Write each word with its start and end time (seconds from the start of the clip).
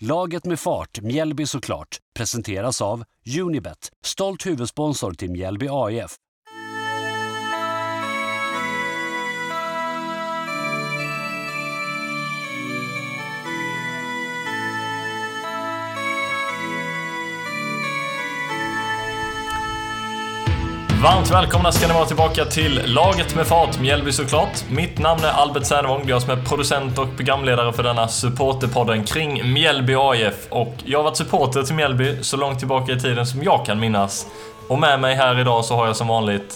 Laget 0.00 0.44
med 0.44 0.60
fart, 0.60 1.00
Mjällby 1.00 1.46
såklart, 1.46 1.98
presenteras 2.14 2.82
av 2.82 3.04
Unibet, 3.40 3.92
stolt 4.04 4.46
huvudsponsor 4.46 5.12
till 5.12 5.30
Mjällby 5.30 5.68
AIF. 5.70 6.16
Varmt 21.06 21.30
välkomna 21.30 21.72
ska 21.72 21.86
ni 21.86 21.94
vara 21.94 22.06
tillbaka 22.06 22.44
till 22.44 22.82
Laget 22.84 23.34
med 23.34 23.46
fart, 23.46 23.80
Mjällby 23.80 24.12
såklart. 24.12 24.70
Mitt 24.70 24.98
namn 24.98 25.24
är 25.24 25.28
Albert 25.28 25.66
Sernevång, 25.66 26.08
jag 26.08 26.22
som 26.22 26.30
är 26.30 26.44
producent 26.44 26.98
och 26.98 27.16
programledare 27.16 27.72
för 27.72 27.82
denna 27.82 28.08
supporterpodden 28.08 29.04
kring 29.04 29.52
Mjällby 29.52 29.94
AIF. 29.94 30.34
Och 30.48 30.74
jag 30.84 30.98
har 30.98 31.04
varit 31.04 31.16
supporter 31.16 31.62
till 31.62 31.74
Mjällby 31.74 32.22
så 32.22 32.36
långt 32.36 32.58
tillbaka 32.58 32.92
i 32.92 33.00
tiden 33.00 33.26
som 33.26 33.42
jag 33.42 33.66
kan 33.66 33.80
minnas. 33.80 34.26
Och 34.68 34.78
med 34.78 35.00
mig 35.00 35.14
här 35.14 35.40
idag 35.40 35.64
så 35.64 35.74
har 35.74 35.86
jag 35.86 35.96
som 35.96 36.08
vanligt 36.08 36.54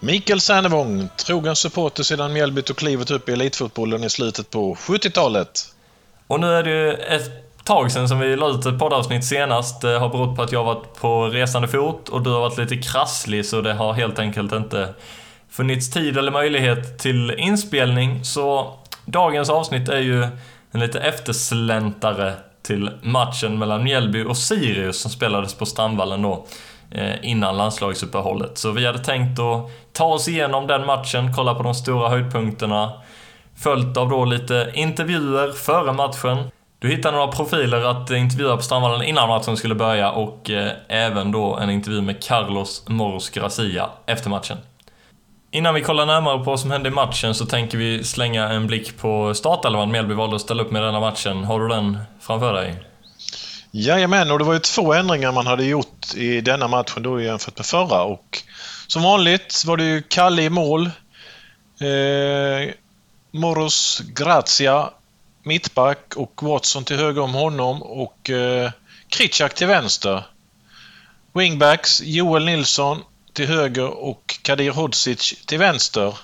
Mikael 0.00 0.40
Sernevång, 0.40 1.08
trogen 1.26 1.56
supporter 1.56 2.02
sedan 2.02 2.32
Mjällby 2.32 2.62
tog 2.62 2.76
klivet 2.76 3.10
upp 3.10 3.28
i 3.28 3.32
elitfotbollen 3.32 4.04
i 4.04 4.10
slutet 4.10 4.50
på 4.50 4.74
70-talet. 4.74 5.66
Och 6.26 6.40
nu 6.40 6.46
är 6.54 6.62
det 6.62 6.70
ju 6.70 6.92
ett 6.92 7.41
tag 7.64 7.92
sedan 7.92 8.08
som 8.08 8.18
vi 8.18 8.36
la 8.36 8.48
ut 8.48 8.66
ett 8.66 8.78
poddavsnitt 8.78 9.24
senast. 9.24 9.80
Det 9.80 9.98
har 9.98 10.08
berott 10.08 10.36
på 10.36 10.42
att 10.42 10.52
jag 10.52 10.64
har 10.64 10.74
varit 10.74 11.00
på 11.00 11.28
resande 11.28 11.68
fot 11.68 12.08
och 12.08 12.22
du 12.22 12.30
har 12.30 12.40
varit 12.40 12.58
lite 12.58 12.76
krasslig 12.76 13.46
så 13.46 13.60
det 13.60 13.72
har 13.72 13.92
helt 13.92 14.18
enkelt 14.18 14.52
inte 14.52 14.94
funnits 15.50 15.90
tid 15.90 16.18
eller 16.18 16.32
möjlighet 16.32 16.98
till 16.98 17.30
inspelning. 17.30 18.24
Så 18.24 18.74
dagens 19.04 19.50
avsnitt 19.50 19.88
är 19.88 20.00
ju 20.00 20.22
en 20.70 20.80
lite 20.80 21.00
eftersläntare 21.00 22.34
till 22.62 22.90
matchen 23.02 23.58
mellan 23.58 23.84
Mjällby 23.84 24.24
och 24.24 24.36
Sirius 24.36 25.00
som 25.00 25.10
spelades 25.10 25.54
på 25.54 25.66
Strandvallen 25.66 26.22
då 26.22 26.46
eh, 26.90 27.14
innan 27.22 27.56
landslagsuppehållet. 27.56 28.58
Så 28.58 28.70
vi 28.70 28.86
hade 28.86 28.98
tänkt 28.98 29.38
att 29.38 29.70
ta 29.92 30.04
oss 30.04 30.28
igenom 30.28 30.66
den 30.66 30.86
matchen, 30.86 31.34
kolla 31.36 31.54
på 31.54 31.62
de 31.62 31.74
stora 31.74 32.08
höjdpunkterna, 32.08 32.92
följt 33.56 33.96
av 33.96 34.08
då 34.08 34.24
lite 34.24 34.70
intervjuer 34.74 35.52
före 35.52 35.92
matchen. 35.92 36.50
Du 36.82 36.88
hittade 36.88 37.16
några 37.16 37.32
profiler 37.32 37.80
att 37.80 38.10
intervjua 38.10 38.56
på 38.56 38.62
Strandvallen 38.62 39.02
innan 39.02 39.28
matchen 39.28 39.56
skulle 39.56 39.74
börja 39.74 40.10
och 40.10 40.50
eh, 40.50 40.72
även 40.88 41.32
då 41.32 41.56
en 41.56 41.70
intervju 41.70 42.00
med 42.00 42.22
Carlos 42.22 42.84
Moros 42.86 43.30
Gracia 43.30 43.90
efter 44.06 44.30
matchen. 44.30 44.58
Innan 45.50 45.74
vi 45.74 45.80
kollar 45.80 46.06
närmare 46.06 46.38
på 46.38 46.44
vad 46.44 46.60
som 46.60 46.70
hände 46.70 46.88
i 46.88 46.92
matchen 46.92 47.34
så 47.34 47.46
tänker 47.46 47.78
vi 47.78 48.04
slänga 48.04 48.48
en 48.48 48.66
blick 48.66 48.98
på 48.98 49.34
startelvan 49.34 49.90
Mjällby 49.90 50.14
valde 50.14 50.36
att 50.36 50.42
ställa 50.42 50.62
upp 50.62 50.70
med 50.70 50.82
denna 50.82 51.00
matchen. 51.00 51.44
Har 51.44 51.60
du 51.60 51.68
den 51.68 51.98
framför 52.20 52.52
dig? 52.52 52.82
Jajamän, 53.70 54.30
och 54.30 54.38
det 54.38 54.44
var 54.44 54.54
ju 54.54 54.60
två 54.60 54.92
ändringar 54.92 55.32
man 55.32 55.46
hade 55.46 55.64
gjort 55.64 56.14
i 56.16 56.40
denna 56.40 56.68
matchen 56.68 57.02
då 57.02 57.20
jämfört 57.20 57.58
med 57.58 57.66
förra. 57.66 58.02
Och 58.02 58.38
som 58.86 59.02
vanligt 59.02 59.62
var 59.66 59.76
det 59.76 59.84
ju 59.84 60.02
Kalle 60.02 60.42
i 60.42 60.50
mål. 60.50 60.86
Eh, 61.80 62.74
Moros 63.30 64.02
Grazia 64.14 64.90
mittback 65.42 66.16
och 66.16 66.42
Watson 66.42 66.84
till 66.84 66.96
höger 66.96 67.22
om 67.22 67.34
honom 67.34 67.82
och 67.82 68.30
eh, 68.30 68.70
Kritschak 69.08 69.54
till 69.54 69.66
vänster. 69.66 70.24
Wingbacks 71.32 72.00
Joel 72.02 72.44
Nilsson 72.44 73.02
till 73.32 73.46
höger 73.46 73.88
och 73.88 74.38
Kadir 74.42 74.70
Hodzic 74.70 75.46
till 75.46 75.58
vänster. 75.58 76.18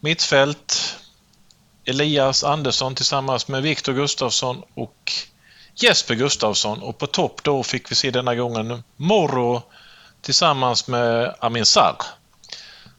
Mittfält 0.00 0.96
Elias 1.84 2.44
Andersson 2.44 2.94
tillsammans 2.94 3.48
med 3.48 3.62
Viktor 3.62 3.92
Gustafsson 3.92 4.62
och 4.74 5.12
Jesper 5.74 6.14
Gustafsson 6.14 6.82
och 6.82 6.98
på 6.98 7.06
topp 7.06 7.42
då 7.42 7.62
fick 7.62 7.90
vi 7.90 7.94
se 7.94 8.10
denna 8.10 8.34
gången 8.34 8.82
Morro 8.96 9.62
tillsammans 10.20 10.88
med 10.88 11.34
Amin 11.40 11.66
Sarr. 11.66 11.96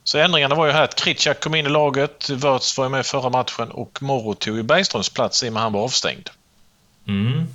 Så 0.07 0.17
ändringarna 0.17 0.55
var 0.55 0.65
ju 0.65 0.71
här 0.71 0.83
att 0.83 0.95
Kritschak 0.95 1.39
kom 1.39 1.55
in 1.55 1.65
i 1.65 1.69
laget, 1.69 2.29
Wörths 2.29 2.77
var 2.77 2.89
med 2.89 3.05
förra 3.05 3.29
matchen 3.29 3.71
och 3.71 3.97
Morro 4.01 4.33
tog 4.33 4.55
ju 4.55 4.63
Bergströms 4.63 5.09
plats 5.09 5.43
i 5.43 5.49
och 5.49 5.53
med 5.53 5.61
han 5.61 5.73
var 5.73 5.83
avstängd. 5.83 6.29
Mm. 7.07 7.47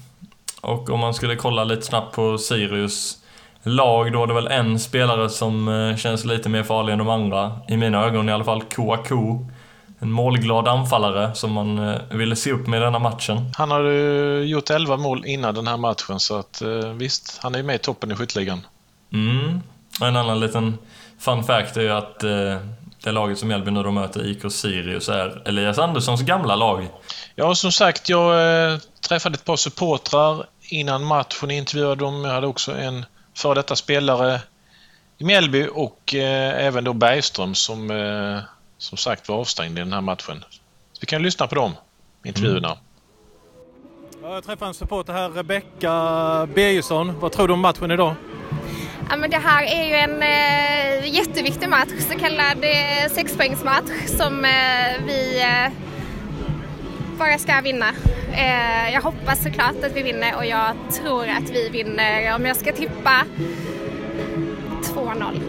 Och 0.60 0.90
om 0.90 1.00
man 1.00 1.14
skulle 1.14 1.36
kolla 1.36 1.64
lite 1.64 1.82
snabbt 1.82 2.14
på 2.14 2.38
Sirius 2.38 3.18
lag 3.62 4.12
då 4.12 4.22
är 4.22 4.26
det 4.26 4.34
väl 4.34 4.46
en 4.46 4.80
spelare 4.80 5.28
som 5.28 5.68
eh, 5.68 5.96
känns 5.96 6.24
lite 6.24 6.48
mer 6.48 6.62
farlig 6.62 6.92
än 6.92 6.98
de 6.98 7.08
andra. 7.08 7.60
I 7.68 7.76
mina 7.76 8.04
ögon 8.04 8.28
i 8.28 8.32
alla 8.32 8.44
fall, 8.44 8.62
Kouakou. 8.62 9.46
En 9.98 10.10
målglad 10.10 10.68
anfallare 10.68 11.34
som 11.34 11.52
man 11.52 11.78
eh, 11.78 12.00
ville 12.10 12.36
se 12.36 12.52
upp 12.52 12.66
med 12.66 12.78
i 12.78 12.84
denna 12.84 12.98
matchen. 12.98 13.52
Han 13.56 13.70
har 13.70 13.80
ju 13.80 14.42
gjort 14.44 14.70
11 14.70 14.96
mål 14.96 15.26
innan 15.26 15.54
den 15.54 15.66
här 15.66 15.76
matchen 15.76 16.20
så 16.20 16.38
att 16.38 16.62
eh, 16.62 16.90
visst, 16.92 17.38
han 17.42 17.54
är 17.54 17.58
ju 17.58 17.64
med 17.64 17.74
i 17.74 17.78
toppen 17.78 18.12
i 18.12 18.14
skytteligan. 18.14 18.66
Mm. 19.12 19.60
Och 20.00 20.06
en 20.06 20.16
annan 20.16 20.40
liten 20.40 20.78
fun 21.22 21.44
fact 21.44 21.76
är 21.76 21.80
ju 21.80 21.90
att 21.90 22.22
eh, 22.22 22.56
det 23.02 23.12
laget 23.12 23.38
som 23.38 23.48
Mjällby 23.48 23.70
nu 23.70 23.90
möter, 23.90 24.26
IK 24.26 24.52
Sirius, 24.52 25.08
är 25.08 25.48
Elias 25.48 25.78
Anderssons 25.78 26.22
gamla 26.22 26.56
lag. 26.56 26.88
Ja, 27.34 27.54
som 27.54 27.72
sagt, 27.72 28.08
jag 28.08 28.70
eh, 28.72 28.78
träffade 29.08 29.34
ett 29.34 29.44
par 29.44 29.56
supportrar 29.56 30.46
innan 30.60 31.04
matchen, 31.04 31.50
intervjuade 31.50 32.04
dem. 32.04 32.24
Jag 32.24 32.32
hade 32.32 32.46
också 32.46 32.72
en 32.72 33.04
före 33.36 33.54
detta 33.54 33.76
spelare 33.76 34.40
i 35.18 35.24
Mjällby 35.24 35.68
och 35.72 36.14
eh, 36.14 36.66
även 36.66 36.84
då 36.84 36.92
Bergström 36.92 37.54
som 37.54 37.90
eh, 37.90 38.40
som 38.78 38.98
sagt 38.98 39.28
var 39.28 39.36
avstängd 39.36 39.78
i 39.78 39.80
den 39.80 39.92
här 39.92 40.00
matchen. 40.00 40.44
Så 40.92 40.98
vi 41.00 41.06
kan 41.06 41.22
lyssna 41.22 41.46
på 41.46 41.54
dem 41.54 41.72
intervjuerna. 42.24 42.68
Mm. 42.68 44.32
Jag 44.32 44.44
träffade 44.44 44.68
en 44.68 44.74
supporter 44.74 45.12
här, 45.12 45.30
Rebecka 45.30 46.48
Birgersson. 46.54 47.20
Vad 47.20 47.32
tror 47.32 47.48
du 47.48 47.54
om 47.54 47.60
matchen 47.60 47.90
idag? 47.90 48.14
Ja, 49.12 49.16
men 49.18 49.30
det 49.30 49.36
här 49.36 49.62
är 49.62 49.84
ju 49.88 49.94
en 49.94 50.22
eh, 50.22 51.14
jätteviktig 51.14 51.68
match, 51.68 51.88
så 51.98 52.18
kallad 52.18 52.64
eh, 52.64 53.10
sexpoängsmatch 53.10 54.06
som 54.06 54.44
eh, 54.44 55.06
vi 55.06 55.42
eh, 55.42 55.72
bara 57.18 57.38
ska 57.38 57.60
vinna. 57.60 57.86
Eh, 58.32 58.94
jag 58.94 59.00
hoppas 59.02 59.42
såklart 59.42 59.84
att 59.84 59.96
vi 59.96 60.02
vinner 60.02 60.36
och 60.36 60.46
jag 60.46 60.72
tror 60.90 61.22
att 61.28 61.50
vi 61.50 61.68
vinner. 61.68 62.34
Om 62.34 62.46
jag 62.46 62.56
ska 62.56 62.72
tippa 62.72 63.24
2-0 64.82 65.40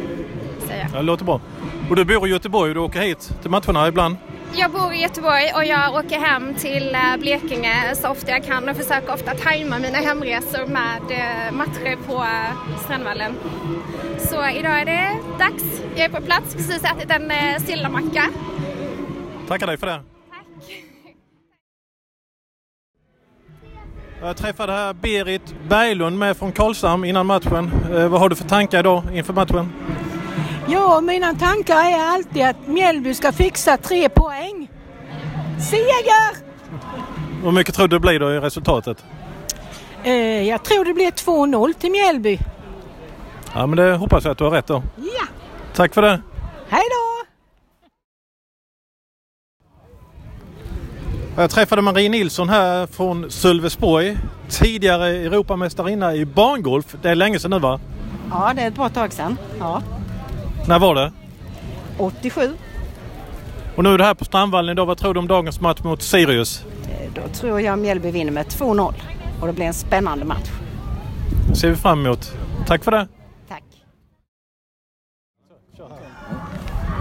säger 0.68 0.82
jag. 0.82 0.92
Det 0.92 1.02
låter 1.02 1.26
bra. 1.26 1.42
Och 1.90 1.96
du 1.96 2.06
bor 2.06 2.28
i 2.28 2.32
Göteborg 2.32 2.70
och 2.70 2.76
du 2.76 2.82
åker 2.82 3.02
hit 3.02 3.32
till 3.42 3.52
matcherna 3.52 3.88
ibland? 3.88 4.18
Jag 4.56 4.72
bor 4.72 4.94
i 4.94 5.02
Göteborg 5.02 5.52
och 5.56 5.66
jag 5.66 5.96
åker 5.96 6.20
hem 6.20 6.54
till 6.56 6.96
eh, 6.96 7.18
Blekinge 7.20 7.96
så 7.96 8.10
ofta 8.10 8.32
jag 8.32 8.44
kan 8.44 8.70
och 8.70 8.76
försöker 8.76 9.14
ofta 9.14 9.34
tajma 9.36 9.80
mina 9.80 9.98
hemresor 9.98 10.66
med 10.66 11.02
eh, 11.12 11.52
matcher 11.52 11.98
på 12.08 12.14
eh, 12.14 12.78
Strandvallen. 12.84 13.36
Så 14.18 14.36
idag 14.36 14.82
är 14.82 14.86
det 14.86 15.18
dags. 15.40 15.64
Jag 15.96 16.06
är 16.06 16.10
på 16.10 16.22
plats, 16.22 16.56
precis 16.56 16.84
ätit 16.84 17.12
en 17.12 17.32
sillamacka. 17.60 18.30
Tackar 19.48 19.68
dig 19.68 19.78
för 19.78 19.88
det. 19.88 20.02
Tack. 20.30 20.84
Jag 24.22 24.38
träffade 24.38 24.74
här 24.74 24.94
Berit 24.94 25.56
Berglund 25.70 26.20
med 26.20 26.38
från 26.38 26.52
Karlshamn 26.52 27.06
innan 27.06 27.26
matchen. 27.26 27.72
Vad 27.90 28.20
har 28.20 28.30
du 28.30 28.36
för 28.36 28.48
tankar 28.48 28.80
idag 28.80 29.04
inför 29.14 29.34
matchen? 29.34 29.72
Ja, 30.68 31.02
mina 31.02 31.34
tankar 31.34 31.76
är 31.76 32.06
alltid 32.14 32.46
att 32.46 32.68
Mjällby 32.68 33.14
ska 33.14 33.32
fixa 33.32 33.78
tre 33.78 34.10
poäng. 34.10 34.70
Seger! 35.70 36.38
Hur 37.44 37.52
mycket 37.52 37.76
tror 37.76 37.88
du 37.88 37.96
det 37.96 38.00
blir 38.00 38.20
då 38.20 38.32
i 38.32 38.40
resultatet? 38.40 39.06
Eh, 40.04 40.14
jag 40.48 40.64
tror 40.64 40.86
det 40.86 40.94
blir 40.94 41.12
2-0 41.12 41.74
till 41.74 41.92
Mjällby. 41.92 42.40
Ja, 43.54 43.68
men 43.68 43.78
det 43.78 43.96
hoppas 43.96 44.24
jag 44.24 44.32
att 44.32 44.38
du 44.38 44.44
har 44.44 44.52
rätt 44.52 44.68
då. 44.68 44.84
Ja! 44.98 45.26
Tack 45.76 45.94
för 45.94 46.02
det! 46.02 46.22
Hej 46.70 46.84
då! 46.90 47.14
Jag 51.42 51.50
träffade 51.50 51.82
Marie 51.82 52.10
Nilsson 52.10 52.50
här 52.50 52.88
från 52.88 53.32
Sölvesborg. 53.32 54.18
Tidigare 54.50 55.08
Europamästarinna 55.08 56.16
i 56.16 56.26
barngolf. 56.26 56.96
Det 57.02 57.10
är 57.10 57.16
länge 57.16 57.40
sedan 57.40 57.52
nu 57.52 57.60
va? 57.60 57.80
Ja, 58.32 58.52
det 58.56 58.62
är 58.62 58.68
ett 58.68 58.76
bra 58.76 58.90
tag 58.90 59.14
sedan. 59.14 59.38
Ja. 59.60 59.82
När 60.68 60.80
var 60.80 60.96
det? 60.96 61.12
87. 61.98 62.58
Och 63.76 63.84
nu 63.84 63.94
är 63.94 63.98
det 63.98 64.04
här 64.04 64.14
på 64.14 64.26
Strandvallen 64.26 64.72
idag. 64.72 64.86
Vad 64.86 64.98
tror 64.98 65.14
du 65.14 65.20
om 65.20 65.28
dagens 65.28 65.62
match 65.62 65.80
mot 65.84 66.02
Sirius? 66.02 66.66
Eh, 66.84 67.12
då 67.16 67.22
tror 67.34 67.62
jag 67.62 67.80
Mjällby 67.80 68.12
vinner 68.12 68.32
med 68.32 68.46
2-0 68.46 68.94
och 69.42 69.48
det 69.48 69.54
blir 69.54 69.66
en 69.66 69.74
spännande 69.74 70.26
match. 70.26 70.50
Det 71.50 71.56
ser 71.56 71.70
vi 71.70 71.76
fram 71.76 72.06
emot. 72.06 72.34
Tack 72.68 72.84
för 72.84 72.92
det! 72.92 73.08
Tack! 73.50 73.64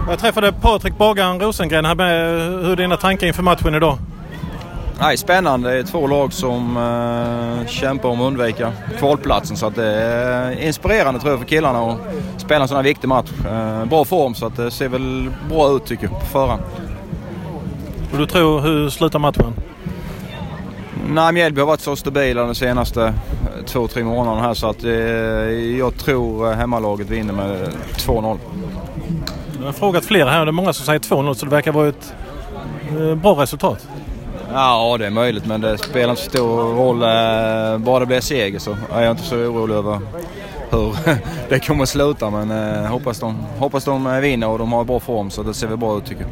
Jag 0.07 0.19
träffade 0.19 0.51
Patrik 0.51 0.97
Bagaren 0.97 1.39
Rosengren 1.39 1.85
här 1.85 1.95
med. 1.95 2.39
Hur 2.65 2.75
dina 2.75 2.97
tankar 2.97 3.27
inför 3.27 3.43
matchen 3.43 3.75
idag? 3.75 3.97
Nej, 4.99 5.17
spännande. 5.17 5.69
Det 5.69 5.77
är 5.79 5.83
två 5.83 6.07
lag 6.07 6.33
som 6.33 6.77
uh, 6.77 7.67
kämpar 7.67 8.09
om 8.09 8.21
att 8.21 8.27
undvika 8.27 8.71
kvalplatsen. 8.99 9.57
Så 9.57 9.65
att 9.65 9.75
det 9.75 9.85
är 9.85 10.61
inspirerande 10.61 11.19
tror 11.19 11.31
jag 11.31 11.39
för 11.39 11.47
killarna 11.47 11.91
att 11.91 11.99
spela 12.37 12.61
en 12.61 12.67
sån 12.67 12.77
här 12.77 12.83
viktig 12.83 13.07
match. 13.07 13.29
Uh, 13.45 13.85
bra 13.85 14.05
form 14.05 14.35
så 14.35 14.45
att 14.45 14.55
det 14.55 14.71
ser 14.71 14.87
väl 14.87 15.31
bra 15.49 15.75
ut 15.75 15.85
tycker 15.85 16.03
jag 16.03 16.19
på 16.19 16.25
förhand. 16.25 16.61
Och 18.11 18.17
du 18.17 18.25
tror, 18.25 18.61
hur 18.61 18.89
slutar 18.89 19.19
matchen? 19.19 19.53
Nej, 21.09 21.33
Mjällby 21.33 21.61
har 21.61 21.67
varit 21.67 21.81
så 21.81 21.95
stabila 21.95 22.43
de 22.43 22.55
senaste 22.55 23.03
eh, 23.03 23.65
två, 23.65 23.87
tre 23.87 24.03
månaderna 24.03 24.41
här 24.41 24.53
så 24.53 24.69
att 24.69 24.83
eh, 24.83 24.91
jag 25.77 25.97
tror 25.97 26.51
eh, 26.51 26.57
hemmalaget 26.57 27.09
vinner 27.09 27.33
med 27.33 27.69
2-0. 27.97 28.37
Jag 29.59 29.65
har 29.65 29.73
frågat 29.73 30.05
flera 30.05 30.29
här 30.29 30.39
och 30.39 30.45
det 30.45 30.49
är 30.49 30.53
många 30.53 30.73
som 30.73 30.85
säger 30.85 30.99
2-0 30.99 31.33
så 31.33 31.45
det 31.45 31.51
verkar 31.51 31.71
vara 31.71 31.87
ett 31.87 32.13
eh, 32.89 33.15
bra 33.15 33.41
resultat. 33.41 33.87
Ja, 34.53 34.95
det 34.99 35.05
är 35.05 35.09
möjligt 35.09 35.45
men 35.45 35.61
det 35.61 35.77
spelar 35.77 36.09
inte 36.09 36.21
så 36.21 36.29
stor 36.29 36.75
roll. 36.75 37.01
Eh, 37.01 37.77
bara 37.77 37.99
det 37.99 38.05
blir 38.05 38.21
seger 38.21 38.59
så 38.59 38.77
är 38.93 39.01
jag 39.01 39.11
inte 39.11 39.23
så 39.23 39.35
orolig 39.35 39.75
över 39.75 39.99
hur 40.71 40.95
det 41.49 41.59
kommer 41.59 41.83
att 41.83 41.89
sluta. 41.89 42.29
Men 42.29 42.51
eh, 42.51 42.85
hoppas, 42.85 43.19
de, 43.19 43.35
hoppas 43.57 43.85
de 43.85 44.07
eh, 44.07 44.19
vinner 44.19 44.47
och 44.47 44.59
de 44.59 44.73
har 44.73 44.83
bra 44.83 44.99
form 44.99 45.29
så 45.29 45.43
det 45.43 45.53
ser 45.53 45.67
väl 45.67 45.77
bra 45.77 45.97
ut 45.97 46.05
tycker 46.05 46.21
jag. 46.21 46.31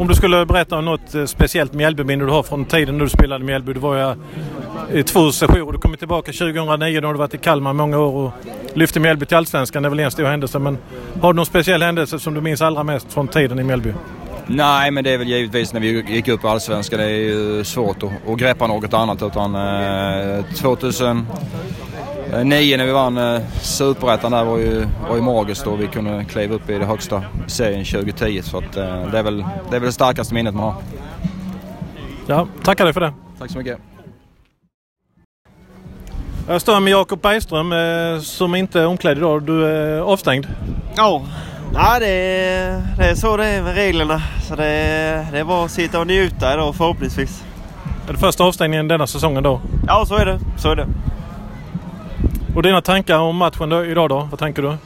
Om 0.00 0.08
du 0.08 0.14
skulle 0.14 0.46
berätta 0.46 0.78
om 0.78 0.84
något 0.84 1.14
speciellt 1.26 1.72
Mjällbyminne 1.72 2.24
du 2.24 2.30
har 2.30 2.42
från 2.42 2.64
tiden 2.64 2.98
när 2.98 3.04
du 3.04 3.10
spelade 3.10 3.44
i 3.44 3.46
Mjällby. 3.46 3.72
Du 3.72 3.80
var 3.80 3.96
ju 3.96 4.14
i 4.98 5.02
två 5.02 5.32
sessioner. 5.32 5.72
Du 5.72 5.78
kom 5.78 5.96
tillbaka 5.96 6.32
2009 6.32 7.00
då 7.00 7.08
har 7.08 7.14
du 7.14 7.18
varit 7.18 7.34
i 7.34 7.38
Kalmar 7.38 7.72
många 7.72 7.98
år 7.98 8.14
och 8.14 8.32
lyfte 8.74 9.00
Mjällby 9.00 9.26
till 9.26 9.36
Allsvenskan. 9.36 9.82
Det 9.82 9.86
är 9.86 9.90
väl 9.90 10.00
en 10.00 10.10
stor 10.10 10.24
händelse. 10.24 10.58
Men 10.58 10.78
har 11.20 11.32
du 11.32 11.36
någon 11.36 11.46
speciell 11.46 11.82
händelse 11.82 12.18
som 12.18 12.34
du 12.34 12.40
minns 12.40 12.62
allra 12.62 12.82
mest 12.82 13.12
från 13.12 13.28
tiden 13.28 13.58
i 13.58 13.64
Mjällby? 13.64 13.92
Nej, 14.52 14.90
men 14.90 15.04
det 15.04 15.10
är 15.10 15.18
väl 15.18 15.28
givetvis 15.28 15.72
när 15.72 15.80
vi 15.80 16.02
gick 16.08 16.28
upp 16.28 16.44
i 16.44 16.46
Allsvenskan. 16.46 16.98
Det 16.98 17.04
är 17.04 17.08
ju 17.08 17.64
svårt 17.64 18.02
att, 18.02 18.28
att 18.28 18.38
greppa 18.38 18.66
något 18.66 18.94
annat. 18.94 19.22
Utan 19.22 19.54
eh, 19.54 20.44
2009 20.44 21.26
när 22.76 22.86
vi 22.86 22.92
vann 22.92 23.18
eh, 23.18 23.40
Superettan 23.60 24.32
där 24.32 24.44
var 24.44 24.58
ju, 24.58 24.86
var 25.08 25.16
ju 25.16 25.22
magiskt 25.22 25.66
och 25.66 25.80
vi 25.80 25.86
kunde 25.86 26.24
kliva 26.24 26.54
upp 26.54 26.70
i 26.70 26.78
det 26.78 26.84
högsta 26.84 27.22
serien 27.46 27.84
2010. 27.84 28.42
Så 28.42 28.58
att, 28.58 28.76
eh, 28.76 29.10
det, 29.10 29.18
är 29.18 29.22
väl, 29.22 29.38
det 29.70 29.76
är 29.76 29.80
väl 29.80 29.86
det 29.86 29.92
starkaste 29.92 30.34
minnet 30.34 30.54
man 30.54 30.64
har. 30.64 30.74
Ja, 32.26 32.48
tackar 32.62 32.84
dig 32.84 32.94
för 32.94 33.00
det. 33.00 33.12
Tack 33.38 33.50
så 33.50 33.58
mycket. 33.58 33.78
Jag 36.48 36.60
står 36.60 36.80
med 36.80 36.90
Jakob 36.90 37.20
Bergström 37.20 37.72
eh, 37.72 38.20
som 38.20 38.54
inte 38.54 38.80
är 38.80 38.86
omklädd 38.86 39.16
idag. 39.18 39.42
Du 39.42 39.66
är 39.66 40.00
avstängd. 40.00 40.46
Ja, 40.96 41.22
ja 41.74 41.98
det, 41.98 42.08
är, 42.08 42.82
det 42.98 43.04
är 43.04 43.14
så 43.14 43.36
det 43.36 43.46
är 43.46 43.62
med 43.62 43.74
reglerna. 43.74 44.22
Så 44.48 44.56
det, 44.56 44.66
är, 44.66 45.26
det 45.32 45.38
är 45.38 45.44
bara 45.44 45.64
att 45.64 45.70
sitta 45.70 46.00
och 46.00 46.06
njuta 46.06 46.54
idag 46.54 46.74
förhoppningsvis. 46.74 47.44
Är 48.08 48.12
det 48.12 48.18
första 48.18 48.44
avstängningen 48.44 48.88
denna 48.88 49.06
säsongen 49.06 49.42
då? 49.42 49.60
Ja, 49.86 50.04
så 50.06 50.14
är 50.14 50.26
det. 50.26 50.40
Så 50.56 50.70
är 50.70 50.76
det. 50.76 50.86
Och 52.54 52.62
dina 52.62 52.80
tankar 52.80 53.18
om 53.18 53.36
matchen 53.36 53.72
idag 53.72 54.08
då? 54.08 54.28
Vad 54.30 54.38
tänker 54.38 54.62
du? 54.62 54.76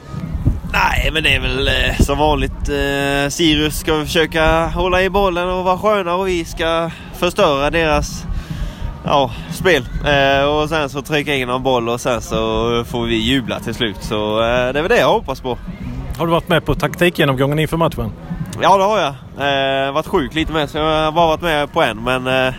Nej, 0.73 1.09
men 1.13 1.23
det 1.23 1.35
är 1.35 1.39
väl 1.39 1.67
eh, 1.67 1.95
som 1.99 2.17
vanligt. 2.17 2.69
Eh, 2.69 3.29
Sirius 3.29 3.79
ska 3.79 4.05
försöka 4.05 4.67
hålla 4.67 5.03
i 5.03 5.09
bollen 5.09 5.49
och 5.49 5.63
vara 5.63 5.77
sköna 5.77 6.15
och 6.15 6.27
vi 6.27 6.45
ska 6.45 6.91
förstöra 7.13 7.69
deras 7.69 8.25
ja, 9.05 9.31
spel. 9.51 9.87
Eh, 10.05 10.45
och 10.45 10.69
sen 10.69 10.89
så 10.89 11.01
trycka 11.01 11.35
in 11.35 11.49
en 11.49 11.63
boll 11.63 11.89
och 11.89 12.01
sen 12.01 12.21
så 12.21 12.83
får 12.87 13.05
vi 13.05 13.15
jubla 13.15 13.59
till 13.59 13.75
slut. 13.75 13.97
Så 14.01 14.39
eh, 14.39 14.73
det 14.73 14.79
är 14.79 14.81
väl 14.81 14.89
det 14.89 14.99
jag 14.99 15.11
hoppas 15.11 15.41
på. 15.41 15.57
Har 16.17 16.25
du 16.25 16.31
varit 16.31 16.49
med 16.49 16.65
på 16.65 16.75
taktikgenomgången 16.75 17.59
inför 17.59 17.77
matchen? 17.77 18.11
Ja, 18.61 18.77
det 18.77 18.83
har 18.83 18.99
jag. 18.99 19.13
Eh, 19.87 19.91
varit 19.93 20.07
sjuk 20.07 20.33
lite 20.33 20.53
med 20.53 20.69
så 20.69 20.77
jag 20.77 21.05
har 21.05 21.11
bara 21.11 21.27
varit 21.27 21.41
med 21.41 21.73
på 21.73 21.81
en. 21.81 22.03
Men 22.03 22.27
eh, 22.27 22.53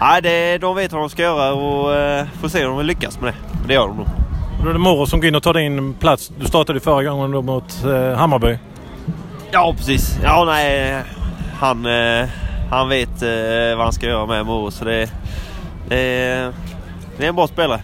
nej, 0.00 0.22
det, 0.22 0.58
de 0.58 0.76
vet 0.76 0.92
vad 0.92 1.02
de 1.02 1.10
ska 1.10 1.22
göra 1.22 1.52
och 1.52 1.94
eh, 1.94 2.26
får 2.40 2.48
se 2.48 2.66
om 2.66 2.76
de 2.76 2.86
lyckas 2.86 3.20
med 3.20 3.32
det. 3.32 3.38
Det 3.66 3.74
gör 3.74 3.88
de 3.88 3.96
nog. 3.96 4.06
Då 4.62 4.68
är 4.68 4.72
det 4.72 4.78
Moro 4.78 5.06
som 5.06 5.20
går 5.20 5.28
in 5.28 5.34
och 5.34 5.42
tar 5.42 5.54
din 5.54 5.94
plats. 5.94 6.32
Du 6.38 6.46
startade 6.46 6.80
förra 6.80 7.04
gången 7.04 7.30
då 7.30 7.42
mot 7.42 7.84
eh, 7.84 8.18
Hammarby. 8.18 8.58
Ja, 9.50 9.74
precis. 9.76 10.18
Ja, 10.22 10.44
nej. 10.46 11.02
Han, 11.58 11.86
eh, 11.86 12.28
han 12.70 12.88
vet 12.88 13.22
eh, 13.22 13.76
vad 13.76 13.84
han 13.84 13.92
ska 13.92 14.06
göra 14.06 14.26
med 14.26 14.46
Moro. 14.46 14.70
Så 14.70 14.84
det, 14.84 15.10
det, 15.88 16.52
det 17.18 17.24
är 17.24 17.28
en 17.28 17.36
bra 17.36 17.46
spelare. 17.46 17.80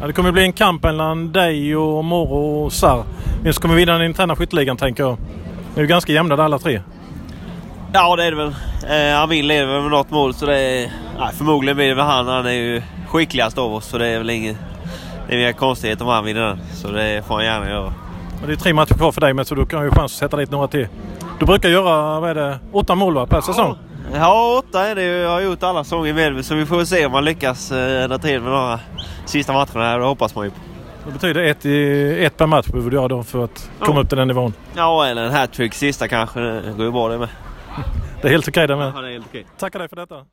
Ja, 0.00 0.06
det 0.06 0.12
kommer 0.12 0.32
bli 0.32 0.42
en 0.42 0.52
kamp 0.52 0.82
mellan 0.82 1.32
dig 1.32 1.76
och 1.76 2.04
Moro 2.04 2.64
och 2.64 2.72
Sar. 2.72 3.04
Vem 3.42 3.52
som 3.52 3.62
kommer 3.62 3.74
vinna 3.74 3.92
den 3.92 4.02
interna 4.02 4.36
skytteligan 4.36 4.76
tänker 4.76 5.02
jag. 5.02 5.18
Ni 5.74 5.76
är 5.76 5.80
ju 5.80 5.86
ganska 5.86 6.12
jämnade 6.12 6.44
alla 6.44 6.58
tre. 6.58 6.80
Ja, 7.92 8.16
det 8.16 8.24
är 8.24 8.30
det 8.30 8.36
väl. 8.36 8.54
Eh, 8.88 9.18
han 9.18 9.28
vill 9.28 9.46
leder 9.46 9.66
väl 9.66 9.82
med 9.82 9.90
något 9.90 10.10
mål 10.10 10.34
så 10.34 10.46
det 10.46 10.58
är... 10.60 10.92
Nej, 11.18 11.32
förmodligen 11.36 11.76
blir 11.76 11.88
det 11.88 11.94
väl 11.94 12.04
han. 12.04 12.26
Han 12.26 12.46
är 12.46 12.50
ju 12.50 12.82
skickligast 13.08 13.58
av 13.58 13.74
oss 13.74 13.86
så 13.86 13.98
det 13.98 14.06
är 14.06 14.18
väl 14.18 14.30
inget... 14.30 14.56
Det 15.28 15.34
är 15.34 15.38
inga 15.38 15.52
konstigheter 15.52 16.04
om 16.04 16.10
han 16.10 16.24
vinner 16.24 16.40
den. 16.40 16.58
Så 16.72 16.88
det 16.88 17.26
får 17.26 17.34
han 17.34 17.44
gärna 17.44 17.70
göra. 17.70 17.92
Och 18.42 18.46
det 18.46 18.52
är 18.52 18.56
tre 18.56 18.74
matcher 18.74 18.94
kvar 18.94 19.12
för 19.12 19.20
dig 19.20 19.34
med 19.34 19.46
så 19.46 19.54
du 19.54 19.66
kan 19.66 19.84
ju 19.84 19.90
chans 19.90 20.12
att 20.12 20.18
sätta 20.18 20.36
dit 20.36 20.50
några 20.50 20.68
till. 20.68 20.88
Du 21.38 21.46
brukar 21.46 21.68
göra, 21.68 22.20
vad 22.20 22.30
är 22.30 22.34
det, 22.34 22.58
åtta 22.72 22.94
mål 22.94 23.14
va, 23.14 23.26
per 23.26 23.40
säsong? 23.40 23.76
Ja, 24.14 24.58
åtta 24.58 24.86
är 24.86 24.94
det 24.94 25.02
ju. 25.02 25.12
Jag 25.12 25.30
har 25.30 25.40
gjort 25.40 25.62
alla 25.62 25.84
säsonger 25.84 26.14
Mjällby 26.14 26.42
så 26.42 26.54
vi 26.54 26.66
får 26.66 26.84
se 26.84 27.06
om 27.06 27.12
man 27.12 27.24
lyckas 27.24 27.72
eh, 27.72 28.08
dra 28.08 28.18
till 28.18 28.40
med 28.40 28.52
några 28.52 28.80
sista 29.24 29.52
matcherna 29.52 29.84
här. 29.84 29.98
Det 29.98 30.04
hoppas 30.04 30.34
man 30.34 30.44
ju 30.44 30.50
på. 30.50 30.56
Det 31.06 31.12
betyder 31.12 31.42
ett, 31.42 31.66
i, 31.66 32.24
ett 32.24 32.36
per 32.36 32.46
match 32.46 32.66
behöver 32.66 32.90
du 32.90 32.96
göra 32.96 33.08
då 33.08 33.22
för 33.22 33.44
att 33.44 33.70
komma 33.78 34.00
upp 34.00 34.08
till 34.08 34.18
den 34.18 34.28
nivån. 34.28 34.52
Ja, 34.76 35.06
eller 35.06 35.24
en 35.24 35.32
hattrick 35.32 35.74
sista 35.74 36.08
kanske. 36.08 36.40
Det 36.40 36.74
går 36.76 36.84
ju 36.84 36.92
bra 36.92 37.08
det 37.08 37.18
med. 37.18 37.28
Det 38.22 38.28
är 38.28 38.32
helt 38.32 38.48
okej 38.48 38.66
det 38.66 38.76
med. 38.76 38.92
Ja, 38.96 39.00
det 39.00 39.08
är 39.08 39.12
helt 39.12 39.26
okej. 39.28 39.46
Tackar 39.58 39.78
dig 39.78 39.88
för 39.88 39.96
detta. 39.96 40.24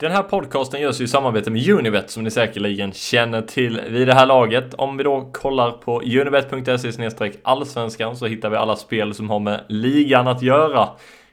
Den 0.00 0.12
här 0.12 0.22
podcasten 0.22 0.80
görs 0.80 1.00
ju 1.00 1.04
i 1.04 1.08
samarbete 1.08 1.50
med 1.50 1.68
Unibet 1.68 2.10
som 2.10 2.24
ni 2.24 2.30
säkerligen 2.30 2.92
känner 2.92 3.42
till 3.42 3.80
vid 3.88 4.06
det 4.06 4.14
här 4.14 4.26
laget. 4.26 4.74
Om 4.74 4.96
vi 4.96 5.04
då 5.04 5.30
kollar 5.32 5.70
på 5.70 6.00
unibet.se 6.00 7.32
allsvenskan 7.42 8.16
så 8.16 8.26
hittar 8.26 8.50
vi 8.50 8.56
alla 8.56 8.76
spel 8.76 9.14
som 9.14 9.30
har 9.30 9.40
med 9.40 9.64
ligan 9.68 10.28
att 10.28 10.42
göra. 10.42 10.88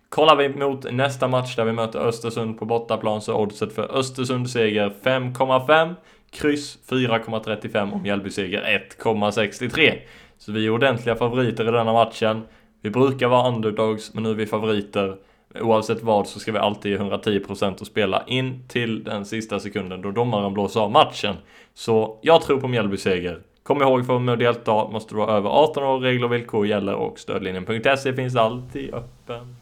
Kollar 0.10 0.36
vi 0.36 0.50
mot 0.50 0.92
nästa 0.92 1.28
match 1.28 1.56
där 1.56 1.66
vi 1.66 1.72
möter 1.72 2.00
Östersund 2.00 2.60
på 2.60 2.66
bortaplan 2.66 3.22
så 3.22 3.31
är 3.31 3.38
oddset 3.38 3.75
för 3.75 3.98
Östersund 3.98 4.50
seger 4.50 4.94
5,5, 5.04 5.95
kryss 6.33 6.77
4,35 6.89 7.94
och 7.94 8.01
Mjällby 8.01 8.30
seger 8.30 8.88
1,63. 9.00 10.00
Så 10.38 10.51
vi 10.51 10.65
är 10.65 10.69
ordentliga 10.69 11.15
favoriter 11.15 11.68
i 11.68 11.71
denna 11.71 11.94
matchen. 11.94 12.41
Vi 12.81 12.89
brukar 12.89 13.27
vara 13.27 13.47
underdogs, 13.47 14.13
men 14.13 14.24
nu 14.24 14.30
är 14.30 14.33
vi 14.33 14.45
favoriter. 14.45 15.15
Oavsett 15.62 16.03
vad 16.03 16.27
så 16.27 16.39
ska 16.39 16.51
vi 16.51 16.57
alltid 16.57 16.91
ge 16.91 16.97
110% 16.97 17.81
och 17.81 17.88
spela 17.88 18.24
in 18.27 18.68
till 18.68 19.03
den 19.03 19.25
sista 19.25 19.59
sekunden 19.59 20.01
då 20.01 20.12
domaren 20.12 20.53
blåser 20.53 20.80
av 20.80 20.91
matchen. 20.91 21.35
Så 21.74 22.19
jag 22.21 22.41
tror 22.41 22.62
på 22.62 22.68
Mjällby 22.68 22.97
seger. 22.97 23.39
Kom 23.63 23.81
ihåg 23.81 24.00
för 24.00 24.01
att 24.01 24.07
vara 24.07 24.19
med 24.19 24.31
och 24.31 24.38
delta 24.38 24.88
måste 24.88 25.13
du 25.13 25.18
vara 25.18 25.38
över 25.38 25.50
18 25.50 25.83
år, 25.83 26.00
regler 26.00 26.25
och 26.25 26.33
villkor 26.33 26.68
gäller 26.68 26.94
och 26.94 27.19
stödlinjen.se 27.19 28.13
finns 28.13 28.35
alltid 28.35 28.94
öppen. 28.94 29.56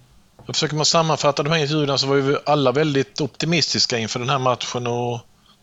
Jag 0.46 0.56
försöker 0.56 0.76
man 0.76 0.86
sammanfatta 0.86 1.44
de 1.44 1.50
här 1.50 1.60
intervjuerna 1.60 1.98
så 1.98 2.08
var 2.08 2.16
ju 2.16 2.38
alla 2.46 2.72
väldigt 2.72 3.22
optimistiska 3.22 3.98
inför 3.98 4.20
den 4.20 4.30
här 4.30 4.40
matchen 4.40 4.88
och 4.88 5.20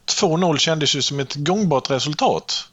2-0 0.09 0.57
kändes 0.57 0.95
ju 0.95 1.03
som 1.03 1.21
ett 1.21 1.35
gångbart 1.35 1.91
resultat. 1.91 2.69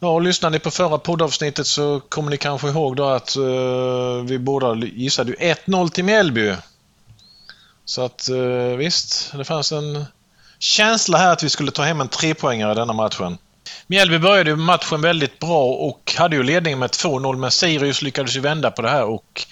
Ja, 0.00 0.08
och 0.08 0.22
lyssnar 0.22 0.50
ni 0.50 0.58
på 0.58 0.70
förra 0.70 0.98
poddavsnittet 0.98 1.66
så 1.66 2.00
kommer 2.00 2.30
ni 2.30 2.36
kanske 2.36 2.68
ihåg 2.68 2.96
då 2.96 3.04
att 3.04 3.36
uh, 3.36 4.22
vi 4.24 4.38
båda 4.38 4.74
gissade 4.74 5.32
1-0 5.32 5.88
till 5.88 6.04
Mjällby. 6.04 6.54
Så 7.84 8.02
att 8.02 8.28
uh, 8.30 8.76
visst, 8.76 9.32
det 9.36 9.44
fanns 9.44 9.72
en 9.72 10.04
känsla 10.58 11.18
här 11.18 11.32
att 11.32 11.42
vi 11.42 11.48
skulle 11.48 11.70
ta 11.70 11.82
hem 11.82 12.00
en 12.00 12.08
trepoängare 12.08 12.72
i 12.72 12.74
denna 12.74 12.92
matchen. 12.92 13.38
Mjällby 13.86 14.18
började 14.18 14.50
ju 14.50 14.56
matchen 14.56 15.00
väldigt 15.00 15.38
bra 15.38 15.64
och 15.64 16.14
hade 16.18 16.36
ju 16.36 16.42
ledningen 16.42 16.78
med 16.78 16.90
2-0 16.90 17.36
men 17.36 17.50
Sirius 17.50 18.02
lyckades 18.02 18.36
ju 18.36 18.40
vända 18.40 18.70
på 18.70 18.82
det 18.82 18.90
här 18.90 19.04
och 19.04 19.46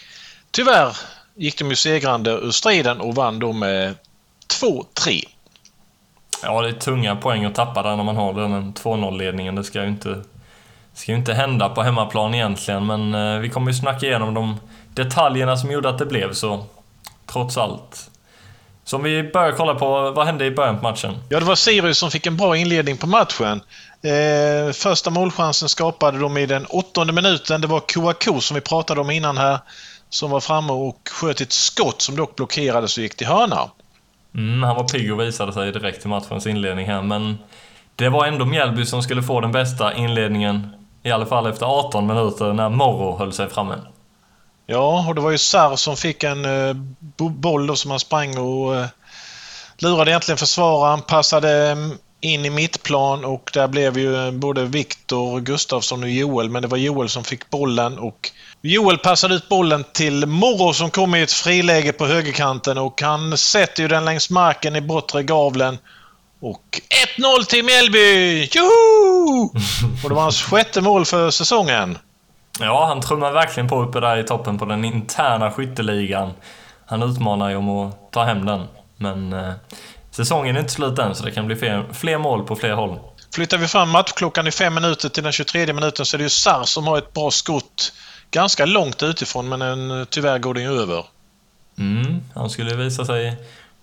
tyvärr 0.50 0.97
gick 1.35 1.59
de 1.59 1.70
ju 1.70 1.76
segrande 1.76 2.30
ur 2.30 2.50
striden 2.50 3.00
och 3.00 3.14
vann 3.14 3.38
då 3.38 3.52
med 3.52 3.94
2-3. 4.61 5.25
Ja, 6.42 6.62
det 6.62 6.68
är 6.68 6.73
tunga 6.73 7.16
poäng 7.16 7.44
att 7.44 7.54
tappa 7.54 7.82
där 7.82 7.97
när 7.97 8.04
man 8.04 8.16
har 8.16 8.32
den 8.32 8.75
2-0-ledningen. 8.75 9.54
Det 9.54 9.64
ska 9.64 9.82
ju 9.82 9.88
inte, 9.88 10.23
ska 10.94 11.12
ju 11.12 11.18
inte 11.18 11.35
hända 11.35 11.68
på 11.68 11.82
hemmaplan 11.82 12.35
egentligen, 12.35 12.87
men 12.87 13.14
eh, 13.14 13.40
vi 13.40 13.49
kommer 13.49 13.70
ju 13.70 13.75
snacka 13.78 14.06
igenom 14.06 14.35
de 14.35 14.61
detaljerna 14.94 15.56
som 15.56 15.70
gjorde 15.70 15.88
att 15.88 15.99
det 15.99 16.06
blev 16.06 16.32
så. 16.32 16.64
Trots 17.26 17.56
allt. 17.56 18.11
Så 18.85 18.97
om 18.97 19.02
vi 19.02 19.23
börjar 19.23 19.52
kolla 19.52 19.75
på, 19.75 20.11
vad 20.11 20.26
hände 20.26 20.44
i 20.44 20.50
början 20.50 20.78
på 20.78 20.82
matchen? 20.82 21.18
Ja, 21.28 21.40
det 21.40 21.47
var 21.47 21.54
Sirius 21.54 21.99
som 21.99 22.11
fick 22.11 22.26
en 22.26 22.37
bra 22.37 22.56
inledning 22.56 22.97
på 22.97 23.06
matchen. 23.06 23.61
Eh, 24.02 24.73
första 24.73 25.11
målchansen 25.11 25.68
skapade 25.68 26.18
de 26.18 26.37
i 26.37 26.47
den 26.47 26.66
åttonde 26.66 27.12
minuten. 27.12 27.61
Det 27.61 27.66
var 27.66 27.80
Kouakou 27.80 28.40
som 28.40 28.54
vi 28.54 28.61
pratade 28.61 29.00
om 29.00 29.11
innan 29.11 29.38
här, 29.38 29.59
som 30.09 30.30
var 30.30 30.40
framme 30.40 30.73
och 30.73 31.09
sköt 31.11 31.40
ett 31.40 31.52
skott 31.52 32.02
som 32.02 32.16
dock 32.16 32.37
blockerades 32.37 32.97
och 32.97 33.02
gick 33.02 33.16
till 33.16 33.26
hörna. 33.26 33.70
Mm, 34.34 34.62
han 34.62 34.76
var 34.76 34.84
pigg 34.84 35.12
och 35.12 35.20
visade 35.20 35.52
sig 35.52 35.72
direkt 35.72 36.04
i 36.04 36.08
matchens 36.08 36.46
inledning 36.46 36.87
här, 36.87 37.02
men 37.02 37.38
det 37.96 38.08
var 38.08 38.26
ändå 38.26 38.44
Mjällby 38.44 38.87
som 38.87 39.02
skulle 39.02 39.22
få 39.22 39.40
den 39.40 39.52
bästa 39.52 39.94
inledningen, 39.94 40.68
i 41.02 41.10
alla 41.10 41.26
fall 41.26 41.46
efter 41.46 41.66
18 41.66 42.06
minuter, 42.06 42.52
när 42.52 42.68
Morro 42.68 43.18
höll 43.18 43.32
sig 43.32 43.49
framme. 43.49 43.75
Ja, 44.66 45.04
och 45.08 45.14
det 45.14 45.20
var 45.20 45.30
ju 45.30 45.38
Sarr 45.38 45.76
som 45.76 45.96
fick 45.96 46.25
en 46.25 46.44
uh, 46.44 46.76
boll 47.16 47.66
då 47.66 47.76
som 47.76 47.90
han 47.90 48.00
sprang 48.00 48.38
och 48.38 48.72
uh, 48.72 48.87
lurade 49.78 50.10
egentligen 50.10 50.38
försvararen, 50.38 51.02
passade 51.02 51.70
mm, 51.70 51.99
in 52.21 52.45
i 52.45 52.50
mittplan 52.50 53.25
och 53.25 53.50
där 53.55 53.69
blev 53.69 53.99
ju 53.99 54.31
både 54.31 54.65
Viktor 54.65 55.41
Gustafsson 55.41 56.03
och 56.03 56.11
Joel, 56.11 56.50
men 56.50 56.62
det 56.62 56.69
var 56.69 56.79
Joel 56.79 57.09
som 57.09 57.25
fick 57.25 57.50
bollen 57.50 57.99
och 57.99 58.31
Joel 58.62 58.99
passade 58.99 59.35
ut 59.35 59.49
bollen 59.49 59.85
till 59.93 60.27
Morro 60.27 60.73
som 60.73 60.91
kom 60.91 61.15
i 61.15 61.23
ett 61.23 61.33
friläge 61.33 61.93
på 61.93 62.07
högerkanten 62.07 62.79
och 62.79 63.03
han 63.03 63.37
sätter 63.37 63.83
ju 63.83 63.89
den 63.89 64.05
längs 64.05 64.31
marken 64.31 64.77
i 64.77 64.81
bortre 64.81 65.23
gavlen. 65.23 65.79
Och 66.41 66.81
1-0 67.19 67.45
till 67.49 67.65
Mjällby! 67.65 68.49
Joho! 68.53 69.50
Och 70.05 70.09
det 70.09 70.15
var 70.15 70.23
hans 70.23 70.43
sjätte 70.43 70.81
mål 70.81 71.05
för 71.05 71.31
säsongen. 71.31 71.99
Ja, 72.61 72.87
han 72.87 73.00
trummar 73.00 73.33
verkligen 73.33 73.69
på 73.69 73.83
uppe 73.83 74.00
där 74.00 74.17
i 74.17 74.25
toppen 74.25 74.59
på 74.59 74.65
den 74.65 74.85
interna 74.85 75.50
skytteligan. 75.50 76.33
Han 76.87 77.03
utmanar 77.03 77.50
ju 77.50 77.57
om 77.57 77.69
att 77.69 78.12
ta 78.12 78.25
hem 78.25 78.47
den. 78.47 78.67
Men 78.97 79.33
eh, 79.33 79.53
säsongen 80.11 80.57
är 80.57 80.61
inte 80.61 80.73
slut 80.73 80.99
än, 80.99 81.14
så 81.14 81.25
det 81.25 81.31
kan 81.31 81.47
bli 81.47 81.57
fler, 81.57 81.85
fler 81.93 82.19
mål 82.19 82.47
på 82.47 82.57
fler 82.57 82.73
håll. 82.73 82.99
Flyttar 83.35 83.59
vi 83.59 83.69
fram 83.69 83.90
matchklockan 83.90 84.47
i 84.47 84.50
fem 84.50 84.75
minuter 84.75 85.09
till 85.09 85.23
den 85.23 85.33
23 85.33 85.73
minuten 85.73 86.07
så 86.07 86.17
är 86.17 86.19
det 86.19 86.25
ju 86.25 86.31
Sar 86.31 86.64
som 86.64 86.87
har 86.87 86.99
ett 86.99 87.12
bra 87.12 87.31
skott 87.31 87.93
ganska 88.31 88.67
långt 88.67 89.02
utifrån, 89.02 89.49
men 89.49 89.62
en, 89.62 90.07
tyvärr 90.11 90.38
går 90.38 90.55
den 90.55 90.62
ju 90.62 90.81
över. 90.81 91.05
Mm, 91.79 92.21
han 92.35 92.50
skulle 92.50 92.76
visa 92.76 93.05
sig 93.05 93.37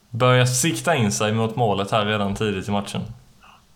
börja 0.10 0.48
sikta 0.48 0.96
in 0.96 1.12
sig 1.12 1.32
mot 1.32 1.56
målet 1.56 1.92
här 1.92 2.06
redan 2.06 2.36
tidigt 2.36 2.68
i 2.68 2.72
matchen. 2.72 3.02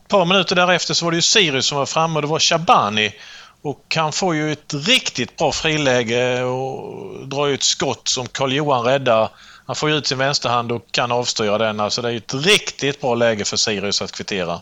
Ett 0.04 0.08
par 0.08 0.26
minuter 0.26 0.56
därefter 0.56 0.94
så 0.94 1.06
var 1.06 1.12
det 1.12 1.16
ju 1.16 1.22
Sirius 1.22 1.66
som 1.66 1.78
var 1.78 1.86
framme 1.86 2.16
och 2.16 2.22
det 2.22 2.28
var 2.28 2.40
Shabani. 2.40 3.14
Och 3.62 3.96
han 3.96 4.12
får 4.12 4.36
ju 4.36 4.52
ett 4.52 4.74
riktigt 4.74 5.38
bra 5.38 5.52
friläge 5.52 6.44
och 6.44 7.28
drar 7.28 7.48
ju 7.48 7.54
ett 7.54 7.64
skott 7.64 8.08
som 8.08 8.28
Karl-Johan 8.28 8.86
räddar. 8.86 9.30
Han 9.66 9.76
får 9.76 9.90
ju 9.90 9.96
ut 9.96 10.08
sin 10.08 10.18
vänsterhand 10.18 10.72
och 10.72 10.92
kan 10.92 11.12
avstyra 11.12 11.58
den. 11.58 11.80
Alltså 11.80 12.02
det 12.02 12.14
är 12.14 12.18
ett 12.18 12.34
riktigt 12.34 13.02
bra 13.02 13.16
läge 13.16 13.46
för 13.46 13.58
Sirius 13.58 14.02
att 14.02 14.12
kvittera. 14.12 14.60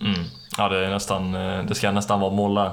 Mm. 0.00 0.24
Ja, 0.58 0.68
det, 0.68 0.86
är 0.86 0.90
nästan, 0.90 1.34
eh, 1.34 1.64
det 1.64 1.74
ska 1.74 1.90
nästan 1.90 2.20
vara 2.20 2.32
mål 2.32 2.54
där. 2.54 2.70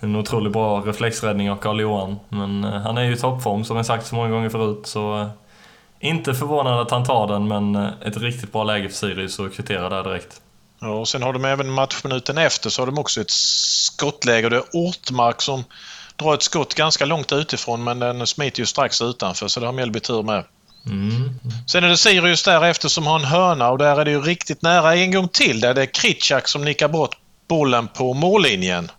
En 0.00 0.16
otroligt 0.16 0.52
bra 0.52 0.80
reflexräddning 0.80 1.50
av 1.50 1.56
Karl-Johan. 1.56 2.18
Men 2.28 2.64
eh, 2.64 2.80
han 2.80 2.98
är 2.98 3.02
ju 3.02 3.12
i 3.12 3.16
toppform 3.16 3.64
som 3.64 3.76
jag 3.76 3.86
sagt 3.86 4.06
så 4.06 4.14
många 4.14 4.30
gånger 4.30 4.48
förut. 4.48 4.86
Så 4.86 5.20
eh, 5.20 5.28
inte 6.00 6.34
förvånad 6.34 6.80
att 6.80 6.90
han 6.90 7.04
tar 7.04 7.26
den, 7.26 7.48
men 7.48 7.76
ett 7.76 8.16
riktigt 8.16 8.52
bra 8.52 8.64
läge 8.64 8.88
för 8.88 8.96
Sirius 8.96 9.40
att 9.40 9.54
kvittera 9.54 9.88
där 9.88 10.02
direkt. 10.02 10.40
Ja, 10.80 10.88
och 10.88 11.08
sen 11.08 11.22
har 11.22 11.32
de 11.32 11.44
även 11.44 11.70
matchminuten 11.70 12.38
efter 12.38 12.70
så 12.70 12.82
har 12.82 12.86
de 12.86 12.98
också 12.98 13.20
ett 13.20 13.30
skottläge. 13.30 14.48
Det 14.48 14.56
är 14.56 14.64
Ortmark 14.72 15.42
som 15.42 15.64
drar 16.16 16.34
ett 16.34 16.42
skott 16.42 16.74
ganska 16.74 17.04
långt 17.04 17.32
utifrån 17.32 17.84
men 17.84 17.98
den 17.98 18.26
smiter 18.26 18.60
ju 18.60 18.66
strax 18.66 19.02
utanför 19.02 19.48
så 19.48 19.60
det 19.60 19.66
har 19.66 19.72
Mjällby 19.72 20.00
tur 20.00 20.22
med. 20.22 20.44
Mm. 20.86 21.34
Sen 21.66 21.84
är 21.84 21.88
det 21.88 21.96
Sirius 21.96 22.42
därefter 22.42 22.88
som 22.88 23.06
har 23.06 23.18
en 23.18 23.24
hörna 23.24 23.70
och 23.70 23.78
där 23.78 24.00
är 24.00 24.04
det 24.04 24.10
ju 24.10 24.20
riktigt 24.20 24.62
nära 24.62 24.96
en 24.96 25.12
gång 25.12 25.28
till. 25.28 25.60
Där 25.60 25.74
det 25.74 25.82
är 25.82 25.86
Kritschak 25.86 26.48
som 26.48 26.64
nickar 26.64 26.88
bort 26.88 27.16
bollen 27.48 27.88
på 27.88 28.14
mållinjen. 28.14 28.90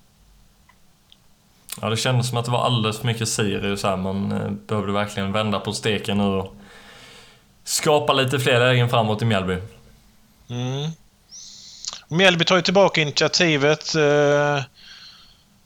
Ja, 1.82 1.90
det 1.90 1.98
kändes 1.98 2.30
som 2.30 2.38
att 2.38 2.46
det 2.46 2.52
var 2.52 2.66
alldeles 2.66 2.98
för 2.98 3.08
mycket 3.08 3.30
Sirius 3.30 3.84
här. 3.84 3.98
Man 3.98 4.32
eh, 4.32 4.50
behövde 4.50 4.92
verkligen 4.92 5.32
vända 5.32 5.60
på 5.60 5.74
steken 5.74 6.18
nu 6.18 6.24
och 6.24 6.56
skapa 7.64 8.14
lite 8.14 8.40
fler 8.40 8.60
lägen 8.60 8.90
framåt 8.90 9.22
i 9.22 9.26
Mjällby. 9.26 9.58
Mm. 10.50 10.92
Mjällby 12.08 12.46
tar 12.46 12.56
ju 12.56 12.62
tillbaka 12.62 13.02
initiativet. 13.02 13.96
Eh, 13.96 14.64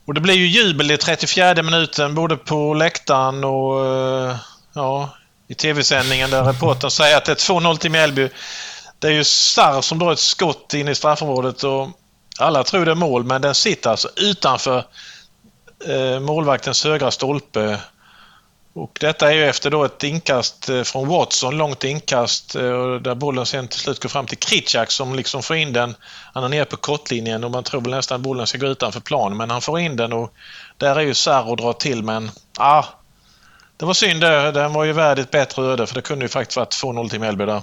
och 0.05 0.13
det 0.13 0.21
blir 0.21 0.35
ju 0.35 0.47
jubel 0.47 0.91
i 0.91 0.97
34 0.97 1.63
minuten 1.63 2.15
både 2.15 2.37
på 2.37 2.73
läktaren 2.73 3.43
och 3.43 3.85
eh, 3.85 4.35
ja, 4.73 5.09
i 5.47 5.53
tv-sändningen 5.53 6.29
där 6.29 6.43
reportern 6.43 6.91
säger 6.91 7.17
att 7.17 7.25
det 7.25 7.31
är 7.31 7.35
2-0 7.35 7.77
till 7.77 7.91
Mjällby. 7.91 8.29
Det 8.99 9.07
är 9.07 9.11
ju 9.11 9.23
Sarr 9.23 9.81
som 9.81 9.99
drar 9.99 10.11
ett 10.11 10.19
skott 10.19 10.73
in 10.73 10.87
i 10.87 10.95
straffområdet 10.95 11.63
och 11.63 11.89
alla 12.39 12.63
tror 12.63 12.85
det 12.85 12.91
är 12.91 12.95
mål 12.95 13.23
men 13.23 13.41
den 13.41 13.55
sitter 13.55 13.89
alltså 13.89 14.09
utanför 14.15 14.83
eh, 15.87 16.19
målvaktens 16.19 16.83
högra 16.83 17.11
stolpe. 17.11 17.79
Och 18.73 18.97
detta 19.01 19.31
är 19.31 19.35
ju 19.35 19.45
efter 19.45 19.71
då 19.71 19.83
ett 19.83 20.03
inkast 20.03 20.69
eh, 20.69 20.83
från 20.83 21.07
Watson, 21.07 21.57
långt 21.57 21.83
inkast 21.83 22.55
eh, 22.55 22.95
där 22.95 23.15
bollen 23.15 23.45
sen 23.45 23.67
till 23.67 23.79
slut 23.79 24.01
går 24.01 24.09
fram 24.09 24.25
till 24.25 24.37
Kritschak 24.37 24.91
som 24.91 25.15
liksom 25.15 25.43
får 25.43 25.55
in 25.55 25.73
den. 25.73 25.95
Han 26.33 26.43
är 26.43 26.49
nere 26.49 26.65
på 26.65 26.77
kortlinjen 26.77 27.43
och 27.43 27.51
man 27.51 27.63
tror 27.63 27.81
väl 27.81 27.91
nästan 27.91 28.15
att 28.15 28.21
bollen 28.21 28.47
ska 28.47 28.57
gå 28.57 28.67
utanför 28.67 28.99
plan 28.99 29.37
men 29.37 29.49
han 29.49 29.61
får 29.61 29.79
in 29.79 29.95
den 29.95 30.13
och 30.13 30.33
där 30.77 30.95
är 30.95 31.01
ju 31.01 31.13
Sarr 31.13 31.49
och 31.49 31.57
drar 31.57 31.73
till 31.73 32.03
men 32.03 32.31
ah, 32.57 32.83
det 33.77 33.85
var 33.85 33.93
synd 33.93 34.21
det. 34.21 34.51
Den 34.51 34.73
var 34.73 34.83
ju 34.83 34.93
värd 34.93 35.19
ett 35.19 35.31
bättre 35.31 35.63
öde 35.63 35.87
för 35.87 35.95
det 35.95 36.01
kunde 36.01 36.25
ju 36.25 36.29
faktiskt 36.29 36.57
varit 36.57 36.73
2-0 36.83 37.09
till 37.09 37.19
Mjällby 37.19 37.45
där. 37.45 37.61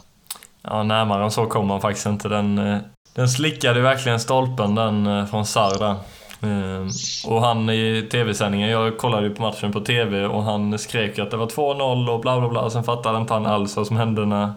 Ja, 0.63 0.83
närmare 0.83 1.25
än 1.25 1.31
så 1.31 1.47
kom 1.47 1.67
man 1.67 1.81
faktiskt 1.81 2.07
inte. 2.07 2.29
Den, 2.29 2.59
eh, 2.59 2.79
den 3.15 3.29
slickade 3.29 3.81
verkligen 3.81 4.21
stolpen 4.21 4.75
den 4.75 5.07
eh, 5.07 5.27
från 5.27 5.47
Sarr 5.47 5.79
där. 5.79 5.97
Eh, 6.41 6.87
och 7.27 7.41
han 7.41 7.71
i 7.71 8.09
tv-sändningen, 8.11 8.69
jag 8.69 8.99
kollade 8.99 9.27
ju 9.27 9.35
på 9.35 9.43
matchen 9.43 9.73
på 9.73 9.81
tv 9.81 10.27
och 10.27 10.43
han 10.43 10.79
skrek 10.79 11.19
att 11.19 11.31
det 11.31 11.37
var 11.37 11.47
2-0 11.47 12.09
och 12.11 12.21
bla 12.21 12.41
bla 12.41 12.49
bla. 12.49 12.71
Sen 12.71 12.85
fattade 12.85 13.19
inte 13.19 13.35
han 13.35 13.47
alls 13.47 13.77
vad 13.77 13.87
som 13.87 13.97
hände 13.97 14.27
när 14.27 14.53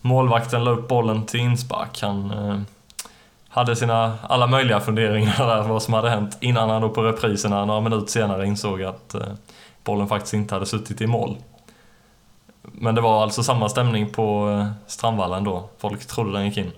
målvakten 0.00 0.64
la 0.64 0.70
upp 0.70 0.88
bollen 0.88 1.26
till 1.26 1.40
inspark. 1.40 2.02
Han 2.02 2.32
hade 3.56 3.76
sina 3.76 4.18
alla 4.28 4.46
möjliga 4.46 4.80
funderingar 4.80 5.38
där 5.46 5.62
vad 5.62 5.82
som 5.82 5.94
hade 5.94 6.10
hänt 6.10 6.38
innan 6.40 6.70
han 6.70 6.82
då 6.82 6.88
på 6.88 7.02
repriserna 7.02 7.64
några 7.64 7.80
minuter 7.80 8.06
senare 8.06 8.46
insåg 8.46 8.82
att 8.82 9.14
eh, 9.14 9.20
bollen 9.86 10.08
faktiskt 10.08 10.34
inte 10.34 10.54
hade 10.54 10.66
suttit 10.66 11.00
i 11.00 11.06
mål. 11.06 11.36
Men 12.62 12.94
det 12.94 13.00
var 13.00 13.22
alltså 13.22 13.42
samma 13.42 13.68
stämning 13.68 14.10
på 14.10 14.50
eh, 14.50 14.72
Strandvallen 14.86 15.44
då. 15.44 15.70
Folk 15.78 16.06
trodde 16.06 16.32
den 16.32 16.46
gick 16.46 16.56
in. 16.56 16.72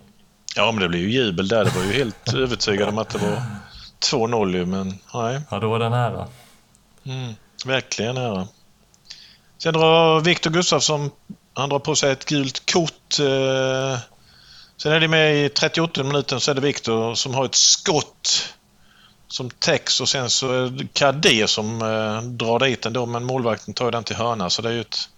Ja, 0.57 0.73
men 0.73 0.83
det 0.83 0.89
blev 0.89 1.03
ju 1.03 1.11
jubel 1.11 1.49
där. 1.49 1.65
Det 1.65 1.77
var 1.77 1.85
ju 1.85 1.93
helt 1.93 2.35
övertygad 2.35 2.89
om 2.89 2.99
att 2.99 3.09
det 3.09 3.19
var 3.19 3.43
2-0 4.01 4.57
ju, 4.57 4.67
men 4.67 4.99
nej. 5.15 5.41
Ja, 5.51 5.59
då 5.59 5.69
var 5.69 5.79
det 5.79 5.89
nära. 5.89 6.27
Mm, 7.05 7.35
verkligen 7.65 8.15
nära. 8.15 8.49
Sen 9.59 9.73
drar 9.73 10.21
Viktor 10.21 10.51
Gustafsson, 10.51 11.11
han 11.55 11.69
drar 11.69 11.79
på 11.79 11.97
sig 11.97 12.13
ett 12.13 12.25
gult 12.25 12.73
kort. 12.73 13.19
Eh, 13.21 13.99
sen 14.77 14.93
är 14.93 15.01
det 15.01 15.09
med 15.09 15.45
i 15.45 15.49
38 15.49 16.05
minuten 16.05 16.41
så 16.41 16.51
är 16.51 16.55
det 16.55 16.61
Viktor 16.61 17.15
som 17.15 17.35
har 17.35 17.45
ett 17.45 17.55
skott 17.55 18.55
som 19.29 19.51
täcks 19.51 20.01
och 20.01 20.09
sen 20.09 20.31
så 20.31 20.53
är 20.53 20.71
det 20.71 20.93
Kadir 20.93 21.47
som 21.47 21.83
eh, 21.83 22.23
drar 22.23 22.59
dit 22.59 22.83
den 22.83 22.93
då 22.93 23.07
men 23.07 23.25
målvakten 23.25 23.75
tar 23.75 23.91
den 23.91 24.05
till 24.05 24.17
hörna 24.17 24.51
så 24.51 24.63
det 24.63 24.69
är 24.69 24.73
ju 24.73 24.81
ett 24.81 25.09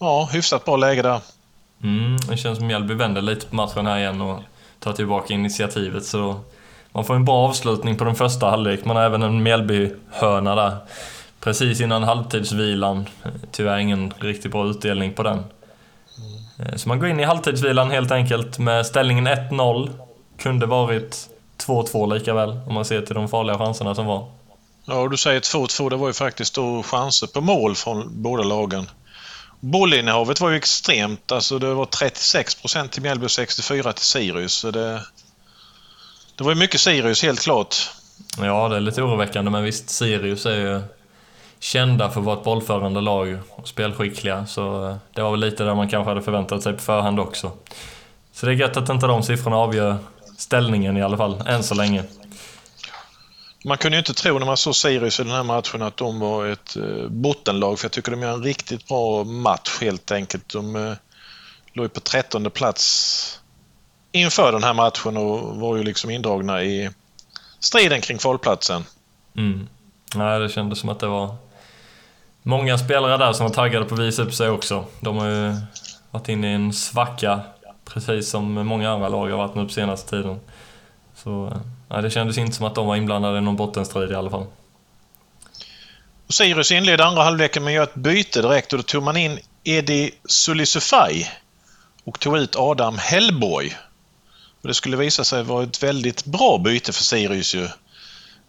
ja, 0.00 0.28
hyfsat 0.32 0.64
bra 0.64 0.76
läge 0.76 1.02
där. 1.02 1.20
Mm, 1.82 2.16
det 2.16 2.36
känns 2.36 2.58
som 2.58 2.66
Mjällby 2.66 2.94
vänder 2.94 3.22
lite 3.22 3.46
på 3.46 3.56
matchen 3.56 3.86
här 3.86 3.98
igen 3.98 4.20
och 4.20 4.42
tar 4.80 4.92
tillbaka 4.92 5.34
initiativet 5.34 6.04
så 6.04 6.40
man 6.92 7.04
får 7.04 7.14
en 7.14 7.24
bra 7.24 7.48
avslutning 7.48 7.96
på 7.96 8.04
den 8.04 8.14
första 8.14 8.50
halvlek. 8.50 8.84
Man 8.84 8.96
har 8.96 9.02
även 9.02 9.22
en 9.22 9.42
Mjällby-hörna 9.42 10.54
där. 10.54 10.76
Precis 11.40 11.80
innan 11.80 12.02
halvtidsvilan. 12.02 13.08
Tyvärr 13.50 13.78
ingen 13.78 14.12
riktigt 14.18 14.52
bra 14.52 14.66
utdelning 14.66 15.12
på 15.12 15.22
den. 15.22 15.44
Mm. 16.58 16.78
Så 16.78 16.88
man 16.88 16.98
går 16.98 17.08
in 17.08 17.20
i 17.20 17.24
halvtidsvilan 17.24 17.90
helt 17.90 18.10
enkelt 18.10 18.58
med 18.58 18.86
ställningen 18.86 19.28
1-0. 19.28 19.90
Kunde 20.38 20.66
varit 20.66 21.28
2-2 21.58 22.14
lika 22.14 22.34
väl 22.34 22.50
om 22.66 22.74
man 22.74 22.84
ser 22.84 23.02
till 23.02 23.14
de 23.14 23.28
farliga 23.28 23.58
chanserna 23.58 23.94
som 23.94 24.06
var. 24.06 24.30
Ja, 24.84 24.94
och 24.94 25.10
du 25.10 25.16
säger 25.16 25.40
2-2. 25.40 25.90
Det 25.90 25.96
var 25.96 26.06
ju 26.06 26.12
faktiskt 26.12 26.54
då 26.54 26.82
chanser 26.82 27.26
på 27.26 27.40
mål 27.40 27.74
från 27.74 28.22
båda 28.22 28.42
lagen. 28.42 28.90
Bollinnehavet 29.60 30.40
var 30.40 30.50
ju 30.50 30.56
extremt. 30.56 31.32
Alltså 31.32 31.58
det 31.58 31.74
var 31.74 31.86
36 31.86 32.54
procent 32.54 32.92
till 32.92 33.02
Mjällby 33.02 33.26
och 33.26 33.30
64 33.30 33.92
till 33.92 34.04
Sirius. 34.04 34.52
Så 34.52 34.70
det, 34.70 35.02
det 36.36 36.44
var 36.44 36.50
ju 36.50 36.58
mycket 36.58 36.80
Sirius 36.80 37.22
helt 37.22 37.40
klart. 37.40 37.74
Ja, 38.38 38.68
det 38.68 38.76
är 38.76 38.80
lite 38.80 39.02
oroväckande, 39.02 39.50
men 39.50 39.64
visst, 39.64 39.90
Sirius 39.90 40.46
är 40.46 40.56
ju 40.56 40.82
kända 41.58 42.10
för 42.10 42.20
att 42.20 42.26
vara 42.26 42.38
ett 42.38 42.44
bollförande 42.44 43.00
lag 43.00 43.38
och 43.50 43.68
spelskickliga, 43.68 44.46
så 44.46 44.88
eh, 44.88 44.96
det 45.14 45.22
var 45.22 45.30
väl 45.30 45.40
lite 45.40 45.64
där 45.64 45.74
man 45.74 45.88
kanske 45.88 46.10
hade 46.10 46.22
förväntat 46.22 46.62
sig 46.62 46.72
på 46.72 46.78
förhand 46.78 47.20
också. 47.20 47.52
Så 48.32 48.46
det 48.46 48.52
är 48.52 48.56
gött 48.56 48.76
att 48.76 48.88
inte 48.88 49.06
de 49.06 49.22
siffrorna 49.22 49.56
avgör 49.56 49.96
ställningen 50.36 50.96
i 50.96 51.02
alla 51.02 51.16
fall, 51.16 51.42
än 51.46 51.62
så 51.62 51.74
länge. 51.74 52.04
Man 53.64 53.78
kunde 53.78 53.96
ju 53.96 53.98
inte 53.98 54.14
tro 54.14 54.38
när 54.38 54.46
man 54.46 54.56
såg 54.56 54.74
Sirius 54.76 55.20
i 55.20 55.22
den 55.22 55.32
här 55.32 55.42
matchen 55.42 55.82
att 55.82 55.96
de 55.96 56.20
var 56.20 56.46
ett 56.46 56.76
eh, 56.76 57.08
bottenlag, 57.08 57.78
för 57.78 57.84
jag 57.84 57.92
tycker 57.92 58.10
de 58.10 58.22
gör 58.22 58.32
en 58.32 58.42
riktigt 58.42 58.88
bra 58.88 59.24
match 59.24 59.78
helt 59.80 60.10
enkelt. 60.10 60.48
De 60.48 60.76
eh, 60.76 60.92
låg 61.72 61.92
på 61.92 62.00
trettonde 62.00 62.50
plats 62.50 63.40
inför 64.12 64.52
den 64.52 64.64
här 64.64 64.74
matchen 64.74 65.16
och 65.16 65.56
var 65.56 65.76
ju 65.76 65.82
liksom 65.82 66.10
indragna 66.10 66.62
i 66.62 66.90
striden 67.60 68.00
kring 68.00 68.18
kvalplatsen. 68.18 68.84
Mm. 69.36 69.68
Nej, 70.14 70.40
det 70.40 70.48
kändes 70.48 70.78
som 70.78 70.88
att 70.88 71.00
det 71.00 71.06
var 71.06 71.36
många 72.42 72.78
spelare 72.78 73.16
där 73.16 73.32
som 73.32 73.46
var 73.46 73.54
taggade 73.54 73.84
på 73.84 73.94
att 73.94 74.00
visa 74.00 74.22
upp 74.22 74.34
sig 74.34 74.48
också. 74.48 74.84
De 75.00 75.16
har 75.16 75.28
ju 75.28 75.56
varit 76.10 76.28
inne 76.28 76.50
i 76.50 76.54
en 76.54 76.72
svacka, 76.72 77.40
precis 77.92 78.30
som 78.30 78.52
många 78.52 78.90
andra 78.90 79.08
lag 79.08 79.30
har 79.30 79.36
varit 79.36 79.54
nu 79.54 79.64
på 79.64 79.70
senaste 79.70 80.10
tiden. 80.10 80.40
Så 81.14 81.46
eh, 81.46 81.56
nej, 81.88 82.02
det 82.02 82.10
kändes 82.10 82.38
inte 82.38 82.56
som 82.56 82.66
att 82.66 82.74
de 82.74 82.86
var 82.86 82.96
inblandade 82.96 83.38
i 83.38 83.40
någon 83.40 83.56
bottenstrid 83.56 84.10
i 84.10 84.14
alla 84.14 84.30
fall. 84.30 84.46
Sirius 86.28 86.72
inledde 86.72 87.04
andra 87.04 87.22
halvleken 87.22 87.64
med 87.64 87.70
att 87.70 87.74
göra 87.74 87.84
ett 87.84 87.94
byte 87.94 88.42
direkt 88.42 88.72
och 88.72 88.78
då 88.78 88.82
tog 88.82 89.02
man 89.02 89.16
in 89.16 89.38
Edi 89.64 90.10
Sulisufaj 90.24 91.30
och 92.04 92.20
tog 92.20 92.38
ut 92.38 92.56
Adam 92.56 92.98
Hellborg. 92.98 93.76
Och 94.62 94.68
det 94.68 94.74
skulle 94.74 94.96
visa 94.96 95.24
sig 95.24 95.42
vara 95.42 95.64
ett 95.64 95.82
väldigt 95.82 96.24
bra 96.24 96.58
byte 96.58 96.92
för 96.92 97.02
Sirius 97.02 97.54
ju. 97.54 97.64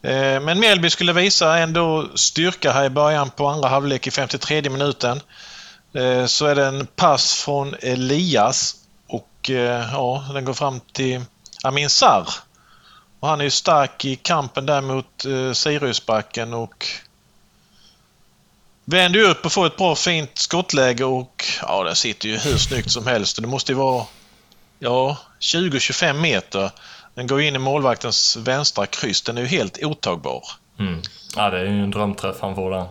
Eh, 0.01 0.41
men 0.41 0.59
Mjällby 0.59 0.89
skulle 0.89 1.13
visa 1.13 1.57
ändå 1.57 2.07
styrka 2.15 2.71
här 2.71 2.85
i 2.85 2.89
början 2.89 3.29
på 3.29 3.47
andra 3.47 3.69
halvlek 3.69 4.07
i 4.07 4.11
53 4.11 4.69
minuten. 4.69 5.21
Eh, 5.93 6.25
så 6.25 6.45
är 6.45 6.55
det 6.55 6.65
en 6.65 6.87
pass 6.95 7.33
från 7.33 7.75
Elias 7.81 8.75
och 9.49 9.55
eh, 9.55 9.89
ja, 9.91 10.25
den 10.33 10.45
går 10.45 10.53
fram 10.53 10.79
till 10.79 11.21
Amin 11.63 11.89
Sarr. 11.89 12.29
Och 13.19 13.27
han 13.27 13.39
är 13.39 13.43
ju 13.43 13.51
stark 13.51 14.05
i 14.05 14.15
kampen 14.15 14.65
där 14.65 14.81
mot 14.81 15.25
Siriusbacken 15.57 16.53
och 16.53 16.85
vänder 18.85 19.19
upp 19.19 19.45
och 19.45 19.51
får 19.51 19.67
ett 19.67 19.77
bra 19.77 19.95
fint 19.95 20.37
skottläge 20.37 21.03
och 21.03 21.45
ja, 21.61 21.83
där 21.83 21.93
sitter 21.93 22.29
ju 22.29 22.37
hur 22.37 22.57
snyggt 22.57 22.91
som 22.91 23.07
helst. 23.07 23.41
Det 23.41 23.47
måste 23.47 23.71
ju 23.71 23.77
vara 23.77 24.05
ja, 24.79 25.17
20-25 25.39 26.13
meter. 26.13 26.71
Den 27.13 27.27
går 27.27 27.41
in 27.41 27.55
i 27.55 27.59
målvaktens 27.59 28.37
vänstra 28.37 28.85
kryss. 28.85 29.21
Den 29.21 29.37
är 29.37 29.41
ju 29.41 29.47
helt 29.47 29.83
otagbar. 29.83 30.43
Mm. 30.79 31.01
Ja, 31.35 31.49
det 31.49 31.59
är 31.59 31.63
ju 31.63 31.83
en 31.83 31.91
drömträff 31.91 32.35
han 32.41 32.55
får 32.55 32.71
där. 32.71 32.87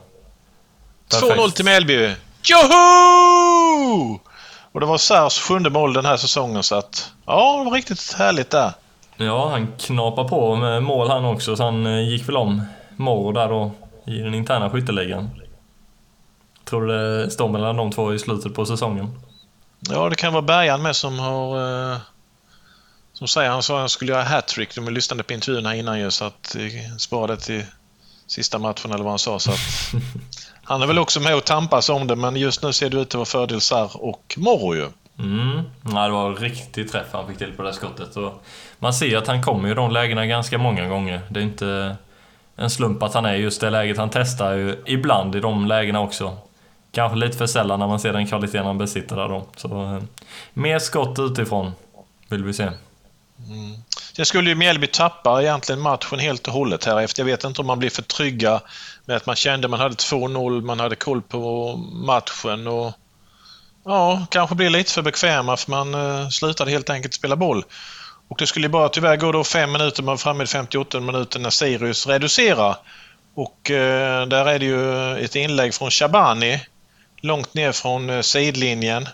2-0 1.09 1.51
till 1.51 1.65
Mjällby. 1.65 2.15
Joho! 2.43 4.21
Och 4.77 4.81
det 4.81 4.87
var 4.87 4.99
Sars 4.99 5.39
sjunde 5.39 5.71
mål 5.71 5.93
den 5.93 6.05
här 6.05 6.17
säsongen 6.17 6.63
så 6.63 6.75
att 6.75 7.13
ja, 7.27 7.59
det 7.59 7.65
var 7.65 7.77
riktigt 7.77 8.13
härligt 8.13 8.51
där. 8.51 8.73
Ja, 9.17 9.49
han 9.49 9.73
knapar 9.79 10.25
på 10.25 10.57
med 10.57 10.83
mål 10.83 11.09
han 11.09 11.25
också 11.25 11.57
så 11.57 11.65
han 11.65 11.87
eh, 11.87 12.09
gick 12.09 12.29
väl 12.29 12.37
om 12.37 12.63
Moro 12.97 13.33
där 13.33 13.49
då 13.49 13.71
i 14.07 14.19
den 14.19 14.35
interna 14.35 14.71
skytteligan. 14.71 15.31
Tror 16.65 16.87
du 16.87 16.99
det 16.99 17.31
står 17.31 17.49
mellan 17.49 17.77
de 17.77 17.93
två 17.93 18.15
i 18.15 18.19
slutet 18.19 18.55
på 18.55 18.67
säsongen? 18.67 19.21
Ja, 19.81 20.09
det 20.09 20.15
kan 20.15 20.33
vara 20.33 20.43
Bergan 20.43 20.83
med 20.83 20.97
som 20.97 21.19
har... 21.19 21.57
Eh, 21.93 21.99
som 23.13 23.29
säger, 23.29 23.51
han 23.51 23.63
sa 23.63 23.75
att 23.75 23.81
han 23.81 23.89
skulle 23.89 24.13
göra 24.13 24.23
hattrick. 24.23 24.75
De 24.75 24.89
lyssnade 24.89 25.23
på 25.23 25.33
intervjun 25.33 25.67
här 25.67 25.75
innan 25.75 26.01
ju 26.01 26.11
så 26.11 26.25
att 26.25 26.57
eh, 26.57 26.97
spara 26.99 27.27
det 27.27 27.37
till 27.37 27.65
sista 28.27 28.59
matchen 28.59 28.93
eller 28.93 29.05
vad 29.05 29.13
han 29.13 29.19
sa. 29.19 29.39
Så 29.39 29.51
att, 29.51 29.59
han 30.65 30.83
är 30.83 30.87
väl 30.87 30.99
också 30.99 31.21
med 31.21 31.37
och 31.37 31.45
tampas 31.45 31.89
om 31.89 32.07
det 32.07 32.17
men 32.17 32.37
just 32.37 32.63
nu 32.63 32.73
ser 32.73 32.91
det 32.91 33.01
ut 33.01 33.09
att 33.09 33.15
vara 33.15 33.25
fördel 33.25 33.61
Sarr 33.61 33.91
och 33.95 34.35
Morro 34.37 34.75
ju. 34.75 34.87
Mm. 35.19 35.63
Ja, 35.95 36.07
det 36.07 36.13
var 36.13 36.27
en 36.27 36.37
riktig 36.37 36.93
träff 36.93 37.07
han 37.13 37.27
fick 37.27 37.39
till 37.39 37.53
på 37.53 37.63
det 37.63 37.73
skottet. 37.73 38.17
Och 38.17 38.43
man 38.79 38.95
ser 38.95 39.17
att 39.17 39.27
han 39.27 39.43
kommer 39.43 39.71
i 39.71 39.75
de 39.75 39.91
lägena 39.91 40.27
ganska 40.27 40.59
många 40.59 40.89
gånger. 40.89 41.21
Det 41.29 41.41
är 41.41 41.45
inte 41.45 41.97
en 42.57 42.71
slump 42.71 43.03
att 43.03 43.15
han 43.15 43.25
är 43.25 43.35
just 43.35 43.61
det 43.61 43.71
läget. 43.71 43.99
Han 43.99 44.11
testar 44.11 44.53
ju 44.53 44.83
ibland 44.87 45.35
i 45.35 45.41
de 45.41 45.67
lägena 45.67 46.01
också. 46.01 46.37
Kanske 46.93 47.19
lite 47.19 47.39
för 47.39 47.47
sällan 47.47 47.81
när 47.81 47.87
man 47.87 48.01
ser 48.01 48.13
den 48.13 48.27
kvaliteten 48.27 48.67
han 48.67 48.79
besitter 48.79 49.17
där 49.17 49.29
då. 49.29 49.47
Så, 49.57 49.83
eh, 49.83 50.03
mer 50.53 50.79
skott 50.79 51.19
utifrån 51.19 51.73
vill 52.29 52.45
vi 52.45 52.53
se. 52.53 52.69
Mm. 53.49 53.77
Sen 54.17 54.27
skulle 54.27 54.51
ju 54.51 54.57
Mjällby 54.57 54.87
tappa 54.87 55.43
egentligen 55.43 55.81
matchen 55.81 56.19
helt 56.19 56.49
och 56.49 56.55
hållet 56.55 56.85
här 56.85 57.01
efter. 57.01 57.23
Jag 57.23 57.27
vet 57.27 57.45
inte 57.45 57.61
om 57.61 57.67
man 57.67 57.79
blir 57.79 57.91
för 57.91 58.03
trygga 58.03 58.61
med 59.05 59.17
att 59.17 59.27
man 59.27 59.37
kände 59.37 59.69
man 59.69 59.81
hade 59.81 59.95
2-0, 59.95 60.63
man 60.63 60.81
hade 60.81 60.97
koll 60.97 61.23
på 61.23 61.77
matchen 61.93 62.67
och 62.67 62.93
ja, 63.85 64.27
kanske 64.31 64.55
blir 64.55 64.71
lite 64.71 64.93
för 64.93 65.03
bekväma 65.03 65.57
för 65.57 65.71
man 65.71 65.95
eh, 65.95 66.29
slutade 66.29 66.71
helt 66.71 66.91
enkelt 66.91 67.15
spela 67.15 67.37
boll. 67.37 67.65
Och 68.29 68.39
det 68.39 68.47
skulle 68.47 68.69
bara 68.69 68.89
tyvärr 68.89 69.17
gå 69.17 69.33
då 69.33 69.45
fem 69.45 69.73
minuter, 69.73 70.03
man 70.03 70.13
var 70.13 70.17
framme 70.17 70.45
i 70.45 70.47
58 70.47 71.01
minuter 71.01 71.41
när 71.41 71.51
Sirius 71.51 72.07
reducerar. 72.07 72.77
Och 73.35 73.71
eh, 73.71 74.27
där 74.27 74.47
är 74.47 74.59
det 74.59 74.65
ju 74.65 75.17
ett 75.25 75.37
inlägg 75.37 75.75
från 75.75 75.91
Shabani 75.91 76.61
långt 77.21 77.55
ner 77.55 77.73
från 77.73 78.11
eh, 78.11 78.21
sidlinjen. 78.21 79.09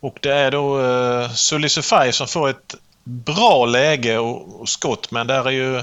Och 0.00 0.18
det 0.20 0.32
är 0.32 0.50
då 0.50 0.80
eh, 0.80 1.30
Sully 1.30 1.68
Sufai 1.68 2.12
som 2.12 2.26
får 2.26 2.48
ett 2.48 2.74
bra 3.08 3.66
läge 3.66 4.18
och, 4.18 4.60
och 4.60 4.68
skott 4.68 5.10
men 5.10 5.26
där 5.26 5.44
är 5.44 5.50
ju 5.50 5.76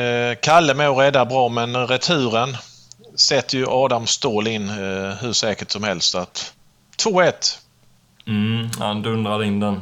eh, 0.00 0.38
Kalle 0.42 0.74
med 0.74 0.90
och 0.90 0.98
räddar 0.98 1.24
bra 1.24 1.48
men 1.48 1.86
returen 1.86 2.56
sätter 3.14 3.58
ju 3.58 3.66
Adam 3.68 4.06
Ståhl 4.06 4.46
in 4.46 4.68
eh, 4.68 5.14
hur 5.20 5.32
säkert 5.32 5.70
som 5.70 5.82
helst. 5.82 6.14
att 6.14 6.54
2-1. 7.04 7.58
Mm, 8.26 8.70
han 8.78 9.02
dundrar 9.02 9.44
in 9.44 9.60
den. 9.60 9.80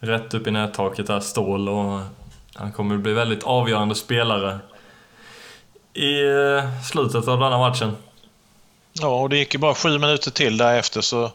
Rätt 0.00 0.34
upp 0.34 0.46
i 0.46 0.50
nättaket 0.50 1.06
där, 1.06 1.20
Ståhl 1.20 1.68
och 1.68 2.00
han 2.54 2.72
kommer 2.72 2.96
bli 2.96 3.12
väldigt 3.12 3.42
avgörande 3.42 3.94
spelare 3.94 4.58
i 5.94 6.20
eh, 6.20 6.82
slutet 6.82 7.28
av 7.28 7.40
denna 7.40 7.58
matchen. 7.58 7.96
Ja, 8.92 9.08
och 9.08 9.28
det 9.28 9.38
gick 9.38 9.54
ju 9.54 9.60
bara 9.60 9.74
sju 9.74 9.98
minuter 9.98 10.30
till 10.30 10.56
därefter 10.56 11.00
så 11.00 11.30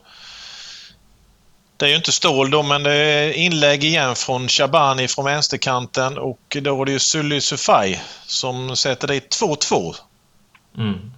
det 1.84 1.88
är 1.88 1.90
ju 1.90 1.96
inte 1.96 2.12
Ståhl 2.12 2.52
då, 2.52 2.64
men 2.64 2.84
det 2.84 2.94
är 2.94 3.34
inlägg 3.34 3.84
igen 3.84 4.16
från 4.16 4.48
Shabani 4.48 5.08
från 5.08 5.26
vänsterkanten 5.26 6.18
och 6.18 6.58
då 6.62 6.82
är 6.82 6.86
det 6.86 6.92
ju 6.92 7.00
Sully 7.00 7.42
Sufai 7.42 8.00
som 8.26 8.76
sätter 8.76 9.08
dit 9.08 9.42
2-2. 9.42 9.96
Mm. 10.78 11.12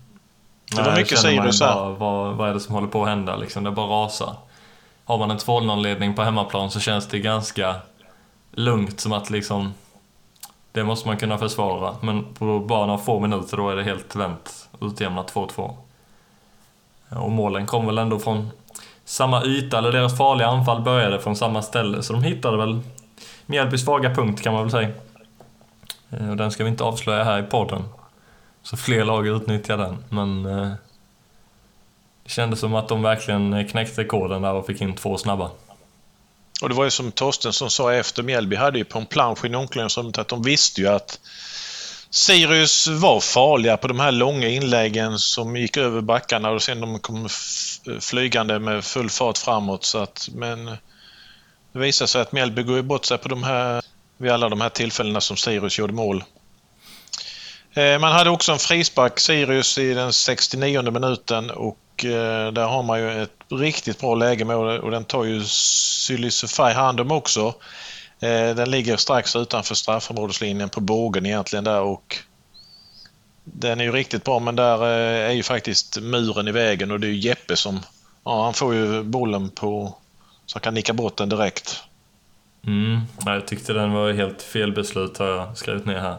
Det 0.76 0.82
var 0.82 0.96
mycket 0.96 1.20
Sirius 1.20 1.62
här. 1.62 1.90
Vad, 1.90 2.36
vad 2.36 2.50
är 2.50 2.54
det 2.54 2.60
som 2.60 2.76
håller 2.76 2.88
på 2.88 3.04
att 3.04 3.10
hända 3.10 3.36
liksom? 3.36 3.64
Det 3.64 3.72
bara 3.72 4.06
rasar. 4.06 4.36
Har 5.06 5.18
man 5.18 5.32
en 5.32 5.38
2-0-ledning 5.38 6.14
på 6.14 6.24
hemmaplan 6.24 6.72
så 6.72 6.80
känns 6.80 7.08
det 7.08 7.20
ganska 7.20 7.76
lugnt 8.52 9.00
som 9.00 9.14
att 9.14 9.30
liksom 9.30 9.74
det 10.72 10.84
måste 10.84 11.08
man 11.08 11.18
kunna 11.18 11.38
försvara. 11.38 11.96
Men 12.02 12.34
på 12.34 12.60
bara 12.60 12.86
några 12.86 13.00
få 13.00 13.20
minuter 13.20 13.58
då 13.58 13.70
är 13.70 13.76
det 13.76 13.84
helt 13.84 14.16
vänt. 14.16 14.70
Utjämnat 14.82 15.34
2-2. 15.34 15.76
Och 17.10 17.32
målen 17.32 17.66
kom 17.66 17.86
väl 17.86 17.98
ändå 17.98 18.20
från 18.20 18.50
samma 19.06 19.46
yta, 19.46 19.78
eller 19.78 19.92
deras 19.92 20.18
farliga 20.18 20.48
anfall 20.48 20.82
började 20.82 21.20
från 21.20 21.36
samma 21.36 21.62
ställe. 21.62 22.04
Så 22.04 22.14
de 22.14 22.24
hittade 22.24 22.58
väl 22.58 22.80
Mjällbys 23.46 23.82
svaga 23.82 24.16
punkt 24.16 24.42
kan 24.42 24.54
man 24.54 24.64
väl 24.64 24.72
säga. 24.72 24.90
Eh, 26.12 26.30
och 26.30 26.38
den 26.38 26.52
ska 26.52 26.64
vi 26.64 26.70
inte 26.70 26.84
avslöja 26.84 27.24
här 27.24 27.40
i 27.40 27.44
podden. 27.44 27.84
Så 28.64 28.78
fler 28.78 29.06
lag 29.06 29.28
utnyttjar 29.28 29.78
den, 29.78 30.04
men... 30.10 30.46
Eh, 30.46 30.72
det 32.24 32.32
kändes 32.32 32.60
som 32.60 32.76
att 32.76 32.88
de 32.88 33.02
verkligen 33.02 33.68
knäckte 33.68 34.04
koden 34.04 34.42
där 34.42 34.54
och 34.54 34.66
fick 34.66 34.82
in 34.82 34.96
två 34.96 35.18
snabba. 35.18 35.52
Och 36.62 36.70
det 36.70 36.76
var 36.76 36.84
ju 36.84 36.90
som 36.90 37.12
Torstensson 37.12 37.70
sa 37.70 37.94
efter 37.94 38.24
Mjällby 38.24 38.56
hade 38.56 38.78
ju 38.78 38.84
på 38.84 39.00
en 39.00 39.06
plansch 39.06 39.46
i 39.46 39.56
omklädningsrummet 39.56 40.18
att 40.18 40.28
de 40.28 40.44
visste 40.44 40.82
ju 40.82 40.88
att 40.88 41.20
Sirius 42.16 42.88
var 42.88 43.20
farliga 43.20 43.78
på 43.78 43.88
de 43.88 44.00
här 44.00 44.12
långa 44.12 44.48
inläggen 44.48 45.20
som 45.20 45.56
gick 45.56 45.78
över 45.78 46.02
backarna 46.02 46.50
och 46.50 46.62
sen 46.62 46.82
de 46.82 47.00
kom 47.00 47.30
flygande 48.00 48.60
med 48.60 48.84
full 48.84 49.10
fart 49.10 49.38
framåt. 49.38 49.86
Så 49.86 49.98
att, 49.98 50.30
men 50.34 50.66
det 51.72 51.80
visade 51.80 52.08
sig 52.08 52.22
att 52.22 52.32
Mjällby 52.32 52.64
går 52.64 52.82
bort 52.82 53.06
sig 53.06 53.18
på 53.18 53.30
de 53.30 53.44
här, 53.44 53.82
vid 54.18 54.32
alla 54.32 54.50
de 54.50 54.62
här 54.62 54.70
tillfällena 54.70 55.22
som 55.22 55.38
Sirius 55.38 55.80
gjorde 55.80 55.94
mål. 55.94 56.24
Eh, 57.74 58.00
man 58.00 58.12
hade 58.12 58.30
också 58.30 58.52
en 58.52 58.60
frispark, 58.60 59.20
Sirius, 59.20 59.78
i 59.78 59.94
den 59.94 60.14
69 60.14 60.92
minuten 60.92 61.50
och 61.52 62.06
eh, 62.06 62.52
där 62.52 62.66
har 62.66 62.84
man 62.84 63.00
ju 63.00 63.24
ett 63.24 63.38
riktigt 63.52 64.00
bra 64.00 64.16
läge 64.16 64.46
med 64.46 64.56
och 64.58 64.92
den 64.92 65.06
tar 65.06 65.24
ju 65.24 65.44
Sylisufaj 65.44 66.74
hand 66.74 67.00
om 67.00 67.12
också. 67.12 67.54
Eh, 68.20 68.56
den 68.56 68.72
ligger 68.72 68.98
strax 68.98 69.36
utanför 69.36 69.76
straffområdeslinjen 69.76 70.70
på 70.70 70.80
bågen 70.82 71.26
egentligen 71.26 71.64
där 71.64 71.82
och 71.82 72.18
den 73.44 73.80
är 73.80 73.84
ju 73.84 73.92
riktigt 73.92 74.24
bra 74.24 74.40
men 74.40 74.56
där 74.56 74.82
eh, 74.82 75.30
är 75.30 75.34
ju 75.34 75.44
faktiskt 75.44 76.02
muren 76.02 76.48
i 76.48 76.52
vägen 76.52 76.92
och 76.92 77.00
det 77.00 77.08
är 77.08 77.12
ju 77.12 77.20
Jeppe 77.20 77.56
som 77.56 77.80
ja, 78.24 78.44
han 78.44 78.54
får 78.54 78.76
ju 78.76 79.04
bollen 79.04 79.50
på 79.50 79.96
så 80.46 80.56
han 80.56 80.62
kan 80.62 80.74
nicka 80.74 80.94
bort 80.94 81.18
den 81.18 81.30
direkt. 81.30 81.84
Mm, 82.68 83.02
jag 83.26 83.48
tyckte 83.48 83.74
den 83.74 83.92
var 83.92 84.14
helt 84.14 84.42
fel 84.42 84.72
beslut 84.72 85.18
har 85.18 85.28
jag 85.28 85.58
skrivit 85.58 85.86
ner 85.86 86.00
här. 86.00 86.18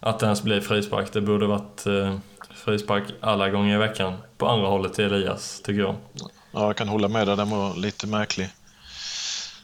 Att 0.00 0.18
det 0.18 0.26
ens 0.26 0.42
blev 0.42 0.60
frispark. 0.60 1.12
Det 1.12 1.20
borde 1.20 1.46
varit 1.46 1.86
eh, 1.86 2.16
frispark 2.54 3.04
alla 3.20 3.50
gånger 3.50 3.74
i 3.74 3.78
veckan 3.78 4.14
på 4.38 4.48
andra 4.48 4.68
hållet 4.68 4.94
till 4.94 5.04
Elias, 5.04 5.60
tycker 5.64 5.80
jag. 5.80 5.94
Ja, 6.12 6.30
jag 6.52 6.76
kan 6.76 6.88
hålla 6.88 7.08
med 7.08 7.26
dig. 7.26 7.36
Den 7.36 7.50
var 7.50 7.76
lite 7.76 8.06
märklig. 8.06 8.48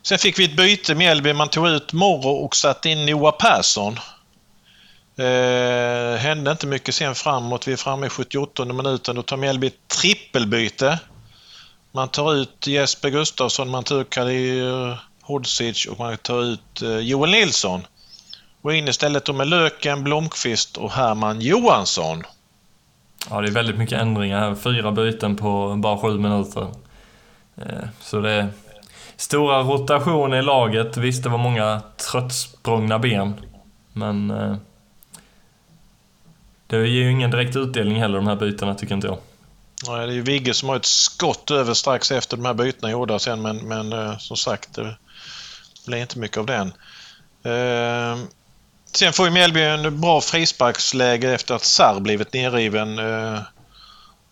Sen 0.03 0.19
fick 0.19 0.39
vi 0.39 0.45
ett 0.45 0.57
byte 0.57 0.95
Mjällby. 0.95 1.33
Man 1.33 1.49
tog 1.49 1.69
ut 1.69 1.93
Morro 1.93 2.31
och 2.31 2.57
satte 2.57 2.91
in 2.91 3.07
Noah 3.07 3.37
Persson. 3.37 3.99
Eh, 5.17 6.19
hände 6.19 6.51
inte 6.51 6.67
mycket 6.67 6.95
sen 6.95 7.15
framåt. 7.15 7.69
Vi 7.69 7.73
är 7.73 7.77
framme 7.77 8.07
i 8.07 8.09
78 8.09 8.65
minuten. 8.65 9.17
Då 9.17 9.23
tar 9.23 9.37
Mjällby 9.37 9.67
ett 9.67 9.89
trippelbyte. 9.89 10.99
Man 11.93 12.09
tar 12.09 12.35
ut 12.35 12.67
Jesper 12.67 13.09
Gustafsson, 13.09 13.71
man 13.71 13.85
tar 13.85 14.01
ut 14.01 14.11
Kadir 14.11 14.99
Hodzic 15.23 15.87
och 15.87 15.99
man 15.99 16.17
tar 16.17 16.43
ut 16.43 16.83
eh, 16.83 16.99
Joel 16.99 17.31
Nilsson. 17.31 17.87
Och 18.63 18.75
in 18.75 18.89
istället 18.89 19.35
med 19.35 19.49
Löken, 19.49 20.05
Blomqvist 20.05 20.77
och 20.77 20.93
Herman 20.93 21.41
Johansson. 21.41 22.23
Ja, 23.31 23.41
det 23.41 23.49
är 23.49 23.53
väldigt 23.53 23.79
mycket 23.79 24.01
ändringar 24.01 24.41
här. 24.41 24.55
Fyra 24.55 24.93
byten 24.93 25.37
på 25.37 25.75
bara 25.77 25.99
sju 25.99 26.19
minuter. 26.19 26.67
Eh, 27.57 27.89
så 28.01 28.21
det 28.21 28.49
stora 29.17 29.63
rotationer 29.63 30.37
i 30.37 30.43
laget. 30.43 30.97
Visst, 30.97 31.23
det 31.23 31.29
var 31.29 31.39
många 31.39 31.83
tröttsprungna 32.11 32.99
ben. 32.99 33.35
Men 33.93 34.31
eh, 34.31 34.57
det 36.67 36.77
ger 36.77 37.03
ju 37.03 37.11
ingen 37.11 37.31
direkt 37.31 37.57
utdelning 37.57 38.01
heller 38.01 38.17
de 38.17 38.27
här 38.27 38.37
bytena 38.37 38.75
tycker 38.75 38.95
inte 38.95 39.07
jag. 39.07 39.19
Nej, 39.89 40.07
det 40.07 40.13
är 40.13 40.15
ju 40.15 40.23
Vigge 40.23 40.55
som 40.55 40.69
har 40.69 40.77
ett 40.77 40.85
skott 40.85 41.51
över 41.51 41.75
strax 41.75 42.13
efter 42.13 42.37
de 42.37 42.47
här 42.47 42.55
bytena 42.55 42.91
gjorda 42.91 43.19
sen 43.19 43.43
men, 43.43 43.57
men 43.57 43.93
eh, 43.93 44.19
som 44.19 44.37
sagt 44.37 44.79
eh, 44.79 44.85
det, 44.85 44.97
blir 45.87 45.99
inte 45.99 46.19
mycket 46.19 46.39
av 46.39 46.47
den. 46.47 46.73
Eh, 47.45 48.19
sen 48.93 49.13
får 49.13 49.27
ju 49.27 49.33
Mjällby 49.33 49.61
en 49.61 50.01
bra 50.01 50.21
frisparksläge 50.21 51.35
efter 51.35 51.55
att 51.55 51.65
Sarr 51.65 52.01
blivit 52.01 52.33
nerriven. 52.33 52.99
Eh, 52.99 53.41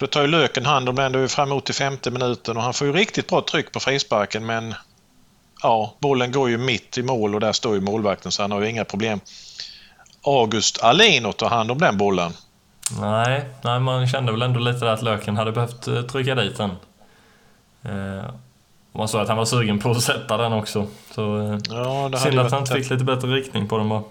då 0.00 0.06
tar 0.06 0.20
ju 0.20 0.26
Löken 0.26 0.66
hand 0.66 0.88
om 0.88 0.94
den. 0.94 1.12
Då 1.12 1.18
är 1.18 1.22
vi 1.22 1.28
framåt 1.28 1.70
i 1.70 1.72
femte 1.72 2.10
minuten 2.10 2.56
och 2.56 2.62
han 2.62 2.74
får 2.74 2.86
ju 2.86 2.92
riktigt 2.92 3.28
bra 3.28 3.42
tryck 3.50 3.72
på 3.72 3.80
frisparken 3.80 4.46
men 4.46 4.74
ja, 5.62 5.94
bollen 5.98 6.32
går 6.32 6.50
ju 6.50 6.58
mitt 6.58 6.98
i 6.98 7.02
mål 7.02 7.34
och 7.34 7.40
där 7.40 7.52
står 7.52 7.74
ju 7.74 7.80
målvakten 7.80 8.32
så 8.32 8.42
han 8.42 8.50
har 8.50 8.60
ju 8.60 8.68
inga 8.70 8.84
problem. 8.84 9.20
August 10.22 10.82
Alin 10.82 11.26
att 11.26 11.36
ta 11.36 11.48
hand 11.48 11.70
om 11.70 11.78
den 11.78 11.96
bollen. 11.98 12.32
Nej, 13.00 13.44
nej, 13.62 13.80
man 13.80 14.08
kände 14.08 14.32
väl 14.32 14.42
ändå 14.42 14.60
lite 14.60 14.92
att 14.92 15.02
Löken 15.02 15.36
hade 15.36 15.52
behövt 15.52 15.88
eh, 15.88 16.02
trycka 16.02 16.34
dit 16.34 16.56
den. 16.56 16.70
Eh, 17.82 18.24
man 18.92 19.08
såg 19.08 19.20
att 19.20 19.28
han 19.28 19.36
var 19.36 19.44
sugen 19.44 19.78
på 19.78 19.90
att 19.90 20.02
sätta 20.02 20.36
den 20.36 20.52
också. 20.52 20.86
Så 21.14 21.38
eh, 21.38 21.58
Ja, 21.70 22.10
synd 22.18 22.38
att 22.38 22.52
han 22.52 22.60
inte 22.60 22.74
fick 22.74 22.90
lite 22.90 23.04
bättre 23.04 23.28
riktning 23.28 23.68
på 23.68 23.78
den 23.78 23.88
bara. 23.88 24.02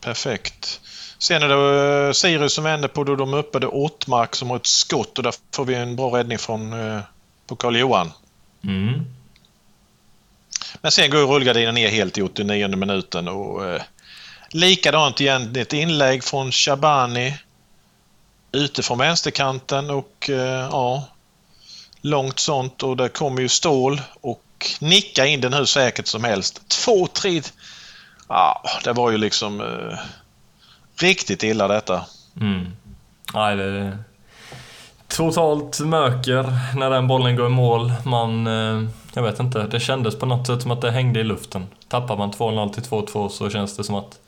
perfekt. 0.00 0.80
Sen 1.22 1.42
är 1.42 1.48
det 1.48 2.06
eh, 2.06 2.12
Sirius 2.12 2.54
som 2.54 2.64
vänder 2.64 2.88
på 2.88 3.04
då 3.04 3.16
de 3.16 3.34
öppade 3.34 3.66
Åtmark 3.66 4.36
som 4.36 4.50
har 4.50 4.56
ett 4.56 4.66
skott 4.66 5.18
och 5.18 5.24
där 5.24 5.34
får 5.54 5.64
vi 5.64 5.74
en 5.74 5.96
bra 5.96 6.18
räddning 6.18 6.38
från 6.38 6.72
eh, 6.72 7.00
på 7.46 7.56
Karl-Johan. 7.56 8.12
Mm. 8.64 9.06
Men 10.80 10.92
sen 10.92 11.10
går 11.10 11.26
rullgardinen 11.26 11.74
ner 11.74 11.88
helt 11.88 12.18
i 12.18 12.22
89 12.22 12.76
minuten 12.76 13.28
och 13.28 13.66
eh, 13.66 13.82
likadant 14.50 15.20
igen. 15.20 15.56
Ett 15.56 15.72
inlägg 15.72 16.24
från 16.24 16.52
Shabani 16.52 17.38
ute 18.52 18.82
från 18.82 18.98
vänsterkanten 18.98 19.90
och 19.90 20.30
eh, 20.30 20.68
ja, 20.70 21.08
långt 22.00 22.38
sånt 22.38 22.82
och 22.82 22.96
där 22.96 23.08
kommer 23.08 23.42
ju 23.42 23.48
Stål 23.48 24.00
och 24.20 24.66
nickar 24.80 25.24
in 25.24 25.40
den 25.40 25.52
hur 25.52 25.64
säkert 25.64 26.06
som 26.06 26.24
helst. 26.24 26.68
Två, 26.68 27.06
tre... 27.06 27.42
Ja, 28.28 28.62
det 28.84 28.92
var 28.92 29.10
ju 29.10 29.18
liksom 29.18 29.60
eh, 29.60 29.98
riktigt 31.02 31.42
illa 31.42 31.68
detta. 31.68 32.04
Mm. 32.40 32.66
Nej, 33.34 33.56
det 33.56 33.64
är 33.64 33.98
totalt 35.08 35.80
möker 35.80 36.52
när 36.76 36.90
den 36.90 37.06
bollen 37.08 37.36
går 37.36 37.46
i 37.46 37.50
mål. 37.50 37.92
Man, 38.04 38.46
eh, 38.46 38.88
jag 39.14 39.22
vet 39.22 39.40
inte, 39.40 39.66
det 39.66 39.80
kändes 39.80 40.18
på 40.18 40.26
något 40.26 40.46
sätt 40.46 40.62
som 40.62 40.70
att 40.70 40.80
det 40.80 40.90
hängde 40.90 41.20
i 41.20 41.24
luften. 41.24 41.66
Tappar 41.88 42.16
man 42.16 42.30
2-0 42.32 42.68
till 42.74 42.82
2-2 42.82 43.28
så 43.28 43.50
känns 43.50 43.76
det 43.76 43.84
som 43.84 43.94
att 43.94 44.18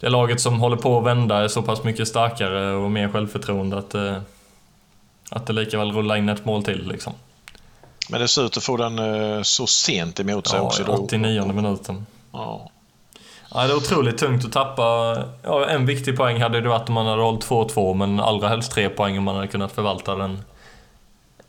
det 0.00 0.08
laget 0.08 0.40
som 0.40 0.60
håller 0.60 0.76
på 0.76 0.98
att 0.98 1.04
vända 1.04 1.44
är 1.44 1.48
så 1.48 1.62
pass 1.62 1.84
mycket 1.84 2.08
starkare 2.08 2.72
och 2.74 2.90
mer 2.90 3.08
självförtroende 3.08 3.78
att, 3.78 3.94
eh, 3.94 4.16
att 5.30 5.46
det 5.46 5.52
lika 5.52 5.78
väl 5.78 5.92
rullar 5.92 6.16
in 6.16 6.28
ett 6.28 6.44
mål 6.44 6.64
till 6.64 6.88
liksom. 6.88 7.12
Men 8.10 8.20
det 8.20 8.28
ser 8.28 8.46
ut 8.46 8.56
att 8.56 8.64
få 8.64 8.76
den 8.76 8.98
eh, 8.98 9.42
så 9.42 9.66
sent 9.66 10.20
emot 10.20 10.46
sig 10.46 10.58
Ja, 10.58 10.62
också. 10.62 10.84
då. 10.84 10.92
89 10.92 11.52
minuten. 11.52 12.06
Ja. 12.32 12.70
Ja, 13.54 13.66
det 13.66 13.72
är 13.72 13.76
otroligt 13.76 14.18
tungt 14.18 14.44
att 14.44 14.52
tappa. 14.52 14.82
Ja, 15.42 15.68
en 15.68 15.86
viktig 15.86 16.16
poäng 16.16 16.42
hade 16.42 16.60
det 16.60 16.68
varit 16.68 16.88
om 16.88 16.94
man 16.94 17.06
hade 17.06 17.22
hållit 17.22 17.46
2-2, 17.46 17.94
men 17.94 18.20
allra 18.20 18.48
helst 18.48 18.72
tre 18.72 18.88
poäng 18.88 19.18
om 19.18 19.24
man 19.24 19.34
hade 19.34 19.48
kunnat 19.48 19.72
förvalta 19.72 20.14
den 20.14 20.42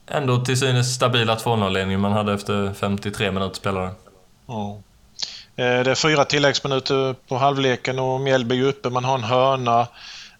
ändå 0.07 0.45
till 0.45 0.59
synes 0.59 0.95
stabila 0.95 1.35
2-0-ledningen 1.35 1.99
man 1.99 2.11
hade 2.11 2.33
efter 2.33 2.73
53 2.73 3.31
minuter 3.31 3.55
spelare. 3.55 3.91
Ja. 4.47 4.77
Eh, 5.55 5.83
det 5.83 5.91
är 5.91 5.95
fyra 5.95 6.25
tilläggsminuter 6.25 7.15
på 7.27 7.37
halvleken 7.37 7.99
och 7.99 8.21
Mjällby 8.21 8.59
är 8.59 8.67
uppe. 8.67 8.89
Man 8.89 9.03
har 9.03 9.15
en 9.15 9.23
hörna. 9.23 9.79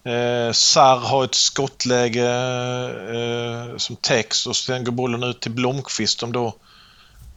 Eh, 0.04 0.52
Sarr 0.52 0.98
har 0.98 1.24
ett 1.24 1.34
skottläge 1.34 2.28
eh, 3.10 3.76
som 3.76 3.96
täcks 3.96 4.46
och 4.46 4.56
sen 4.56 4.84
går 4.84 4.92
bollen 4.92 5.22
ut 5.22 5.40
till 5.40 5.52
Blomqvist 5.52 6.20
som 6.20 6.32
då 6.32 6.54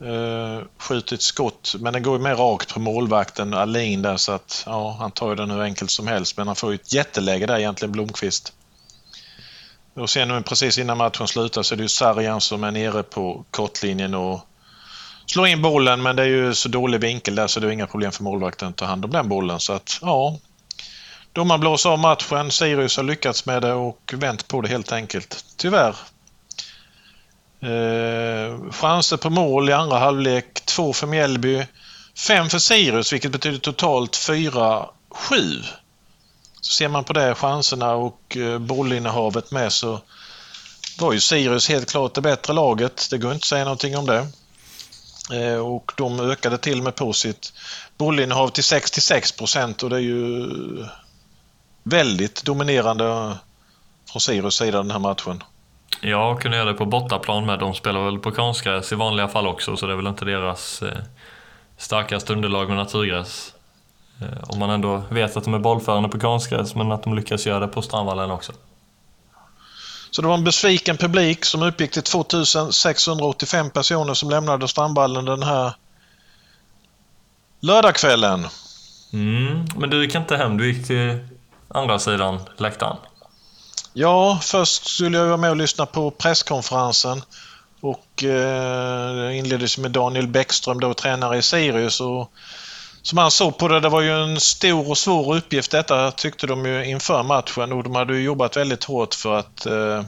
Uh, 0.04 0.64
skjutit 0.78 1.22
skott. 1.22 1.76
Men 1.80 1.94
den 1.94 2.04
går 2.04 2.18
ju 2.18 2.24
mer 2.24 2.36
rakt 2.36 2.74
på 2.74 2.80
målvakten 2.80 3.54
Alin 3.54 4.02
där 4.02 4.18
så 4.18 4.32
att 4.32 4.64
ja, 4.66 4.96
han 5.00 5.12
tar 5.12 5.30
ju 5.30 5.36
den 5.36 5.52
hur 5.52 5.62
enkelt 5.62 5.92
som 5.92 6.08
helst. 6.08 6.38
Men 6.38 6.48
han 6.48 6.56
får 6.56 6.72
ju 6.72 6.76
ett 6.76 6.94
jätteläge 6.94 7.46
där 7.46 7.60
egentligen 7.60 7.92
Blomqvist. 7.92 8.54
Och 9.94 10.10
sen 10.10 10.44
precis 10.44 10.78
innan 10.78 10.98
matchen 10.98 11.28
slutar 11.28 11.64
så 11.64 11.76
är 11.76 11.78
det 11.78 11.84
ju 11.84 11.90
Sarjan 11.90 12.42
som 12.42 12.64
är 12.64 12.72
nere 12.72 13.04
på 13.04 13.46
kortlinjen 13.52 14.14
och 14.14 14.48
slår 15.26 15.48
in 15.48 15.62
bollen 15.62 16.02
men 16.02 16.16
det 16.16 16.24
är 16.24 16.28
ju 16.28 16.54
så 16.54 16.70
dålig 16.70 17.00
vinkel 17.00 17.36
där 17.36 17.48
så 17.48 17.60
det 17.60 17.68
är 17.68 17.72
inga 17.72 17.88
problem 17.88 18.12
för 18.12 18.24
målvakten 18.24 18.68
att 18.68 18.76
ta 18.76 18.86
hand 18.86 19.06
om 19.06 19.12
den 19.12 19.30
bollen. 19.30 19.60
Så 19.60 19.74
att 19.74 20.00
ja, 20.02 20.38
domaren 21.34 21.60
blåser 21.62 21.90
av 21.90 22.00
matchen. 22.00 22.52
Sirius 22.52 22.98
har 22.98 23.04
lyckats 23.04 23.46
med 23.46 23.62
det 23.62 23.74
och 23.74 24.14
vänt 24.18 24.48
på 24.48 24.62
det 24.62 24.68
helt 24.68 24.92
enkelt. 24.92 25.46
Tyvärr. 25.58 25.96
Eh, 27.62 28.72
chanser 28.72 29.18
på 29.18 29.30
mål 29.30 29.70
i 29.70 29.74
andra 29.74 30.00
halvlek. 30.00 30.66
Två 30.66 30.94
för 30.94 31.08
Mjällby. 31.08 31.66
Fem 32.28 32.50
för 32.50 32.60
Sirius 32.60 33.14
vilket 33.14 33.32
betyder 33.32 33.58
totalt 33.58 34.16
fyra, 34.16 34.90
sju. 35.10 35.62
Så 36.62 36.74
ser 36.74 36.88
man 36.88 37.04
på 37.04 37.14
det, 37.14 37.36
chanserna 37.36 37.94
och 37.94 38.38
eh, 38.38 38.60
bollinnehavet 38.60 39.52
med 39.52 39.74
så 39.74 40.00
var 41.00 41.14
ju 41.14 41.20
Sirius 41.20 41.70
helt 41.70 41.92
klart 41.92 42.14
det 42.14 42.22
bättre 42.22 42.54
laget. 42.54 43.08
Det 43.10 43.18
går 43.18 43.32
inte 43.32 43.44
att 43.44 43.48
säga 43.48 43.64
någonting 43.64 43.98
om 43.98 44.06
det. 44.06 44.28
Eh, 45.32 45.58
och 45.58 45.92
de 45.98 46.20
ökade 46.20 46.58
till 46.58 46.78
och 46.78 46.84
med 46.84 46.96
på 46.96 47.14
sitt 47.14 47.54
bollinnehav 47.98 48.50
till 48.50 48.64
66 48.64 49.32
procent 49.32 49.84
och 49.84 49.90
det 49.90 49.96
är 49.96 50.00
ju 50.00 50.48
väldigt 51.84 52.44
dominerande 52.44 53.38
från 54.12 54.22
Sirius 54.22 54.56
sida 54.56 54.78
den 54.78 54.92
här 54.92 55.00
matchen. 55.00 55.44
Jag 56.02 56.42
kunde 56.42 56.58
göra 56.58 56.72
det 56.72 56.78
på 56.78 56.86
bortaplan 56.86 57.46
med. 57.46 57.60
De 57.60 57.74
spelar 57.74 58.06
väl 58.06 58.20
på 58.20 58.32
konstgräs 58.32 58.92
i 58.92 58.96
vanliga 58.96 59.28
fall 59.28 59.48
också, 59.48 59.78
så 59.78 59.88
det 59.88 59.94
är 59.94 59.98
väl 59.98 60.08
inte 60.08 60.26
deras 60.26 60.82
eh, 60.82 60.98
starkaste 61.78 62.34
underlag 62.34 62.68
med 62.68 62.78
naturgräs. 62.78 63.54
Eh, 64.22 64.44
om 64.48 64.60
man 64.60 64.70
ändå 64.70 65.04
vet 65.10 65.38
att 65.38 65.44
de 65.44 65.54
är 65.54 65.60
bollförande 65.60 66.10
på 66.10 66.20
konstgräs, 66.20 66.76
men 66.76 66.92
att 66.92 67.04
de 67.04 67.16
lyckas 67.16 67.46
göra 67.46 67.60
det 67.60 67.68
på 67.68 67.82
Strandvallen 67.82 68.32
också. 68.32 68.52
Så 70.12 70.22
det 70.22 70.28
var 70.28 70.38
en 70.38 70.44
besviken 70.44 70.98
publik 70.98 71.46
som 71.46 71.64
uppgick 71.64 71.92
till 71.92 72.04
2685 72.04 73.70
personer 73.70 74.14
som 74.14 74.30
lämnade 74.30 74.68
Strandvallen 74.68 75.26
den 75.26 75.44
här 75.44 75.74
lördagskvällen. 77.60 78.48
Mm, 79.14 79.66
men 79.78 79.90
du 79.90 80.04
gick 80.04 80.16
inte 80.16 80.38
hem, 80.38 80.58
du 80.58 80.74
gick 80.74 80.88
till 80.88 81.28
andra 81.68 82.00
sidan 82.00 82.40
läktaren. 82.58 82.98
Ja, 83.94 84.40
först 84.44 84.86
skulle 84.86 85.18
jag 85.18 85.26
vara 85.26 85.38
med 85.38 85.50
och 85.50 85.56
lyssna 85.56 85.86
på 85.86 86.12
presskonferensen 86.12 87.22
och 87.82 88.24
eh, 88.24 89.16
det 89.16 89.36
inleddes 89.36 89.78
med 89.78 89.92
Daniel 89.92 90.28
Bäckström, 90.28 90.80
då 90.80 90.94
tränare 90.94 91.38
i 91.38 91.42
Sirius. 91.42 92.02
Och 92.02 92.32
som 93.02 93.18
han 93.18 93.32
såg 93.32 93.58
på 93.58 93.68
det, 93.68 93.80
det 93.80 93.90
var 93.90 94.02
ju 94.02 94.24
en 94.24 94.40
stor 94.40 94.90
och 94.90 94.98
svår 94.98 95.36
uppgift 95.36 95.72
detta 95.72 96.12
tyckte 96.12 96.48
de 96.48 96.66
ju 96.66 96.86
inför 96.86 97.24
matchen 97.24 97.72
och 97.72 97.84
de 97.84 97.96
hade 97.96 98.14
ju 98.14 98.24
jobbat 98.24 98.58
väldigt 98.58 98.84
hårt 98.84 99.14
för 99.14 99.40
att 99.40 99.66
eh, 99.66 100.04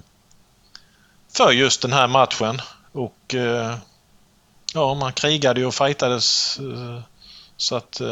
för 1.33 1.51
just 1.51 1.81
den 1.81 1.93
här 1.93 2.07
matchen. 2.07 2.61
Och 2.91 3.35
eh, 3.35 3.75
ja, 4.73 4.93
man 4.93 5.13
krigade 5.13 5.59
ju 5.59 5.65
och 5.65 5.75
fightades 5.75 6.59
eh, 6.59 7.01
så 7.57 7.75
att 7.75 8.01
eh, 8.01 8.07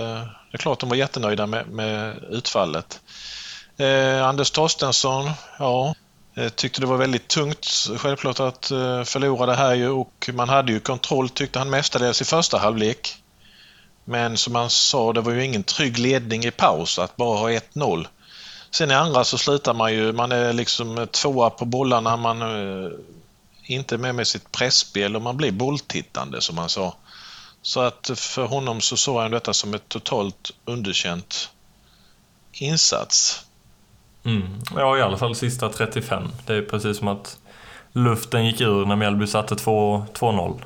det 0.52 0.54
är 0.54 0.58
klart 0.58 0.80
de 0.80 0.90
var 0.90 0.96
jättenöjda 0.96 1.48
med, 1.48 1.68
med 1.68 2.24
utfallet. 2.30 3.00
Eh, 3.78 4.28
Anders 4.28 4.52
Torstensson, 4.52 5.32
ja, 5.60 5.96
eh, 6.36 6.50
tyckte 6.50 6.82
det 6.82 6.88
var 6.88 6.98
väldigt 6.98 7.28
tungt 7.28 7.90
självklart 7.98 8.40
att 8.40 8.72
eh, 8.72 9.04
förlora 9.04 9.46
det 9.46 9.56
här 9.56 9.74
ju 9.74 9.90
och 9.90 10.30
man 10.34 10.50
hade 10.50 10.72
ju 10.72 10.80
kontroll 10.80 11.30
tyckte 11.30 11.60
han 11.60 11.70
mestadels 11.70 12.22
i 12.22 12.26
första 12.26 12.58
halvlek. 12.58 13.18
Men 14.06 14.38
som 14.38 14.56
han 14.56 14.70
sa, 14.70 15.14
det 15.14 15.22
var 15.22 15.32
ju 15.32 15.46
ingen 15.46 15.64
trygg 15.64 15.98
ledning 15.98 16.46
i 16.46 16.52
paus 16.52 17.00
att 17.00 17.16
bara 17.16 17.38
ha 17.38 17.50
1-0. 17.50 18.08
Sen 18.72 18.92
i 18.92 18.94
andra 18.94 19.24
så 19.24 19.38
slutar 19.38 19.74
man 19.74 19.94
ju, 19.94 20.14
man 20.14 20.32
är 20.32 20.54
liksom 20.54 21.08
tvåa 21.12 21.50
på 21.50 21.66
bollarna, 21.66 22.18
man 22.18 22.42
är 22.42 22.92
inte 23.64 23.96
är 23.96 23.98
med 23.98 24.16
med 24.16 24.28
sitt 24.28 24.52
pressspel 24.52 25.16
och 25.16 25.22
man 25.22 25.38
blir 25.38 25.52
bolltittande 25.52 26.42
som 26.42 26.58
han 26.58 26.70
sa. 26.70 26.96
Så 27.62 27.80
att 27.80 28.12
för 28.16 28.46
honom 28.46 28.82
så 28.82 28.98
såg 28.98 29.22
han 29.22 29.32
detta 29.32 29.54
som 29.54 29.74
ett 29.74 29.90
totalt 29.90 30.52
underkänt 30.66 31.50
insats. 32.52 33.46
Mm. 34.24 34.62
Ja, 34.76 34.98
i 34.98 35.02
alla 35.02 35.18
fall 35.18 35.36
sista 35.36 35.70
35. 35.70 36.24
Det 36.46 36.56
är 36.56 36.62
precis 36.62 36.98
som 36.98 37.08
att 37.08 37.38
luften 37.92 38.46
gick 38.46 38.62
ur 38.62 38.86
när 38.86 38.96
Mjällby 38.96 39.28
satte 39.28 39.56
2-0. 39.56 40.62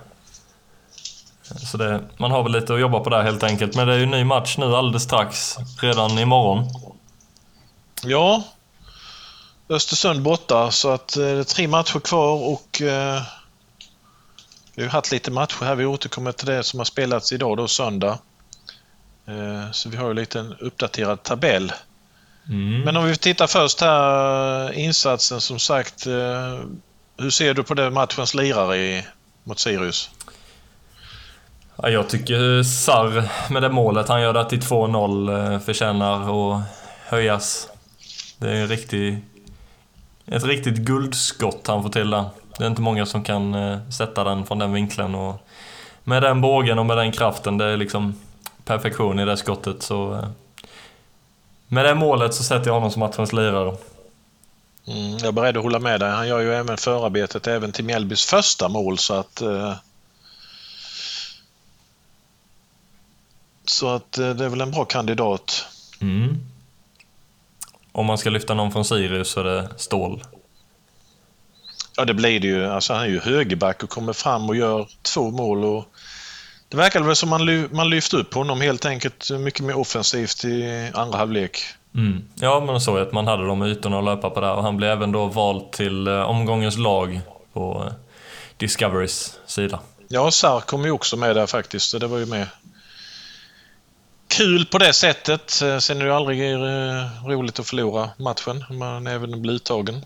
Så 1.42 1.78
det, 1.78 2.04
man 2.18 2.32
har 2.32 2.44
väl 2.44 2.52
lite 2.52 2.74
att 2.74 2.80
jobba 2.80 3.00
på 3.00 3.10
där 3.10 3.24
helt 3.24 3.44
enkelt. 3.44 3.76
Men 3.76 3.88
det 3.88 3.94
är 3.94 3.98
ju 3.98 4.04
en 4.04 4.12
ny 4.12 4.24
match 4.24 4.58
nu 4.58 4.76
alldeles 4.76 5.04
strax. 5.04 5.58
Redan 5.82 6.20
imorgon. 6.20 6.64
Ja, 8.04 8.44
Östersund 9.70 10.22
borta 10.22 10.72
så 10.72 10.90
att 10.90 11.18
eh, 11.18 11.22
det 11.22 11.30
är 11.30 11.44
tre 11.44 11.68
matcher 11.68 12.00
kvar 12.00 12.54
och 12.54 12.82
eh, 12.82 13.22
vi 14.76 14.84
har 14.84 14.90
haft 14.90 15.12
lite 15.12 15.32
matcher 15.32 15.66
här. 15.66 15.76
Vi 15.76 15.86
återkommer 15.86 16.32
till 16.32 16.48
det 16.48 16.64
som 16.64 16.80
har 16.80 16.86
spelats 16.86 17.32
idag 17.32 17.58
då 17.58 17.68
söndag. 17.68 18.20
Eh, 19.28 19.72
så 19.72 19.90
vi 19.90 19.98
har 19.98 20.08
ju 20.08 20.14
lite 20.14 20.40
en 20.40 20.54
uppdaterad 20.54 21.24
tabell. 21.24 21.74
Mm. 22.50 22.82
Men 22.82 22.98
om 22.98 23.06
vi 23.06 23.16
tittar 23.16 23.48
först 23.48 23.82
här, 23.82 24.74
insatsen 24.74 25.42
som 25.42 25.60
sagt. 25.60 26.08
Eh, 26.08 26.60
hur 27.18 27.30
ser 27.30 27.54
du 27.54 27.64
på 27.64 27.74
det 27.74 27.90
matchens 27.90 28.34
lirare 28.34 28.78
i, 28.78 29.06
mot 29.44 29.60
Sirius? 29.60 30.10
Ja, 31.76 31.90
jag 31.90 32.10
tycker 32.10 32.64
Sarr 32.64 33.30
med 33.54 33.62
det 33.62 33.70
målet 33.70 34.08
han 34.08 34.22
gör 34.22 34.34
där 34.34 34.44
till 34.44 34.60
2-0 34.60 35.54
eh, 35.54 35.60
förtjänar 35.60 36.54
att 36.56 36.64
höjas. 37.06 37.68
Det 38.38 38.50
är 38.50 38.56
en 38.56 38.68
riktig, 38.68 39.22
ett 40.26 40.44
riktigt 40.44 40.78
guldskott 40.78 41.68
han 41.68 41.84
får 41.84 41.90
till 41.90 42.10
där. 42.10 42.26
Det 42.58 42.64
är 42.64 42.68
inte 42.68 42.82
många 42.82 43.06
som 43.06 43.24
kan 43.24 43.54
eh, 43.54 43.90
sätta 43.90 44.24
den 44.24 44.46
från 44.46 44.60
den 44.60 44.74
vinkeln 44.74 45.16
och 45.16 45.48
med 46.04 46.24
den 46.24 46.42
bågen 46.42 46.80
och 46.80 46.86
med 46.86 46.98
den 46.98 47.12
kraften, 47.12 47.58
det 47.58 47.66
är 47.66 47.78
liksom 47.78 48.16
perfektion 48.66 49.20
i 49.20 49.26
det 49.26 49.38
skottet 49.38 49.84
så... 49.84 50.26
Med 51.68 51.86
det 51.86 51.96
målet 51.96 52.34
så 52.34 52.44
sätter 52.44 52.68
jag 52.68 52.74
honom 52.74 52.92
som 52.92 53.00
matchens 53.00 53.34
lirare. 53.34 53.78
Mm, 54.88 55.12
jag 55.12 55.26
är 55.26 55.32
beredd 55.32 55.58
att 55.58 55.64
hålla 55.64 55.80
med 55.80 56.00
dig. 56.00 56.12
Han 56.12 56.28
gör 56.28 56.40
ju 56.40 56.54
även 56.54 56.78
förarbetet 56.78 57.48
även 57.48 57.72
till 57.72 57.86
Mjällbys 57.86 58.26
första 58.26 58.70
mål 58.70 58.98
så 58.98 59.14
att... 59.14 59.42
Eh, 59.42 59.74
så 63.66 63.90
att 63.90 64.18
eh, 64.18 64.30
det 64.30 64.46
är 64.46 64.50
väl 64.50 64.62
en 64.62 64.72
bra 64.72 64.86
kandidat. 64.86 65.66
Mm. 66.02 66.38
Om 67.92 68.06
man 68.06 68.18
ska 68.18 68.30
lyfta 68.30 68.54
någon 68.54 68.72
från 68.72 68.86
Sirius 68.86 69.30
så 69.30 69.40
är 69.40 69.44
det 69.44 69.70
Stål. 69.78 70.24
Ja, 71.98 72.06
det 72.06 72.14
blir 72.14 72.40
det 72.40 72.48
ju. 72.48 72.66
Alltså, 72.66 72.94
han 72.94 73.04
är 73.04 73.08
ju 73.08 73.20
högerback 73.20 73.84
och 73.84 73.90
kommer 73.90 74.14
fram 74.14 74.50
och 74.50 74.56
gör 74.56 74.90
två 75.02 75.32
mål. 75.32 75.66
Och 75.66 75.86
det 76.70 76.78
verkar 76.78 77.02
väl 77.02 77.16
som 77.16 77.30
man, 77.30 77.68
man 77.72 77.90
lyft 77.90 78.14
upp 78.14 78.34
honom 78.34 78.62
helt 78.62 78.86
enkelt 78.86 79.30
mycket 79.40 79.62
mer 79.62 79.78
offensivt 79.78 80.46
i 80.46 80.92
andra 80.94 81.18
halvlek. 81.18 81.62
Mm. 81.96 82.24
Ja, 82.36 82.60
men 82.60 82.82
så 82.82 82.98
att 82.98 83.12
man 83.12 83.28
hade 83.28 83.46
de 83.46 83.64
ytorna 83.64 83.98
att 83.98 84.06
löpa 84.06 84.30
på 84.30 84.42
där 84.42 84.54
och 84.54 84.64
han 84.64 84.78
blev 84.78 84.90
även 84.90 85.12
då 85.12 85.26
vald 85.26 85.72
till 85.72 86.08
eh, 86.08 86.22
omgångens 86.22 86.78
lag 86.78 87.22
på 87.54 87.84
eh, 87.88 87.94
Discoverys 88.58 89.40
sida. 89.46 89.80
Ja, 90.08 90.32
Sar 90.32 90.60
kom 90.60 90.86
ju 90.86 90.92
också 90.92 91.18
med 91.18 91.36
där 91.36 91.46
faktiskt, 91.46 91.90
så 91.90 92.00
det 92.00 92.08
var 92.08 92.18
ju 92.18 92.26
med. 92.26 92.48
Kul 94.28 94.66
på 94.66 94.78
det 94.78 94.94
sättet. 94.94 95.62
Eh, 95.62 95.78
sen 95.78 95.98
är 95.98 96.02
det 96.02 96.08
ju 96.08 96.16
aldrig 96.16 96.56
roligt 97.26 97.60
att 97.60 97.68
förlora 97.68 98.10
matchen. 98.18 98.66
Man 98.70 99.08
även 99.08 99.42
blir 99.42 99.54
uttagen. 99.54 100.06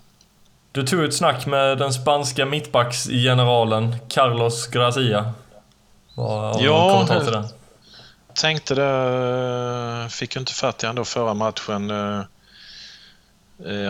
Du 0.72 0.82
tog 0.82 1.04
ett 1.04 1.14
snack 1.14 1.46
med 1.46 1.78
den 1.78 1.92
spanska 1.92 2.46
mittbacksgeneralen 2.46 3.96
Carlos 4.08 4.66
Gracia. 4.66 5.32
Vad 6.14 6.62
ja, 6.62 6.92
kommentar 6.92 7.24
till 7.24 7.32
det? 7.32 7.48
tänkte 8.34 8.74
det. 8.74 10.08
Fick 10.10 10.34
ju 10.34 10.40
inte 10.40 10.54
fatt 10.54 10.82
i 10.82 10.86
han 10.86 10.96
då 10.96 11.04
förra 11.04 11.34
matchen. 11.34 11.90
Eh, 11.90 12.24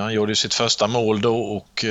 han 0.01 0.13
gjorde 0.13 0.33
ju 0.33 0.37
sitt 0.37 0.55
första 0.55 0.87
mål 0.87 1.21
då 1.21 1.41
och 1.41 1.85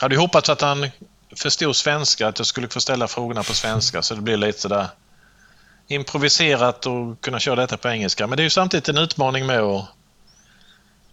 hade 0.00 0.14
ju 0.14 0.20
hoppats 0.20 0.48
att 0.48 0.60
han 0.60 0.90
förstod 1.36 1.76
svenska, 1.76 2.28
att 2.28 2.38
jag 2.38 2.46
skulle 2.46 2.68
få 2.68 2.80
ställa 2.80 3.08
frågorna 3.08 3.42
på 3.42 3.54
svenska 3.54 4.02
så 4.02 4.14
det 4.14 4.20
blir 4.20 4.36
lite 4.36 4.68
där 4.68 4.86
improviserat 5.88 6.86
och 6.86 7.20
kunna 7.20 7.38
köra 7.38 7.56
detta 7.56 7.76
på 7.76 7.88
engelska. 7.88 8.26
Men 8.26 8.36
det 8.36 8.42
är 8.42 8.44
ju 8.44 8.50
samtidigt 8.50 8.88
en 8.88 8.98
utmaning 8.98 9.46
med 9.46 9.60
att 9.60 9.84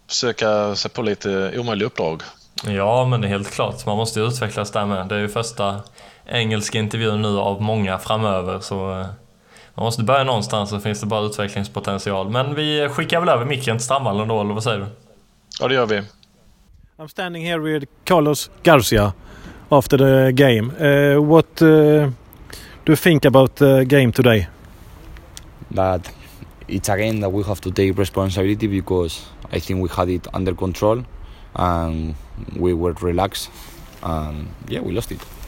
försöka 0.08 0.76
sig 0.76 0.92
på 0.92 1.02
lite 1.02 1.60
omöjliga 1.60 1.88
uppdrag. 1.88 2.22
Ja, 2.64 3.06
men 3.06 3.22
det 3.22 3.28
är 3.28 3.30
helt 3.30 3.52
klart. 3.52 3.86
Man 3.86 3.98
måste 3.98 4.20
ju 4.20 4.28
utvecklas 4.28 4.72
där 4.72 4.86
med. 4.86 5.08
Det 5.08 5.16
är 5.16 5.20
ju 5.20 5.30
första 5.30 5.82
engelska 6.32 6.80
intervjun 6.80 7.22
nu 7.22 7.38
av 7.38 7.62
många 7.62 7.98
framöver, 7.98 8.60
så 8.60 8.92
eh, 8.92 9.06
man 9.76 9.86
måste 9.86 10.04
börja 10.04 10.24
någonstans 10.24 10.70
så 10.70 10.80
finns 10.80 11.00
det 11.00 11.06
bara 11.06 11.26
utvecklingspotential. 11.26 12.30
Men 12.30 12.56
vi 12.56 12.90
skickar 12.90 13.20
väl 13.20 13.30
över 13.30 13.46
micken 13.46 13.78
till 13.78 13.86
Strandvallen 13.86 14.28
då, 14.28 14.42
eller 14.42 14.54
vad 14.54 14.64
säger 14.64 14.80
du? 14.80 14.86
Ja, 15.60 15.68
det 15.68 15.74
gör 15.74 15.86
vi. 15.86 16.02
I'm 16.98 17.08
standing 17.08 17.46
here 17.46 17.60
with 17.60 17.86
Carlos 18.04 18.50
Garcia 18.64 19.14
after 19.70 19.98
the 19.98 20.32
game. 20.32 20.72
Uh, 20.80 21.22
what 21.22 21.62
uh, 21.62 22.12
do 22.86 22.92
you 22.92 22.96
think 22.96 23.26
about 23.26 23.56
the 23.56 23.86
game 23.86 24.12
today? 24.12 24.48
That 25.76 26.12
it's 26.68 26.90
a 26.90 26.98
game 26.98 27.22
that 27.22 27.32
we 27.32 27.44
have 27.44 27.62
to 27.62 27.72
take 27.72 27.98
responsibility 27.98 28.68
because 28.68 29.26
I 29.52 29.60
think 29.60 29.82
we 29.82 29.90
had 29.90 30.10
it 30.10 30.28
under 30.34 30.56
control 30.56 31.04
and 31.54 32.16
we 32.56 32.74
were 32.74 32.94
relaxed 33.02 33.50
and 34.04 34.48
yeah 34.68 34.82
we 34.82 34.92
lost 34.92 35.12
it. 35.12 35.39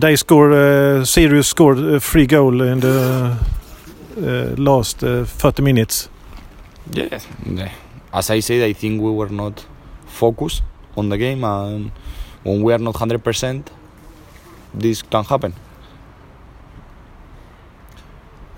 They 0.00 0.16
scored, 0.16 0.52
uh, 0.52 1.04
Sirius 1.04 1.46
scored 1.46 1.78
a 1.78 2.00
free 2.00 2.26
goal 2.26 2.62
in 2.62 2.80
the 2.80 3.38
uh, 4.16 4.54
last 4.58 5.04
uh, 5.04 5.24
30 5.24 5.62
minutes. 5.62 6.08
Yes, 6.92 7.28
as 8.12 8.28
I 8.28 8.40
said, 8.40 8.64
I 8.64 8.72
think 8.72 9.00
we 9.00 9.10
were 9.12 9.28
not 9.28 9.64
focused 10.06 10.62
on 10.96 11.10
the 11.10 11.16
game, 11.16 11.44
and 11.44 11.92
when 12.42 12.62
we 12.62 12.72
are 12.72 12.78
not 12.78 12.94
100%, 12.94 13.66
this 14.74 15.02
can 15.02 15.24
happen. 15.24 15.54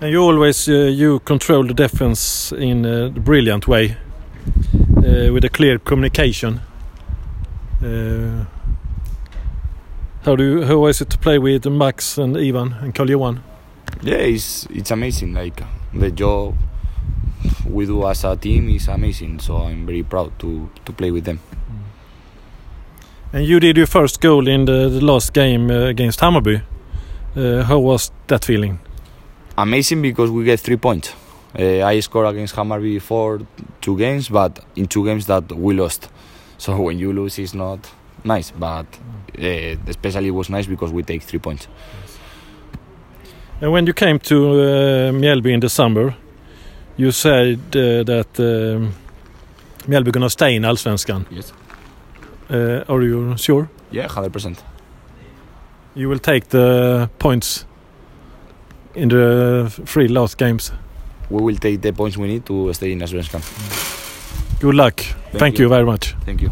And 0.01 0.11
you 0.11 0.23
always 0.23 0.67
uh, 0.67 0.73
you 0.73 1.19
control 1.19 1.63
the 1.63 1.73
defense 1.75 2.51
in 2.51 2.83
a 2.85 3.09
brilliant 3.09 3.67
way 3.67 3.95
uh, 4.97 5.31
with 5.31 5.45
a 5.45 5.49
clear 5.49 5.77
communication. 5.77 6.61
Uh, 7.83 8.45
how 10.27 10.35
do 10.35 10.65
how 10.65 10.85
is 10.87 10.99
it 10.99 11.09
to 11.09 11.17
play 11.17 11.39
with 11.39 11.65
Max 11.65 12.17
and 12.17 12.35
Ivan 12.35 12.73
and 12.81 12.93
Carl 12.93 13.09
Johan? 13.09 13.43
Yeah, 14.01 14.17
it's 14.17 14.67
it's 14.69 14.91
amazing. 14.91 15.33
Like 15.33 15.63
the 15.93 16.11
job 16.11 16.55
we 17.65 17.85
do 17.85 18.05
as 18.05 18.25
a 18.25 18.35
team 18.35 18.69
is 18.69 18.89
amazing. 18.89 19.39
So 19.39 19.55
I'm 19.55 19.85
very 19.85 20.03
proud 20.03 20.37
to 20.39 20.69
to 20.85 20.91
play 20.91 21.11
with 21.11 21.23
them. 21.23 21.39
And 23.33 23.45
you 23.45 23.59
did 23.59 23.77
your 23.77 23.87
first 23.87 24.19
goal 24.19 24.47
in 24.47 24.65
the, 24.65 24.89
the 24.89 25.01
last 25.01 25.33
game 25.33 25.71
uh, 25.71 25.89
against 25.89 26.19
Hammarby. 26.19 26.61
Uh, 27.35 27.63
how 27.63 27.79
was 27.79 28.11
that 28.27 28.43
feeling? 28.43 28.79
Amazing 29.57 30.01
because 30.01 30.29
we 30.29 30.43
get 30.43 30.59
three 30.59 30.77
points. 30.77 31.13
Uh, 31.57 31.85
I 31.85 32.01
scored 32.01 32.27
against 32.27 32.55
Hammarby 32.55 32.93
before 32.93 33.39
two 33.79 33.97
games, 33.97 34.29
but 34.29 34.59
in 34.75 34.87
two 34.87 35.05
games 35.05 35.25
that 35.27 35.51
we 35.53 35.73
lost. 35.73 36.09
So 36.59 36.81
when 36.81 36.97
you 36.97 37.13
lose, 37.13 37.37
it's 37.37 37.53
not 37.53 37.79
nice. 38.27 38.51
But 38.51 38.85
uh, 39.37 39.75
especially 39.87 40.27
it 40.27 40.35
was 40.35 40.49
nice 40.49 40.67
because 40.67 40.91
we 40.93 41.03
take 41.03 41.23
three 41.23 41.39
points. 41.39 41.67
And 43.61 43.71
when 43.71 43.87
you 43.87 43.93
came 43.93 44.19
to 44.19 44.35
uh, 44.35 45.11
Mjällby 45.11 45.51
in 45.51 45.59
December, 45.59 46.15
you 46.97 47.11
said 47.11 47.59
uh, 47.75 48.03
that 48.03 48.39
um, 48.39 48.93
Mjällby 49.87 50.11
gonna 50.11 50.29
stay 50.29 50.55
in 50.55 50.63
Allsvenskan. 50.63 51.25
Yes. 51.31 51.53
Uh, 52.49 52.83
are 52.87 53.01
you 53.03 53.35
sure? 53.37 53.67
Yeah, 53.91 54.07
hundred 54.07 54.31
percent. 54.33 54.63
You 55.95 56.09
will 56.09 56.19
take 56.19 56.49
the 56.49 57.09
points 57.19 57.65
in 58.95 59.09
the 59.09 59.69
three 59.85 60.07
last 60.07 60.37
games. 60.37 60.71
We 61.29 61.41
will 61.41 61.57
take 61.57 61.81
the 61.81 61.91
points 61.93 62.17
we 62.17 62.27
need 62.27 62.45
to 62.45 62.73
stay 62.73 62.91
in 62.91 62.99
Allsvenskan. 63.01 63.41
Good 64.59 64.75
luck. 64.75 64.95
Thank, 64.97 65.39
Thank 65.39 65.59
you. 65.59 65.65
you 65.65 65.69
very 65.69 65.85
much. 65.85 66.15
Thank 66.25 66.41
you. 66.41 66.51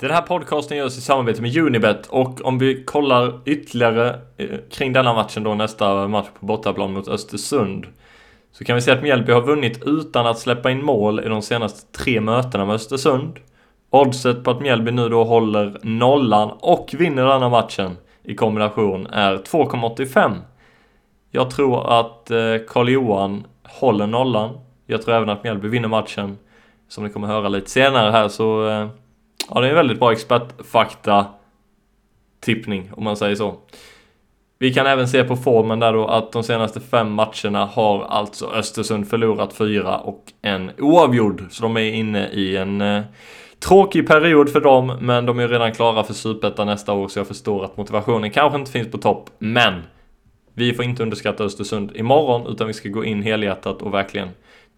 Den 0.00 0.10
här 0.10 0.22
podcasten 0.22 0.76
görs 0.76 0.98
i 0.98 1.00
samarbete 1.00 1.42
med 1.42 1.56
Unibet 1.56 2.06
och 2.06 2.44
om 2.44 2.58
vi 2.58 2.84
kollar 2.84 3.40
ytterligare 3.44 4.20
eh, 4.36 4.58
kring 4.70 4.92
denna 4.92 5.12
matchen 5.14 5.42
då 5.42 5.54
nästa 5.54 6.08
match 6.08 6.26
på 6.40 6.46
bortaplan 6.46 6.92
mot 6.92 7.08
Östersund 7.08 7.86
så 8.52 8.64
kan 8.64 8.74
vi 8.74 8.82
se 8.82 8.90
att 8.90 9.02
Mjällby 9.02 9.32
har 9.32 9.40
vunnit 9.40 9.82
utan 9.86 10.26
att 10.26 10.38
släppa 10.38 10.70
in 10.70 10.84
mål 10.84 11.20
i 11.20 11.28
de 11.28 11.42
senaste 11.42 11.98
tre 11.98 12.20
mötena 12.20 12.64
med 12.64 12.74
Östersund. 12.74 13.38
Oddset 13.90 14.44
på 14.44 14.50
att 14.50 14.60
Mjällby 14.60 14.90
nu 14.90 15.08
då 15.08 15.24
håller 15.24 15.78
nollan 15.82 16.50
och 16.60 16.94
vinner 16.98 17.24
denna 17.24 17.48
matchen 17.48 17.96
i 18.22 18.34
kombination 18.34 19.06
är 19.06 19.36
2,85. 19.36 20.36
Jag 21.30 21.50
tror 21.50 22.00
att 22.00 22.30
eh, 22.30 22.36
Karl-Johan 22.68 23.46
håller 23.64 24.06
nollan. 24.06 24.58
Jag 24.86 25.02
tror 25.02 25.14
även 25.14 25.28
att 25.28 25.44
Mjällby 25.44 25.68
vinner 25.68 25.88
matchen. 25.88 26.38
Som 26.88 27.04
ni 27.04 27.10
kommer 27.10 27.26
höra 27.26 27.48
lite 27.48 27.70
senare 27.70 28.10
här 28.10 28.28
så 28.28 28.68
eh, 28.68 28.88
Ja, 29.48 29.60
det 29.60 29.66
är 29.66 29.70
en 29.70 29.76
väldigt 29.76 30.00
bra 30.00 30.12
expertfakta 30.12 31.26
tippning 32.40 32.90
om 32.96 33.04
man 33.04 33.16
säger 33.16 33.36
så. 33.36 33.56
Vi 34.58 34.74
kan 34.74 34.86
även 34.86 35.08
se 35.08 35.24
på 35.24 35.36
formen 35.36 35.80
där 35.80 35.92
då 35.92 36.06
att 36.06 36.32
de 36.32 36.42
senaste 36.42 36.80
fem 36.80 37.12
matcherna 37.12 37.64
har 37.64 38.04
alltså 38.04 38.46
Östersund 38.46 39.08
förlorat 39.08 39.52
fyra 39.52 39.98
och 39.98 40.24
en 40.42 40.70
oavgjord. 40.78 41.44
Så 41.50 41.62
de 41.62 41.76
är 41.76 41.92
inne 41.92 42.28
i 42.28 42.56
en 42.56 42.80
eh, 42.80 43.02
tråkig 43.58 44.06
period 44.06 44.52
för 44.52 44.60
dem, 44.60 44.96
men 45.00 45.26
de 45.26 45.38
är 45.38 45.48
redan 45.48 45.72
klara 45.72 46.04
för 46.04 46.14
Superettan 46.14 46.66
nästa 46.66 46.92
år 46.92 47.08
så 47.08 47.18
jag 47.18 47.26
förstår 47.26 47.64
att 47.64 47.76
motivationen 47.76 48.30
kanske 48.30 48.58
inte 48.58 48.70
finns 48.70 48.90
på 48.90 48.98
topp. 48.98 49.30
Men 49.38 49.82
vi 50.54 50.74
får 50.74 50.84
inte 50.84 51.02
underskatta 51.02 51.44
Östersund 51.44 51.96
imorgon 51.96 52.46
utan 52.46 52.66
vi 52.66 52.72
ska 52.72 52.88
gå 52.88 53.04
in 53.04 53.22
helhjärtat 53.22 53.82
och 53.82 53.94
verkligen 53.94 54.28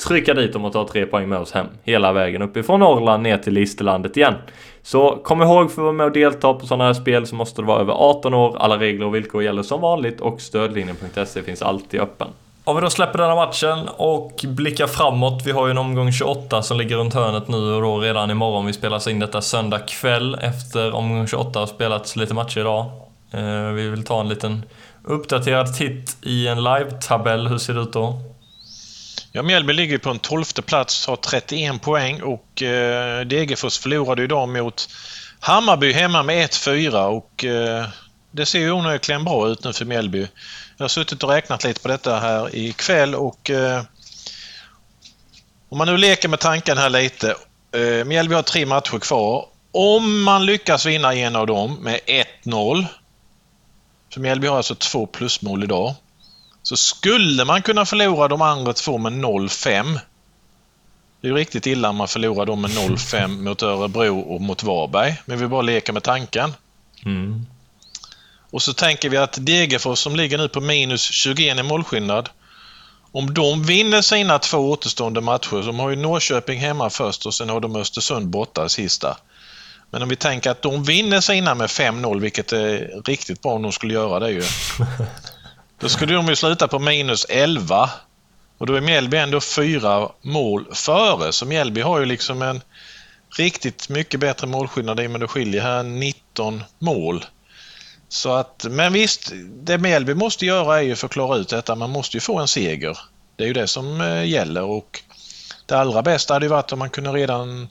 trycka 0.09 0.35
dit 0.35 0.52
dem 0.52 0.64
och 0.64 0.72
ta 0.72 0.88
tre 0.88 1.07
poäng 1.07 1.28
med 1.28 1.38
oss 1.38 1.52
hem 1.52 1.66
hela 1.83 2.12
vägen 2.12 2.42
uppifrån 2.42 2.81
Norrland 2.81 3.22
ner 3.22 3.38
till 3.38 3.52
Listerlandet 3.52 4.16
igen. 4.16 4.35
Så 4.83 5.18
kom 5.24 5.42
ihåg 5.42 5.70
för 5.70 5.83
att 5.83 5.85
vara 5.85 5.92
med 5.92 6.07
och 6.07 6.12
delta 6.12 6.55
på 6.55 6.66
sådana 6.66 6.85
här 6.85 6.94
spel 6.94 7.26
så 7.26 7.35
måste 7.35 7.62
du 7.62 7.66
vara 7.66 7.81
över 7.81 7.92
18 7.92 8.35
år. 8.35 8.57
Alla 8.59 8.78
regler 8.78 9.07
och 9.07 9.14
villkor 9.14 9.42
gäller 9.42 9.62
som 9.62 9.81
vanligt 9.81 10.20
och 10.20 10.40
stödlinjen.se 10.40 11.42
finns 11.42 11.62
alltid 11.62 12.00
öppen. 12.00 12.28
Om 12.64 12.76
vi 12.76 12.83
då 12.83 12.90
släpper 12.90 13.18
den 13.18 13.28
här 13.28 13.37
matchen 13.37 13.88
och 13.96 14.44
blickar 14.48 14.87
framåt. 14.87 15.42
Vi 15.46 15.52
har 15.52 15.66
ju 15.66 15.70
en 15.70 15.78
omgång 15.78 16.12
28 16.12 16.62
som 16.62 16.78
ligger 16.78 16.96
runt 16.96 17.14
hörnet 17.14 17.48
nu 17.48 17.57
och 17.57 17.83
då 17.83 17.98
redan 17.98 18.31
imorgon. 18.31 18.66
Vi 18.66 18.72
spelar 18.72 19.09
in 19.09 19.18
detta 19.18 19.40
söndag 19.40 19.78
kväll 19.78 20.35
efter 20.42 20.94
omgång 20.94 21.26
28 21.26 21.59
har 21.59 21.66
spelats 21.66 22.16
lite 22.16 22.35
matcher 22.35 22.61
idag. 22.61 22.85
Eh, 23.31 23.72
vi 23.72 23.88
vill 23.88 24.05
ta 24.05 24.20
en 24.20 24.28
liten 24.28 24.64
uppdaterad 25.05 25.74
titt 25.74 26.16
i 26.22 26.48
en 26.48 26.64
live-tabell. 26.64 27.48
Hur 27.48 27.59
ser 27.59 27.74
det 27.74 27.81
ut 27.81 27.92
då? 27.92 28.20
Ja, 29.35 29.42
Mjällby 29.42 29.73
ligger 29.73 29.99
på 29.99 30.11
en 30.11 30.18
tolfte 30.18 30.62
plats, 30.62 31.07
har 31.07 31.16
31 31.16 31.83
poäng 31.83 32.23
och 32.23 32.62
eh, 32.62 33.21
Degerfors 33.21 33.79
förlorade 33.79 34.23
idag 34.23 34.49
mot 34.49 34.88
Hammarby 35.40 35.92
hemma 35.92 36.23
med 36.23 36.51
1-4 36.51 37.05
och 37.07 37.45
eh, 37.45 37.87
det 38.31 38.47
ser 38.47 38.59
ju 38.59 38.73
onekligen 38.73 39.25
bra 39.25 39.49
ut 39.49 39.64
nu 39.64 39.73
för 39.73 39.85
Mjällby. 39.85 40.29
Jag 40.77 40.85
har 40.85 40.88
suttit 40.88 41.23
och 41.23 41.31
räknat 41.31 41.64
lite 41.64 41.81
på 41.81 41.88
detta 41.88 42.18
här 42.18 42.57
ikväll 42.57 43.14
och 43.14 43.51
eh, 43.51 43.83
om 45.68 45.79
man 45.79 45.87
nu 45.87 45.97
leker 45.97 46.29
med 46.29 46.40
tanken 46.40 46.79
här 46.79 46.90
lite. 46.90 47.35
Eh, 47.75 48.05
Mjällby 48.05 48.35
har 48.35 48.42
tre 48.42 48.66
matcher 48.66 48.99
kvar. 48.99 49.47
Om 49.73 50.23
man 50.23 50.47
lyckas 50.47 50.87
vinna 50.87 51.14
en 51.14 51.37
av 51.37 51.47
dem 51.47 51.75
med 51.75 52.01
1-0. 52.45 52.87
För 54.12 54.21
Mjällby 54.21 54.47
har 54.47 54.57
alltså 54.57 54.75
två 54.75 55.07
plusmål 55.07 55.64
idag. 55.64 55.95
Så 56.62 56.77
skulle 56.77 57.44
man 57.44 57.62
kunna 57.62 57.87
förlora 57.87 58.29
de 58.29 58.42
andra 58.42 58.72
två 58.72 58.98
med 58.98 59.12
0-5. 59.12 59.98
Det 61.20 61.29
är 61.29 61.31
ju 61.31 61.37
riktigt 61.37 61.66
illa 61.66 61.88
om 61.88 61.96
man 61.96 62.09
förlorar 62.09 62.46
dem 62.46 62.61
med 62.61 62.70
0-5 62.70 63.29
mot 63.29 63.62
Örebro 63.62 64.20
och 64.20 64.40
mot 64.40 64.62
Varberg. 64.62 65.22
Men 65.25 65.38
vi 65.38 65.46
bara 65.46 65.62
leker 65.62 65.92
med 65.92 66.03
tanken. 66.03 66.55
Mm. 67.05 67.46
Och 68.51 68.62
så 68.62 68.72
tänker 68.72 69.09
vi 69.09 69.16
att 69.16 69.46
Degerfors 69.46 69.98
som 69.98 70.16
ligger 70.16 70.38
nu 70.38 70.48
på 70.48 70.61
minus 70.61 71.03
21 71.03 71.59
i 71.59 71.62
målskillnad. 71.62 72.29
Om 73.12 73.35
de 73.35 73.64
vinner 73.64 74.03
sina 74.03 74.38
två 74.38 74.70
återstående 74.70 75.20
matcher, 75.20 75.66
de 75.66 75.79
har 75.79 75.90
ju 75.90 75.96
Norrköping 75.96 76.61
hemma 76.61 76.90
först 76.90 77.27
och 77.27 77.35
sen 77.35 77.48
har 77.48 77.61
de 77.61 77.77
Östersund 77.77 78.29
borta 78.29 78.68
sista. 78.68 79.16
Men 79.90 80.03
om 80.03 80.09
vi 80.09 80.16
tänker 80.16 80.51
att 80.51 80.62
de 80.62 80.85
vinner 80.85 81.20
sina 81.20 81.55
med 81.55 81.66
5-0, 81.66 82.20
vilket 82.20 82.53
är 82.53 83.03
riktigt 83.05 83.42
bra 83.42 83.53
om 83.53 83.62
de 83.62 83.72
skulle 83.72 83.94
göra 83.94 84.20
det 84.20 84.31
ju. 84.31 84.42
Då 85.83 85.88
skulle 85.88 86.14
de 86.14 86.29
ju 86.29 86.37
sluta 86.37 86.68
på 86.68 86.79
minus 86.79 87.27
11. 87.29 87.90
Och 88.59 88.66
då 88.66 88.75
är 88.75 88.81
Mjällby 88.81 89.16
ändå 89.16 89.40
fyra 89.40 90.09
mål 90.21 90.66
före. 90.73 91.33
Så 91.33 91.47
Mjällby 91.47 91.81
har 91.81 92.01
ju 92.01 92.07
liksom 92.07 92.42
en 92.42 92.61
riktigt 93.38 93.88
mycket 93.88 94.21
bättre 94.21 94.47
målskillnad 94.47 95.01
i 95.01 95.09
men 95.09 95.21
det 95.21 95.29
skiljer 95.29 95.62
här 95.62 95.83
19 95.83 96.64
mål. 96.79 97.25
Så 98.09 98.33
att, 98.33 98.66
men 98.71 98.92
visst, 98.92 99.33
det 99.62 99.79
Mjällby 99.79 100.14
måste 100.14 100.47
göra 100.47 100.79
är 100.79 100.83
ju 100.83 100.97
för 100.97 101.07
att 101.07 101.12
klara 101.12 101.37
ut 101.37 101.49
detta. 101.49 101.75
Man 101.75 101.90
måste 101.90 102.16
ju 102.16 102.21
få 102.21 102.38
en 102.38 102.49
seger. 102.49 102.99
Det 103.37 103.45
är 103.45 103.49
ju 103.49 103.55
det 103.55 103.68
som 103.68 104.01
eh, 104.01 104.25
gäller 104.25 104.62
och 104.62 105.03
det 105.66 105.75
allra 105.75 106.03
bästa 106.03 106.35
hade 106.35 106.47
ju 106.47 106.51
varit 106.51 106.73
om 106.73 106.79
man 106.79 106.90
kunde 106.90 107.12
redan 107.12 107.68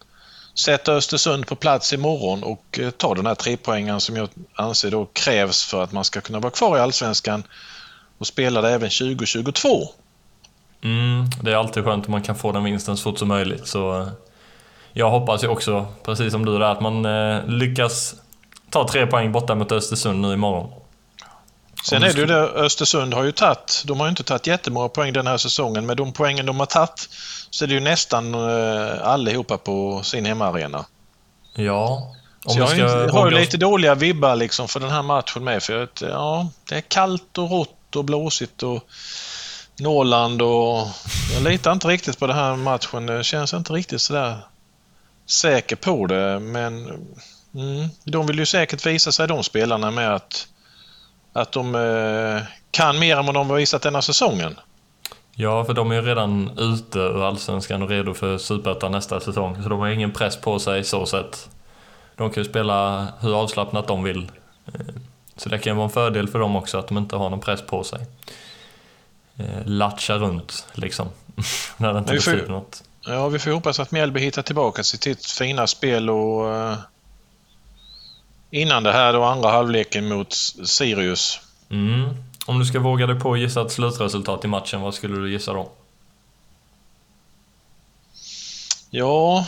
sätta 0.53 0.93
Östersund 0.93 1.47
på 1.47 1.55
plats 1.55 1.93
imorgon 1.93 2.43
och 2.43 2.79
eh, 2.79 2.89
ta 2.89 3.15
den 3.15 3.25
här 3.25 3.35
trepoängen 3.35 4.01
som 4.01 4.15
jag 4.15 4.29
anser 4.55 4.91
då 4.91 5.05
krävs 5.05 5.65
för 5.65 5.83
att 5.83 5.91
man 5.91 6.03
ska 6.03 6.21
kunna 6.21 6.39
vara 6.39 6.51
kvar 6.51 6.77
i 6.77 6.79
Allsvenskan 6.79 7.43
och 8.21 8.27
spela 8.27 8.61
det 8.61 8.69
även 8.69 8.89
2022. 8.89 9.89
Mm, 10.83 11.25
det 11.41 11.51
är 11.51 11.55
alltid 11.55 11.83
skönt 11.83 12.05
om 12.05 12.11
man 12.11 12.21
kan 12.21 12.35
få 12.35 12.51
den 12.51 12.63
vinsten 12.63 12.97
så 12.97 13.03
fort 13.03 13.19
som 13.19 13.27
möjligt. 13.27 13.67
Så 13.67 14.01
eh, 14.01 14.07
jag 14.93 15.09
hoppas 15.09 15.43
ju 15.43 15.47
också, 15.47 15.85
precis 16.03 16.31
som 16.31 16.45
du 16.45 16.59
där, 16.59 16.71
att 16.71 16.81
man 16.81 17.05
eh, 17.05 17.45
lyckas 17.45 18.15
ta 18.69 18.87
tre 18.87 19.07
poäng 19.07 19.31
borta 19.31 19.55
mot 19.55 19.71
Östersund 19.71 20.21
nu 20.21 20.33
imorgon. 20.33 20.71
Sen 21.83 22.03
är 22.03 22.13
det 22.13 22.19
ju 22.19 22.25
det, 22.25 22.41
Östersund 22.41 23.13
har 23.13 23.23
ju 23.23 23.31
tagit, 23.31 23.83
de 23.85 23.99
har 23.99 24.07
ju 24.07 24.09
inte 24.09 24.23
tagit 24.23 24.47
jättemånga 24.47 24.89
poäng 24.89 25.13
den 25.13 25.27
här 25.27 25.37
säsongen, 25.37 25.85
men 25.85 25.97
de 25.97 26.13
poängen 26.13 26.45
de 26.45 26.59
har 26.59 26.65
tagit 26.65 27.09
så 27.49 27.65
är 27.65 27.67
det 27.67 27.73
ju 27.73 27.79
nästan 27.79 28.33
eh, 28.33 29.07
allihopa 29.07 29.57
på 29.57 30.01
sin 30.03 30.25
hemmaarena. 30.25 30.85
Ja. 31.55 32.13
Om 32.45 32.53
så 32.53 32.59
jag 32.59 32.89
har, 32.89 33.09
har 33.09 33.31
ju 33.31 33.37
lite 33.37 33.57
dåliga 33.57 33.95
vibbar 33.95 34.35
liksom 34.35 34.67
för 34.67 34.79
den 34.79 34.89
här 34.89 35.01
matchen 35.01 35.43
med. 35.43 35.63
För 35.63 35.83
att, 35.83 36.01
ja, 36.01 36.47
det 36.69 36.75
är 36.75 36.81
kallt 36.81 37.37
och 37.37 37.51
rått 37.51 37.77
och 37.95 38.05
blåsigt 38.05 38.63
och 38.63 38.87
Norrland 39.79 40.41
och 40.41 40.87
jag 41.33 41.43
litar 41.43 41.71
inte 41.71 41.87
riktigt 41.87 42.19
på 42.19 42.27
den 42.27 42.35
här 42.35 42.55
matchen. 42.55 43.05
Det 43.05 43.23
känns 43.23 43.53
inte 43.53 43.73
riktigt 43.73 44.01
sådär 44.01 44.37
säker 45.25 45.75
på 45.75 46.05
det, 46.05 46.39
men 46.39 46.85
mm, 47.55 47.89
de 48.03 48.27
vill 48.27 48.39
ju 48.39 48.45
säkert 48.45 48.85
visa 48.85 49.11
sig 49.11 49.27
de 49.27 49.43
spelarna 49.43 49.91
med 49.91 50.15
att, 50.15 50.47
att 51.33 51.51
de 51.51 51.75
eh, 51.75 52.43
kan 52.71 52.99
mer 52.99 53.17
än 53.17 53.25
vad 53.25 53.35
de 53.35 53.49
har 53.49 53.57
visat 53.57 53.81
denna 53.81 54.01
säsongen. 54.01 54.55
Ja, 55.35 55.65
för 55.65 55.73
de 55.73 55.91
är 55.91 55.95
ju 55.95 56.01
redan 56.01 56.51
ute 56.57 56.99
ur 56.99 57.27
Allsvenskan 57.27 57.81
och 57.81 57.89
redo 57.89 58.13
för 58.13 58.37
Superettan 58.37 58.91
nästa 58.91 59.19
säsong, 59.19 59.63
så 59.63 59.69
de 59.69 59.79
har 59.79 59.87
ingen 59.87 60.11
press 60.11 60.37
på 60.37 60.59
sig 60.59 60.83
så 60.83 61.05
sett. 61.05 61.49
De 62.15 62.31
kan 62.31 62.43
ju 62.43 62.49
spela 62.49 63.07
hur 63.19 63.41
avslappnat 63.41 63.87
de 63.87 64.03
vill. 64.03 64.31
Eh, 65.35 65.37
så 65.37 65.49
det 65.49 65.59
kan 65.59 65.77
vara 65.77 65.85
en 65.85 65.91
fördel 65.91 66.27
för 66.27 66.39
dem 66.39 66.55
också 66.55 66.77
att 66.77 66.87
de 66.87 66.97
inte 66.97 67.15
har 67.15 67.29
någon 67.29 67.39
press 67.39 67.61
på 67.61 67.83
sig. 67.83 67.99
Eh, 69.37 69.65
latcha 69.65 70.17
runt 70.17 70.65
liksom. 70.73 71.07
När 71.77 71.93
det 71.93 71.99
inte 71.99 72.13
betyder 72.13 72.47
något. 72.47 72.83
Ja, 73.05 73.27
vi 73.27 73.39
får 73.39 73.51
hoppas 73.51 73.79
att 73.79 73.91
Mjällby 73.91 74.19
hittar 74.19 74.41
tillbaka 74.41 74.83
till 74.83 74.99
sitt 74.99 75.25
fina 75.25 75.67
spel 75.67 76.09
och 76.09 76.45
uh, 76.45 76.77
innan 78.51 78.83
det 78.83 78.91
här 78.91 79.13
då 79.13 79.23
andra 79.23 79.51
halvleken 79.51 80.07
mot 80.07 80.33
Sirius. 80.63 81.39
Mm. 81.69 82.09
Om 82.45 82.59
du 82.59 82.65
ska 82.65 82.79
våga 82.79 83.07
dig 83.07 83.19
på 83.19 83.33
att 83.33 83.39
gissa 83.39 83.61
ett 83.61 83.71
slutresultat 83.71 84.45
i 84.45 84.47
matchen, 84.47 84.81
vad 84.81 84.93
skulle 84.93 85.17
du 85.17 85.31
gissa 85.31 85.53
då? 85.53 85.71
Ja... 88.89 89.47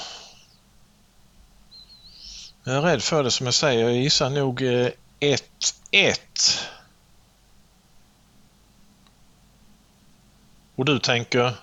Jag 2.63 2.75
är 2.75 2.81
rädd 2.81 3.03
för 3.03 3.23
det 3.23 3.31
som 3.31 3.45
jag 3.45 3.53
säger. 3.53 3.83
Jag 3.83 3.93
gissar 3.93 4.29
nog 4.29 4.61
1-1. 5.23 5.39
Och 10.75 10.85
du 10.85 10.99
tänker 10.99 11.53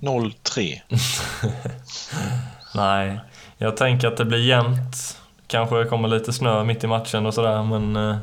0-3? 0.00 0.80
Nej, 2.74 3.20
jag 3.58 3.76
tänker 3.76 4.08
att 4.08 4.16
det 4.16 4.24
blir 4.24 4.46
jämnt. 4.46 5.20
Kanske 5.46 5.84
kommer 5.84 6.08
lite 6.08 6.32
snö 6.32 6.64
mitt 6.64 6.84
i 6.84 6.86
matchen 6.86 7.26
och 7.26 7.34
sådär, 7.34 7.62
men 7.62 7.96
eh, 7.96 8.16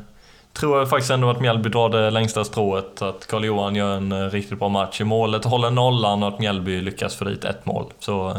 tror 0.52 0.78
jag 0.78 0.90
faktiskt 0.90 1.10
ändå 1.10 1.30
att 1.30 1.40
Mjällby 1.40 1.68
drar 1.68 1.88
det 1.88 2.10
längsta 2.10 2.44
strået. 2.44 3.02
Att 3.02 3.26
Karl-Johan 3.26 3.74
gör 3.74 3.96
en 3.96 4.12
eh, 4.12 4.30
riktigt 4.30 4.58
bra 4.58 4.68
match 4.68 5.00
i 5.00 5.04
målet, 5.04 5.44
håller 5.44 5.70
nollan 5.70 6.22
och 6.22 6.28
att 6.28 6.38
Mjällby 6.38 6.80
lyckas 6.80 7.16
få 7.16 7.24
dit 7.24 7.44
ett 7.44 7.66
mål. 7.66 7.92
Så 7.98 8.30
eh, 8.30 8.36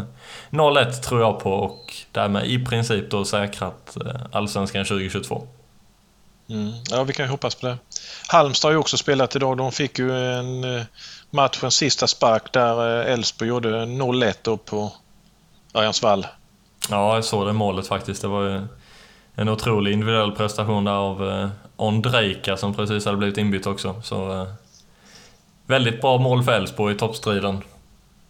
0-1 0.50 0.92
tror 0.92 1.22
jag 1.22 1.40
på 1.40 1.52
och 1.52 1.94
därmed 2.12 2.46
i 2.46 2.66
princip 2.66 3.12
då 3.12 3.26
säkrat 3.26 3.98
eh, 4.06 4.22
Allsvenskan 4.32 4.86
2022. 4.86 5.48
Mm. 6.50 6.74
Ja, 6.90 7.04
vi 7.04 7.14
kan 7.14 7.26
ju 7.26 7.32
hoppas 7.32 7.56
på 7.56 7.68
det. 7.68 7.78
Halmstad 8.28 8.70
har 8.70 8.74
ju 8.74 8.78
också 8.78 8.98
spelat 8.98 9.36
idag. 9.36 9.58
De 9.58 9.72
fick 9.72 10.00
ju 10.00 10.34
en 10.40 10.78
eh, 10.78 10.84
matchens 11.30 11.76
sista 11.76 12.08
spark 12.08 12.54
där 12.54 13.02
eh, 13.02 13.14
Elfsborg 13.14 13.50
gjorde 13.50 13.70
0-1 13.70 14.34
då 14.42 14.58
på 14.58 14.94
Örjansvall. 15.74 16.28
Ja, 16.90 17.16
jag 17.16 17.26
såg 17.26 17.48
det 17.48 17.54
målet 17.54 17.88
faktiskt. 17.88 18.22
Det 18.22 18.28
var 18.28 18.44
ju 18.44 18.68
en 19.36 19.50
otrolig 19.50 19.94
individuell 19.94 20.32
prestation 20.32 20.84
där 20.84 20.92
av 20.92 21.30
eh, 21.30 21.50
Ondrejka 21.76 22.58
som 22.58 22.74
precis 22.74 23.06
hade 23.06 23.18
blivit 23.18 23.38
inbytt 23.38 23.68
också. 23.68 24.02
Så, 24.04 24.48
väldigt 25.66 26.02
bra 26.02 26.18
mål 26.18 26.44
för 26.44 26.52
Elfsborg 26.52 26.96
i 26.96 26.98
toppstriden. 26.98 27.64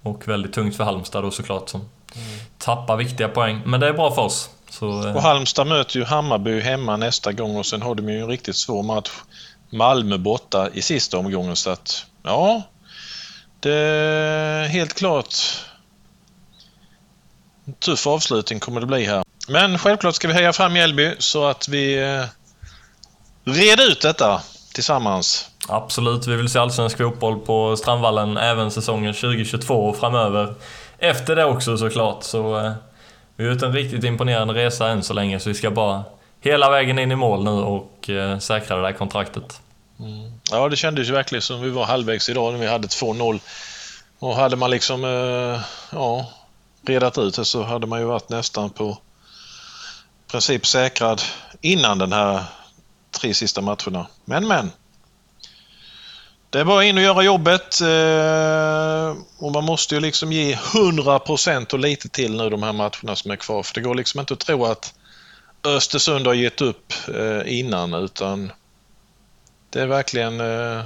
Och 0.02 0.28
väldigt 0.28 0.54
tungt 0.54 0.78
för 0.78 0.84
Halmstad 0.84 1.24
då 1.24 1.32
såklart 1.32 1.70
som 1.70 1.82
mm. 1.82 2.40
tappar 2.58 2.98
viktiga 2.98 3.28
poäng. 3.28 3.62
Men 3.66 3.80
det 3.80 3.88
är 3.88 3.94
bra 3.94 4.12
för 4.12 4.22
oss. 4.22 4.50
Så, 4.80 4.88
och 4.88 5.22
Halmstad 5.22 5.68
möter 5.68 5.98
ju 6.00 6.06
Hammarby 6.06 6.60
hemma 6.60 6.98
nästa 6.98 7.32
gång 7.32 7.56
och 7.56 7.66
sen 7.66 7.82
har 7.82 7.96
de 7.96 8.10
ju 8.10 8.22
en 8.22 8.28
riktigt 8.28 8.56
svår 8.56 8.84
match. 8.84 9.10
Malmö 9.70 10.18
borta 10.18 10.70
i 10.74 10.82
sista 10.82 11.18
omgången 11.18 11.56
så 11.56 11.70
att 11.70 12.06
ja, 12.24 12.62
det 13.60 13.74
är 13.74 14.68
helt 14.68 14.94
klart 14.94 15.36
en 17.66 17.74
tuff 17.74 18.08
avslutning 18.08 18.60
kommer 18.60 18.82
det 18.82 18.88
bli 18.88 19.06
här. 19.06 19.24
Men 19.48 19.78
självklart 19.78 20.16
ska 20.16 20.28
vi 20.28 20.34
heja 20.34 20.54
fram 20.54 20.74
Mjällby 20.74 21.16
så 21.20 21.46
att 21.46 21.68
vi 21.68 22.04
eh, 22.04 22.24
reder 23.44 23.92
ut 23.92 24.02
detta 24.02 24.42
tillsammans. 24.74 25.50
Absolut, 25.68 26.28
vi 26.28 26.36
vill 26.36 26.50
se 26.50 26.60
allsvensk 26.60 26.98
fotboll 26.98 27.40
på 27.40 27.76
Strandvallen 27.78 28.38
även 28.38 28.72
säsongen 28.72 29.14
2022 29.14 29.74
och 29.74 29.98
framöver. 29.98 30.54
Efter 31.00 31.36
det 31.36 31.46
också 31.46 31.78
såklart, 31.78 32.24
så 32.24 32.58
eh, 32.60 32.72
vi 33.38 33.46
har 33.46 33.54
gjort 33.54 33.64
en 33.64 33.74
riktigt 33.74 34.04
imponerande 34.04 34.54
resa 34.54 34.88
än 34.88 35.04
så 35.04 35.14
länge, 35.14 35.40
så 35.40 35.50
vi 35.50 35.56
ska 35.56 35.72
bara 35.72 36.04
hela 36.42 36.70
vägen 36.70 37.00
in 37.00 37.12
i 37.12 37.16
mål 37.16 37.44
nu 37.44 37.50
och 37.50 38.10
eh, 38.10 38.40
säkra 38.40 38.76
det 38.76 38.82
där 38.82 38.94
kontraktet. 38.94 39.62
Mm. 40.00 40.32
Ja, 40.52 40.70
det 40.70 40.76
kändes 40.76 41.10
ju 41.10 41.14
verkligen 41.14 41.42
som 41.42 41.62
vi 41.62 41.70
var 41.70 41.86
halvvägs 41.86 42.30
idag 42.30 42.54
när 42.54 42.60
vi 42.60 42.68
hade 42.68 42.88
2-0. 42.88 43.40
Och 44.20 44.36
hade 44.36 44.56
man 44.56 44.70
liksom 44.70 45.04
eh, 45.04 45.62
ja, 45.92 46.26
redat 46.82 47.18
ut 47.18 47.36
det 47.36 47.46
så 47.46 47.64
hade 47.64 47.88
man 47.88 48.00
ju 48.00 48.06
varit 48.06 48.30
nästan 48.30 48.70
på 48.70 48.98
princip 50.32 50.66
säkrad 50.66 51.22
innan 51.62 51.98
den 51.98 52.14
här 52.14 52.44
tre 53.12 53.34
sista 53.34 53.62
matcherna. 53.62 54.08
Men 54.26 54.48
men. 54.48 54.72
Det 56.50 56.60
är 56.60 56.66
bara 56.66 56.84
in 56.84 56.98
och 56.98 57.04
göra 57.04 57.24
jobbet. 57.24 57.82
Eh, 57.82 59.22
och 59.38 59.52
man 59.52 59.64
måste 59.64 59.96
ju 59.96 60.02
liksom 60.02 60.32
ge 60.32 60.56
100% 60.56 61.74
och 61.74 61.80
lite 61.80 62.10
till 62.10 62.38
nu 62.38 62.50
de 62.50 62.64
här 62.64 62.74
matcherna 62.74 63.16
som 63.16 63.32
är 63.32 63.36
kvar. 63.36 63.64
För 63.64 63.74
det 63.74 63.82
går 63.82 63.96
liksom 63.96 64.20
inte 64.20 64.34
att 64.34 64.40
tro 64.40 64.66
att 64.66 64.94
Östersund 65.64 66.28
har 66.28 66.34
gett 66.34 66.62
upp 66.62 66.94
eh, 67.16 67.60
innan 67.60 67.94
utan 67.94 68.52
det 69.70 69.82
är 69.82 69.88
verkligen 69.88 70.40
eh, 70.40 70.84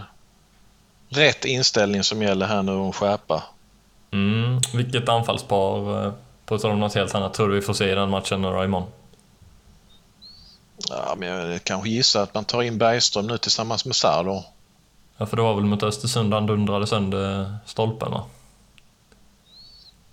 rätt 1.10 1.46
inställning 1.46 2.04
som 2.04 2.22
gäller 2.22 2.46
här 2.46 2.64
nu 2.64 2.72
och 2.72 2.96
skärpa. 2.96 3.44
Mm. 4.12 4.60
Vilket 4.74 5.10
anfallspar, 5.10 6.14
på 6.46 6.58
tal 6.58 6.72
om 6.72 6.80
något 6.80 6.96
helt 6.96 7.16
annat, 7.16 7.34
tror 7.34 7.50
du 7.50 7.56
vi 7.56 7.62
får 7.62 7.74
se 7.74 7.92
i 7.92 7.96
den 7.96 8.10
matchen 8.10 8.42
då 8.42 8.64
imorgon? 8.64 8.90
Ja, 10.90 11.16
men 11.18 11.30
jag 11.30 11.64
kanske 11.64 11.90
gissar 11.90 12.24
att 12.24 12.34
man 12.34 12.46
tar 12.46 12.62
in 12.62 12.78
Bergström 12.78 13.28
nu 13.28 13.38
tillsammans 13.38 13.86
med 13.86 13.96
Sarr. 13.96 14.44
Ja, 15.22 15.28
för 15.28 15.38
det 15.38 15.44
var 15.44 15.56
väl 15.56 15.66
mot 15.66 15.84
Östersund 15.84 16.34
han 16.34 16.46
dundrade 16.46 16.88
sönder 16.88 17.56
stolpen 17.66 18.12
va? 18.12 18.24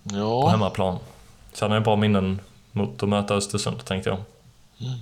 Ja. 0.02 0.42
På 0.42 0.48
hemmaplan. 0.48 0.98
Så 1.52 1.64
han 1.64 1.70
har 1.70 1.78
ju 1.78 1.84
bra 1.84 1.96
minnen 1.96 2.40
mot 2.72 3.02
att 3.02 3.08
möta 3.08 3.34
Östersund, 3.34 3.84
tänkte 3.84 4.10
jag. 4.10 4.18
Mm. 4.80 4.98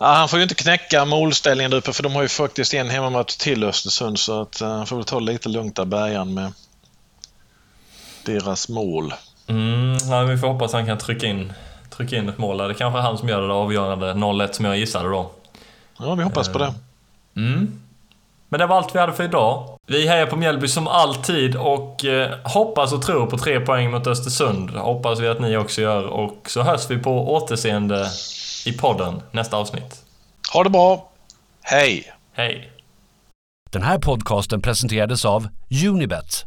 Ja, 0.00 0.06
han 0.06 0.28
får 0.28 0.38
ju 0.38 0.42
inte 0.42 0.54
knäcka 0.54 1.04
målställningen 1.04 1.70
där 1.70 1.78
uppe 1.78 1.92
för 1.92 2.02
de 2.02 2.12
har 2.14 2.22
ju 2.22 2.28
faktiskt 2.28 2.74
en 2.74 2.90
hemmamatch 2.90 3.36
till 3.36 3.64
Östersund 3.64 4.18
så 4.18 4.42
att 4.42 4.62
uh, 4.62 4.68
han 4.68 4.86
får 4.86 4.96
väl 4.96 5.04
ta 5.04 5.18
lite 5.18 5.48
lugnt 5.48 5.76
där 5.76 5.84
bärgaren 5.84 6.34
med 6.34 6.52
deras 8.24 8.68
mål. 8.68 9.14
Mm, 9.46 9.96
ja, 10.10 10.22
vi 10.22 10.38
får 10.38 10.48
hoppas 10.48 10.74
att 10.74 10.80
han 10.80 10.86
kan 10.86 10.98
trycka 10.98 11.26
in, 11.26 11.52
trycka 11.90 12.16
in 12.16 12.28
ett 12.28 12.38
mål 12.38 12.58
där. 12.58 12.68
Det 12.68 12.74
kanske 12.74 12.98
är 12.98 13.02
han 13.02 13.18
som 13.18 13.28
gör 13.28 13.48
det 13.48 13.54
avgörande 13.54 14.12
0-1 14.12 14.52
som 14.52 14.64
jag 14.64 14.78
gissade 14.78 15.08
då. 15.08 15.30
Ja, 15.98 16.14
vi 16.14 16.22
hoppas 16.22 16.48
på 16.48 16.58
det. 16.58 16.74
Mm. 17.36 17.82
Men 18.52 18.58
det 18.60 18.66
var 18.66 18.76
allt 18.76 18.94
vi 18.94 18.98
hade 18.98 19.12
för 19.12 19.24
idag. 19.24 19.78
Vi 19.86 20.08
hejar 20.08 20.26
på 20.26 20.36
Mjällby 20.36 20.68
som 20.68 20.88
alltid 20.88 21.56
och 21.56 22.04
eh, 22.04 22.30
hoppas 22.44 22.92
och 22.92 23.02
tror 23.02 23.26
på 23.26 23.38
tre 23.38 23.60
poäng 23.60 23.90
mot 23.90 24.06
Östersund. 24.06 24.70
Hoppas 24.70 25.20
vi 25.20 25.28
att 25.28 25.40
ni 25.40 25.56
också 25.56 25.80
gör 25.80 26.06
och 26.06 26.50
så 26.50 26.62
hörs 26.62 26.90
vi 26.90 26.98
på 26.98 27.34
återseende 27.34 28.06
i 28.66 28.72
podden 28.72 29.22
nästa 29.30 29.56
avsnitt. 29.56 30.04
Ha 30.54 30.64
det 30.64 30.70
bra. 30.70 31.10
Hej! 31.62 32.12
Hej! 32.32 32.72
Den 33.70 33.82
här 33.82 33.98
podcasten 33.98 34.62
presenterades 34.62 35.24
av 35.24 35.48
Unibet, 35.88 36.44